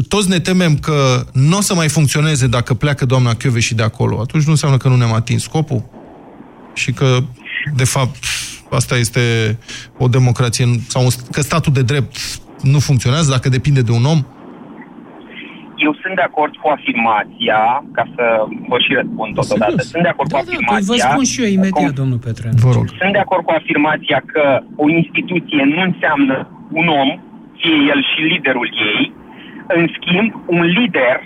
toți 0.08 0.28
ne 0.28 0.40
temem 0.40 0.76
că 0.76 1.26
nu 1.32 1.56
o 1.56 1.60
să 1.60 1.74
mai 1.74 1.88
funcționeze 1.88 2.46
dacă 2.46 2.74
pleacă 2.74 3.04
doamna 3.04 3.36
și 3.58 3.74
de 3.74 3.82
acolo, 3.82 4.20
atunci 4.20 4.44
nu 4.44 4.50
înseamnă 4.50 4.76
că 4.76 4.88
nu 4.88 4.96
ne-am 4.96 5.12
atins 5.12 5.42
scopul? 5.42 5.84
Și 6.74 6.92
că, 6.92 7.24
de 7.74 7.84
fapt, 7.84 8.24
asta 8.70 8.96
este 8.96 9.58
o 9.98 10.08
democrație, 10.08 10.80
sau 10.88 11.04
un- 11.04 11.30
că 11.30 11.40
statul 11.40 11.72
de 11.72 11.82
drept 11.82 12.16
nu 12.62 12.78
funcționează 12.78 13.30
dacă 13.30 13.48
depinde 13.48 13.80
de 13.82 13.90
un 13.90 14.04
om? 14.04 14.24
Eu 15.86 15.92
sunt 16.02 16.14
de 16.20 16.24
acord 16.30 16.52
cu 16.62 16.68
afirmația, 16.76 17.60
ca 17.96 18.04
să 18.14 18.24
vă 18.70 18.78
și 18.84 18.90
răspund 18.98 19.30
totodată, 19.40 19.80
sunt 19.92 20.02
de 20.06 20.12
acord 20.14 20.28
cu 20.28 20.36
Păi 20.36 20.44
afirmația... 20.46 20.88
vă 20.90 20.96
spun 21.08 21.24
și 21.32 21.38
eu 21.44 21.50
imediat, 21.58 21.94
domnul 22.00 22.20
Petreanu. 22.26 22.58
Vă 22.66 22.72
rog. 22.76 22.84
Sunt 23.00 23.12
de 23.18 23.22
acord 23.26 23.42
cu 23.46 23.54
afirmația 23.60 24.18
că 24.32 24.44
o 24.84 24.86
instituție 25.00 25.62
nu 25.74 25.80
înseamnă 25.88 26.36
un 26.80 26.86
om, 27.02 27.10
fie 27.60 27.76
el 27.92 28.00
și 28.10 28.20
liderul 28.32 28.68
ei. 28.92 29.02
În 29.76 29.84
schimb, 29.96 30.28
un 30.56 30.62
lider 30.76 31.18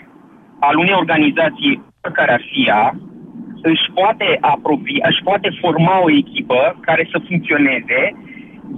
al 0.68 0.76
unei 0.82 1.00
organizații, 1.02 1.74
care 2.18 2.32
ar 2.32 2.42
fi 2.50 2.60
ea, 2.72 2.84
își 3.72 3.86
poate, 3.98 4.28
apropia, 4.40 5.04
își 5.10 5.22
poate 5.28 5.48
forma 5.60 5.96
o 6.06 6.10
echipă 6.22 6.60
care 6.80 7.08
să 7.12 7.26
funcționeze, 7.28 8.00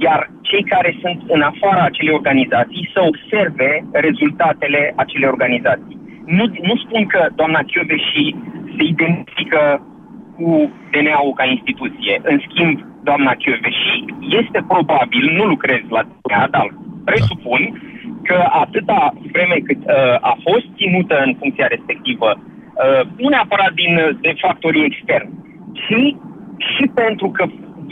iar 0.07 0.21
cei 0.51 0.65
care 0.75 0.91
sunt 1.03 1.21
în 1.35 1.41
afara 1.41 1.83
acelei 1.85 2.19
organizații 2.21 2.91
să 2.95 3.01
observe 3.11 3.71
rezultatele 3.93 4.93
acelei 4.97 5.33
organizații. 5.35 5.99
Nu, 6.37 6.45
nu 6.69 6.75
spun 6.85 7.07
că 7.07 7.21
doamna 7.35 7.61
Chioveși 7.71 8.25
se 8.75 8.83
identifică 8.93 9.63
cu 10.37 10.49
DNA-ul 10.93 11.35
ca 11.37 11.45
instituție. 11.45 12.15
În 12.31 12.37
schimb, 12.47 12.77
doamna 13.09 13.33
Chioveși 13.43 13.95
este 14.41 14.61
probabil, 14.73 15.25
nu 15.39 15.45
lucrez 15.45 15.83
la 15.97 16.03
DNA, 16.03 16.47
dar 16.57 16.67
presupun 17.05 17.63
că 18.29 18.39
atâta 18.65 19.13
vreme 19.33 19.57
cât 19.69 19.81
uh, 19.85 20.17
a 20.33 20.35
fost 20.47 20.67
ținută 20.79 21.17
în 21.27 21.33
funcția 21.41 21.67
respectivă, 21.75 22.29
uh, 22.39 23.03
nu 23.17 23.29
neapărat 23.29 23.73
din, 23.73 23.93
de 24.21 24.33
factorii 24.45 24.89
externi, 24.91 25.31
ci 25.83 26.01
și 26.73 26.85
pentru 26.95 27.29
că 27.31 27.45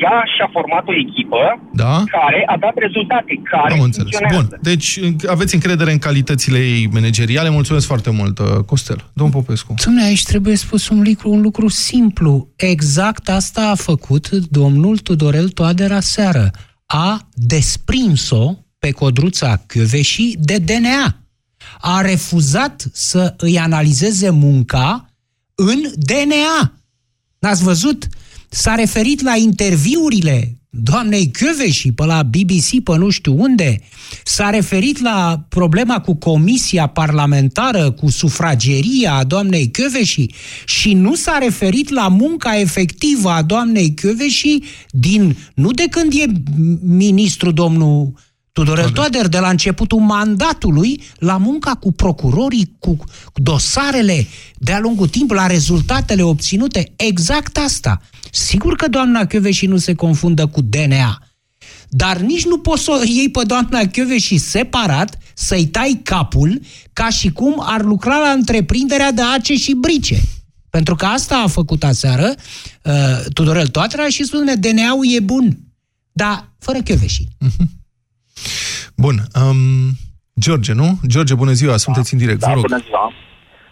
ea 0.05 0.17
și-a 0.35 0.49
format 0.53 0.85
o 0.89 0.95
echipă 1.05 1.41
Da? 1.83 2.05
care 2.17 2.43
a 2.47 2.57
dat 2.65 2.75
rezultate, 2.87 3.33
care 3.51 3.73
Am 3.73 3.81
înțeles. 3.81 4.09
funcționează. 4.11 4.47
Bun, 4.51 4.59
deci 4.63 5.01
aveți 5.27 5.55
încredere 5.55 5.93
în 5.93 5.99
calitățile 5.99 6.59
ei 6.59 6.89
manageriale. 6.93 7.49
Mulțumesc 7.51 7.87
foarte 7.87 8.11
mult, 8.11 8.39
uh, 8.39 8.47
Costel. 8.67 9.11
Domnul 9.13 9.43
Popescu. 9.43 9.75
Dom'le, 9.75 10.05
aici 10.05 10.25
trebuie 10.25 10.57
spus 10.57 10.89
un 10.89 11.03
lucru, 11.09 11.31
un 11.31 11.41
lucru 11.41 11.69
simplu. 11.69 12.49
Exact 12.57 13.29
asta 13.29 13.71
a 13.71 13.75
făcut 13.75 14.29
domnul 14.31 14.99
Tudorel 14.99 15.49
Toader 15.49 16.01
seară. 16.01 16.51
A 16.87 17.29
desprins-o 17.33 18.55
pe 18.79 18.91
codruța 18.91 19.57
Chioveși 19.67 20.35
de 20.39 20.57
DNA. 20.59 21.17
A 21.81 22.01
refuzat 22.01 22.85
să 22.93 23.35
îi 23.37 23.59
analizeze 23.59 24.31
munca 24.31 25.07
în 25.55 25.81
DNA. 25.95 26.73
N-ați 27.39 27.63
văzut? 27.63 28.07
S-a 28.57 28.75
referit 28.75 29.23
la 29.23 29.37
interviurile 29.37 30.59
doamnei 30.71 31.31
și 31.71 31.93
pe 31.93 32.05
la 32.05 32.23
BBC, 32.23 32.83
pe 32.85 32.97
nu 32.97 33.11
știu 33.11 33.41
unde, 33.41 33.81
s-a 34.25 34.51
referit 34.51 35.01
la 35.01 35.45
problema 35.49 36.01
cu 36.01 36.15
comisia 36.15 36.87
parlamentară, 36.87 37.91
cu 37.91 38.11
sufrageria 38.11 39.15
a 39.15 39.25
doamnei 39.25 39.71
și 40.03 40.35
și 40.65 40.95
nu 40.95 41.15
s-a 41.15 41.39
referit 41.39 41.89
la 41.89 42.09
munca 42.09 42.59
efectivă 42.59 43.31
a 43.31 43.43
doamnei 43.43 43.95
și 44.29 44.63
din, 44.91 45.37
nu 45.55 45.71
de 45.71 45.85
când 45.91 46.13
e 46.13 46.33
ministru 46.83 47.51
domnul 47.51 48.13
Tudorel. 48.53 48.91
Toader, 48.91 49.29
de 49.29 49.39
la 49.39 49.49
începutul 49.49 50.01
mandatului, 50.01 51.03
la 51.19 51.37
munca 51.37 51.75
cu 51.75 51.93
procurorii, 51.93 52.77
cu 52.79 52.97
dosarele, 53.35 54.27
de-a 54.59 54.79
lungul 54.79 55.09
timpului, 55.09 55.43
la 55.43 55.47
rezultatele 55.47 56.23
obținute, 56.23 56.93
exact 56.97 57.57
asta. 57.57 58.01
Sigur 58.37 58.77
că 58.77 58.89
doamna 58.89 59.27
și 59.51 59.67
nu 59.67 59.77
se 59.77 59.95
confundă 59.95 60.47
cu 60.47 60.61
DNA, 60.61 61.19
dar 61.89 62.17
nici 62.17 62.45
nu 62.45 62.59
poți 62.59 62.83
să 62.83 62.91
o 62.91 63.05
iei 63.05 63.31
pe 63.31 63.43
doamna 63.47 63.81
și 64.19 64.37
separat, 64.37 65.19
să-i 65.35 65.67
tai 65.67 66.01
capul, 66.05 66.61
ca 66.93 67.09
și 67.09 67.33
cum 67.33 67.63
ar 67.67 67.83
lucra 67.83 68.19
la 68.19 68.29
întreprinderea 68.29 69.13
de 69.13 69.23
ace 69.23 69.55
și 69.55 69.75
brice. 69.75 70.17
Pentru 70.71 70.95
că 70.95 71.05
asta 71.05 71.37
a 71.37 71.47
făcut 71.47 71.83
aseară 71.83 72.35
uh, 72.83 72.93
Tudorel 73.33 73.67
Toatra 73.67 74.09
și 74.09 74.25
spune 74.25 74.55
DNA-ul 74.55 75.15
e 75.17 75.21
bun, 75.21 75.59
dar 76.13 76.53
fără 76.59 76.79
Chioveși. 76.79 77.23
Uh-huh. 77.23 77.67
Bun. 78.97 79.17
Um, 79.35 79.93
George, 80.41 80.73
nu? 80.73 80.99
George, 81.07 81.35
bună 81.35 81.53
ziua, 81.53 81.77
sunteți 81.77 82.13
în 82.13 82.19
direct, 82.19 82.41
da, 82.41 82.47
vă 82.47 82.55
rog. 82.55 82.63
bună 82.63 82.83
ziua. 82.87 83.13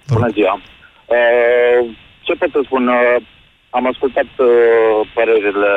Bună 0.06 0.30
ziua. 0.32 0.54
Uh, 0.54 1.96
ce 2.22 2.32
pot 2.32 2.50
să 2.50 2.60
spun? 2.64 2.88
Uh, 3.74 3.80
am 3.80 3.86
ascultat 3.86 4.30
uh, 4.36 5.08
părerile... 5.14 5.72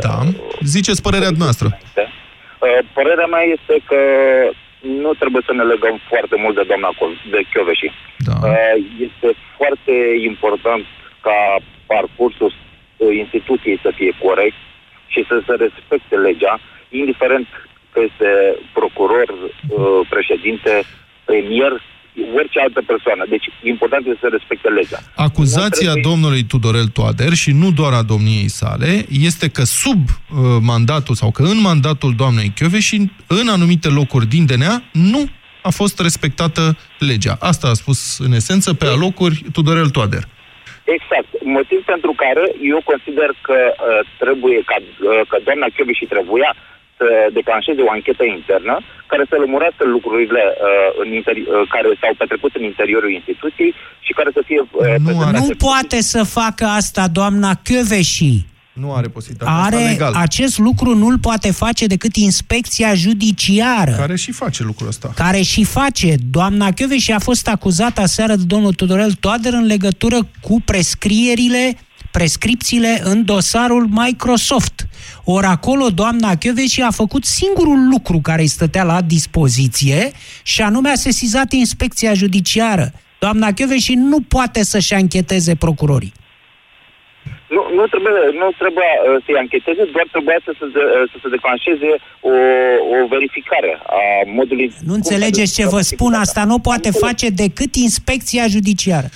Da. 0.00 0.18
Ziceți 0.62 1.02
părerea 1.02 1.30
noastră. 1.38 1.66
Uh, 1.68 2.78
părerea 2.92 3.26
mea 3.26 3.44
este 3.56 3.74
că 3.88 4.00
nu 4.80 5.12
trebuie 5.12 5.42
să 5.46 5.52
ne 5.52 5.62
legăm 5.62 6.00
foarte 6.08 6.36
mult 6.38 6.54
de 6.54 6.64
doamna 6.66 6.90
de 7.30 7.40
Chioveși. 7.50 7.90
Da. 8.18 8.36
Uh, 8.42 8.74
este 9.06 9.28
foarte 9.56 9.94
important 10.30 10.84
ca 11.20 11.38
parcursul 11.86 12.52
uh, 12.96 13.16
instituției 13.16 13.78
să 13.82 13.90
fie 13.94 14.12
corect 14.22 14.58
și 15.06 15.24
să 15.28 15.42
se 15.46 15.54
respecte 15.64 16.16
legea, 16.16 16.60
indiferent 16.88 17.46
că 17.92 18.00
este 18.08 18.30
procuror, 18.72 19.28
uh, 19.32 20.00
președinte, 20.08 20.82
premier, 21.24 21.72
orice 22.40 22.58
altă 22.60 22.80
persoană. 22.92 23.22
Deci, 23.28 23.46
important 23.62 24.06
este 24.06 24.18
să 24.20 24.28
respecte 24.36 24.68
legea. 24.68 25.00
Acuzația 25.28 25.92
trebuie... 25.92 26.08
domnului 26.10 26.42
Tudorel 26.52 26.88
Toader 26.98 27.32
și 27.42 27.50
nu 27.62 27.68
doar 27.80 27.92
a 27.92 28.02
domniei 28.12 28.50
sale 28.60 28.90
este 29.28 29.46
că 29.56 29.64
sub 29.84 30.02
uh, 30.08 30.36
mandatul 30.72 31.14
sau 31.14 31.30
că 31.30 31.42
în 31.42 31.58
mandatul 31.60 32.12
doamnei 32.22 32.52
și 32.88 32.96
în 33.26 33.48
anumite 33.48 33.88
locuri 33.88 34.26
din 34.34 34.44
DNA 34.46 34.82
nu 34.92 35.22
a 35.68 35.70
fost 35.70 35.96
respectată 36.00 36.62
legea. 36.98 37.34
Asta 37.50 37.66
a 37.68 37.80
spus 37.82 38.18
în 38.26 38.32
esență 38.32 38.74
pe 38.74 38.86
alocuri 38.86 39.36
Tudorel 39.52 39.88
Toader. 39.96 40.24
Exact. 40.96 41.28
Motiv 41.58 41.80
pentru 41.92 42.12
care 42.22 42.44
eu 42.72 42.80
consider 42.90 43.30
că 43.46 43.58
uh, 43.72 44.00
trebuie 44.22 44.58
ca, 44.70 44.76
uh, 44.80 45.20
că 45.28 45.36
doamna 45.44 45.66
și 45.98 46.06
trebuia 46.14 46.50
să 46.98 47.06
declanșeze 47.38 47.80
o 47.82 47.90
anchetă 47.96 48.24
internă 48.36 48.74
care 49.10 49.24
să 49.30 49.36
lămurească 49.44 49.82
lucrurile 49.96 50.42
uh, 50.50 50.90
în 51.02 51.08
interi- 51.18 51.48
uh, 51.48 51.62
care 51.74 51.86
s-au 52.00 52.14
petrecut 52.20 52.52
în 52.58 52.64
interiorul 52.72 53.12
instituției 53.20 53.74
și 54.06 54.12
care 54.18 54.30
să 54.36 54.42
fie... 54.48 54.60
Uh, 54.60 54.94
nu, 55.06 55.30
nu 55.40 55.46
poate 55.68 55.98
să 56.12 56.20
facă 56.22 56.64
asta 56.64 57.04
doamna 57.18 57.50
Chioveși. 57.64 58.34
Nu 58.82 58.94
are 58.94 59.08
posibilitatea 59.08 59.54
are 59.54 59.76
asta 59.76 59.88
legal. 59.88 60.14
Acest 60.14 60.58
lucru 60.58 60.94
nu-l 60.94 61.18
poate 61.18 61.52
face 61.52 61.86
decât 61.86 62.16
inspecția 62.16 62.94
judiciară. 62.94 63.90
Care 63.90 64.16
și 64.16 64.32
face 64.32 64.62
lucrul 64.62 64.88
ăsta. 64.88 65.12
Care 65.14 65.40
și 65.40 65.64
face. 65.64 66.14
Doamna 66.30 66.68
și 66.96 67.12
a 67.12 67.18
fost 67.18 67.48
acuzată 67.48 68.00
aseară 68.00 68.34
de 68.34 68.42
domnul 68.46 68.72
Tudorel 68.72 69.12
Toader 69.12 69.52
în 69.52 69.66
legătură 69.66 70.18
cu 70.40 70.60
prescrierile 70.64 71.76
prescripțiile 72.18 73.00
în 73.04 73.24
dosarul 73.24 73.86
Microsoft. 73.90 74.76
Ori 75.24 75.46
acolo 75.46 75.86
doamna 76.00 76.30
și 76.66 76.82
a 76.82 76.90
făcut 76.90 77.24
singurul 77.24 77.88
lucru 77.92 78.18
care 78.22 78.40
îi 78.40 78.56
stătea 78.58 78.84
la 78.84 79.00
dispoziție 79.00 80.10
și 80.42 80.62
anume 80.62 80.88
a 80.88 81.04
sesizat 81.08 81.52
inspecția 81.52 82.12
judiciară. 82.14 82.86
Doamna 83.18 83.48
și 83.86 83.94
nu 83.94 84.18
poate 84.20 84.60
să-și 84.62 84.94
ancheteze 84.94 85.54
procurorii. 85.54 86.12
Nu, 87.54 87.62
nu 87.78 87.84
trebuie, 87.92 88.12
nu 88.42 88.48
trebuie 88.62 88.90
uh, 88.98 89.22
să-i 89.24 89.38
ancheteze, 89.44 89.82
doar 89.94 90.06
trebuia 90.10 90.40
să 90.44 90.52
se, 90.58 90.64
uh, 90.64 91.10
să 91.12 91.16
se 91.22 91.28
declanșeze 91.28 91.90
o, 92.20 92.34
o 92.94 93.06
verificare 93.14 93.72
a 93.86 94.00
modului... 94.38 94.72
Nu 94.86 94.94
înțelegeți 94.94 95.54
ce 95.54 95.66
vă 95.66 95.80
spun, 95.80 96.12
asta 96.12 96.44
nu 96.44 96.58
poate 96.58 96.90
face 96.90 97.28
decât 97.28 97.74
inspecția 97.74 98.44
judiciară. 98.46 99.08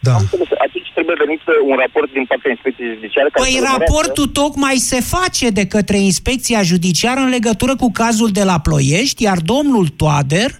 Da. 0.00 0.16
Atunci 0.66 0.77
trebuie 0.98 1.24
venit 1.24 1.40
un 1.70 1.76
raport 1.82 2.12
din 2.12 2.24
partea 2.30 2.50
inspecției 2.50 2.94
judiciare. 2.94 3.28
Care 3.28 3.48
păi 3.48 3.60
raportul 3.72 4.26
tocmai 4.26 4.76
se 4.90 5.00
face 5.00 5.46
de 5.58 5.66
către 5.66 5.98
inspecția 6.10 6.62
judiciară 6.72 7.20
în 7.20 7.28
legătură 7.28 7.74
cu 7.76 7.88
cazul 8.02 8.30
de 8.38 8.44
la 8.50 8.58
Ploiești, 8.66 9.22
iar 9.22 9.38
domnul 9.54 9.86
Toader 10.00 10.50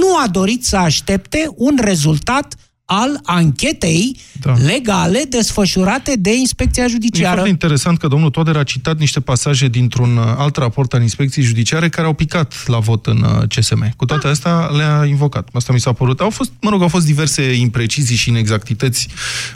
nu 0.00 0.16
a 0.22 0.26
dorit 0.38 0.62
să 0.64 0.76
aștepte 0.76 1.40
un 1.56 1.74
rezultat 1.90 2.54
al 2.92 3.20
anchetei 3.22 4.16
da. 4.40 4.52
legale 4.52 5.22
desfășurate 5.28 6.14
de 6.18 6.34
inspecția 6.34 6.86
judiciară. 6.86 7.30
E 7.30 7.34
foarte 7.34 7.48
interesant 7.48 7.98
că 7.98 8.08
domnul 8.08 8.30
Toader 8.30 8.56
a 8.56 8.62
citat 8.62 8.98
niște 8.98 9.20
pasaje 9.20 9.68
dintr-un 9.68 10.16
uh, 10.16 10.24
alt 10.36 10.56
raport 10.56 10.92
al 10.92 11.02
inspecției 11.02 11.44
judiciare 11.44 11.88
care 11.88 12.06
au 12.06 12.12
picat 12.12 12.54
la 12.66 12.78
vot 12.78 13.06
în 13.06 13.22
uh, 13.22 13.48
CSM. 13.48 13.96
Cu 13.96 14.04
toate 14.04 14.26
astea 14.26 14.66
le-a 14.76 15.04
invocat. 15.04 15.48
Asta 15.52 15.72
mi 15.72 15.80
s-a 15.80 15.92
părut. 15.92 16.20
Au 16.20 16.30
fost, 16.30 16.52
mă 16.60 16.70
rog, 16.70 16.82
au 16.82 16.88
fost 16.88 17.06
diverse 17.06 17.52
imprecizii 17.52 18.16
și 18.16 18.28
inexactități 18.28 19.08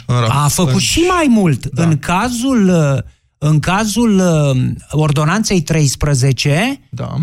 în 0.05 0.15
raport. 0.15 0.37
A 0.43 0.47
făcut 0.47 0.73
în... 0.73 0.79
și 0.79 0.99
mai 0.99 1.25
mult. 1.29 1.65
Da. 1.65 1.83
În 1.83 1.97
cazul 1.97 2.67
uh, 2.67 3.03
în 3.37 3.59
cazul 3.59 4.21
ordonanței 4.89 5.61
13, 5.61 6.79
da. 6.89 7.15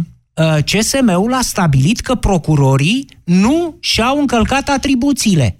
CSM-ul 0.65 1.35
a 1.35 1.41
stabilit 1.43 2.01
că 2.01 2.15
procurorii 2.15 3.09
nu 3.25 3.77
și-au 3.81 4.19
încălcat 4.19 4.69
atribuțiile 4.69 5.57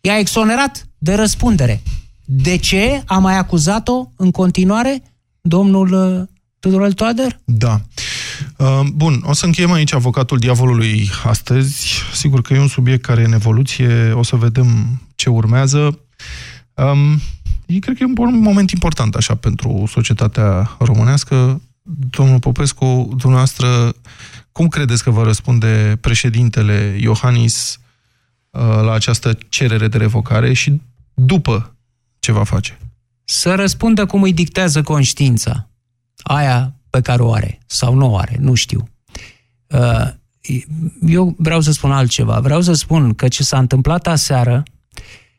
i-a 0.00 0.18
exonerat 0.18 0.88
de 0.98 1.14
răspundere. 1.14 1.82
De 2.24 2.56
ce 2.56 3.02
a 3.06 3.18
mai 3.18 3.36
acuzat-o 3.36 4.08
în 4.16 4.30
continuare 4.30 5.02
domnul 5.40 5.92
uh, 5.92 6.28
Tudorel 6.60 6.92
Toader? 6.92 7.40
Da. 7.44 7.80
Uh, 8.56 8.80
bun, 8.94 9.22
o 9.24 9.32
să 9.32 9.46
încheiem 9.46 9.72
aici 9.72 9.92
avocatul 9.92 10.38
diavolului 10.38 11.10
astăzi. 11.24 12.02
Sigur 12.14 12.42
că 12.42 12.54
e 12.54 12.60
un 12.60 12.68
subiect 12.68 13.02
care 13.02 13.20
e 13.20 13.24
în 13.24 13.32
evoluție, 13.32 14.12
o 14.12 14.22
să 14.22 14.36
vedem 14.36 15.00
ce 15.14 15.30
urmează. 15.30 15.98
Um, 16.74 17.20
e, 17.66 17.78
cred 17.78 17.96
că 17.96 18.02
e 18.02 18.22
un 18.22 18.40
moment 18.40 18.70
important 18.70 19.14
așa 19.14 19.34
pentru 19.34 19.84
societatea 19.88 20.76
românească. 20.78 21.60
Domnul 22.10 22.38
Popescu, 22.38 23.14
dumneavoastră, 23.16 23.94
cum 24.52 24.68
credeți 24.68 25.02
că 25.02 25.10
va 25.10 25.22
răspunde 25.22 25.98
președintele 26.00 26.98
Iohannis 27.00 27.74
Uh, 27.74 27.79
la 28.58 28.92
această 28.92 29.38
cerere 29.48 29.88
de 29.88 29.96
revocare 29.96 30.52
și 30.52 30.80
după 31.14 31.76
ce 32.18 32.32
va 32.32 32.44
face? 32.44 32.78
Să 33.24 33.54
răspundă 33.54 34.06
cum 34.06 34.22
îi 34.22 34.32
dictează 34.32 34.82
conștiința. 34.82 35.68
Aia 36.16 36.74
pe 36.90 37.00
care 37.00 37.22
o 37.22 37.32
are 37.32 37.58
sau 37.66 37.94
nu 37.94 38.12
o 38.12 38.16
are, 38.16 38.36
nu 38.38 38.54
știu. 38.54 38.88
Uh, 39.66 40.08
eu 41.06 41.34
vreau 41.38 41.60
să 41.60 41.72
spun 41.72 41.92
altceva. 41.92 42.40
Vreau 42.40 42.60
să 42.60 42.72
spun 42.72 43.14
că 43.14 43.28
ce 43.28 43.42
s-a 43.42 43.58
întâmplat 43.58 44.06
aseară 44.06 44.62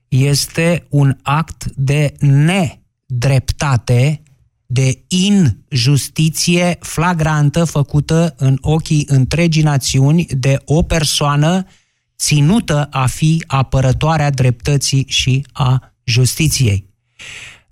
este 0.08 0.86
un 0.90 1.18
act 1.22 1.66
de 1.76 2.14
nedreptate, 2.20 4.22
de 4.66 5.04
injustiție 5.08 6.78
flagrantă 6.80 7.64
făcută 7.64 8.34
în 8.38 8.58
ochii 8.62 9.06
întregii 9.08 9.64
națiuni 9.64 10.26
de 10.26 10.62
o 10.66 10.82
persoană 10.82 11.66
ținută 12.22 12.88
a 12.92 13.06
fi 13.06 13.44
apărătoarea 13.48 14.30
dreptății 14.30 15.06
și 15.08 15.46
a 15.52 15.94
justiției. 16.04 16.90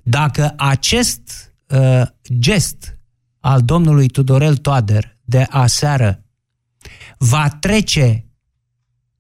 Dacă 0.03 0.53
acest 0.57 1.53
uh, 1.67 2.01
gest 2.39 2.97
al 3.39 3.61
domnului 3.61 4.07
Tudorel 4.07 4.57
Toader 4.57 5.17
de 5.21 5.45
aseară 5.49 6.23
va 7.17 7.49
trece 7.49 8.25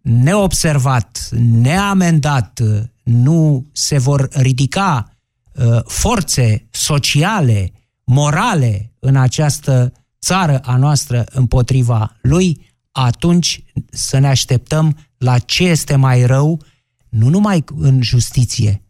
neobservat, 0.01 1.29
neamendat, 1.39 2.61
nu 3.03 3.67
se 3.71 3.97
vor 3.97 4.27
ridica 4.31 5.11
uh, 5.53 5.79
forțe 5.85 6.67
sociale, 6.71 7.71
morale 8.03 8.93
în 8.99 9.15
această 9.15 9.91
țară 10.21 10.59
a 10.59 10.75
noastră 10.75 11.23
împotriva 11.29 12.15
lui, 12.21 12.68
atunci 12.91 13.63
să 13.89 14.17
ne 14.17 14.27
așteptăm 14.27 14.97
la 15.17 15.39
ce 15.39 15.63
este 15.63 15.95
mai 15.95 16.25
rău, 16.25 16.61
nu 17.09 17.29
numai 17.29 17.63
în 17.75 18.01
justiție, 18.01 18.83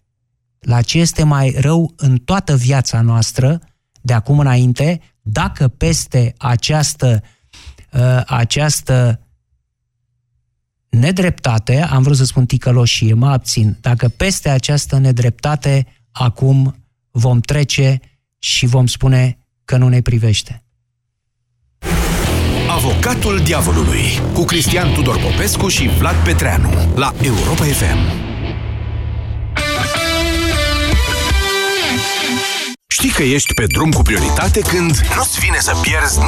la 0.59 0.81
ce 0.81 0.99
este 0.99 1.23
mai 1.23 1.55
rău 1.57 1.93
în 1.95 2.17
toată 2.17 2.55
viața 2.55 3.01
noastră, 3.01 3.61
de 4.01 4.13
acum 4.13 4.39
înainte, 4.39 5.01
dacă 5.21 5.67
peste 5.67 6.33
această, 6.37 7.23
uh, 7.93 8.21
această 8.25 9.27
nedreptate, 10.89 11.81
am 11.81 12.03
vrut 12.03 12.17
să 12.17 12.23
spun 12.23 12.45
ticăloșie, 12.45 13.13
mă 13.13 13.29
abțin, 13.29 13.77
dacă 13.81 14.07
peste 14.07 14.49
această 14.49 14.97
nedreptate 14.97 15.87
acum 16.11 16.85
vom 17.11 17.39
trece 17.39 17.99
și 18.39 18.65
vom 18.65 18.87
spune 18.87 19.37
că 19.65 19.77
nu 19.77 19.87
ne 19.87 20.01
privește. 20.01 20.63
Avocatul 22.89 23.39
diavolului 23.43 24.21
cu 24.33 24.43
Cristian 24.45 24.93
Tudor 24.93 25.19
Popescu 25.19 25.67
și 25.67 25.89
Vlad 25.97 26.15
Petreanu 26.15 26.69
la 26.95 27.13
Europa 27.21 27.63
FM. 27.63 28.27
Știi 32.87 33.09
că 33.09 33.23
ești 33.23 33.53
pe 33.53 33.65
drum 33.65 33.91
cu 33.91 34.01
prioritate 34.01 34.59
când 34.59 34.99
nu-ți 35.15 35.39
vine 35.39 35.57
să 35.59 35.75
pierzi 35.81 36.19
nici 36.19 36.27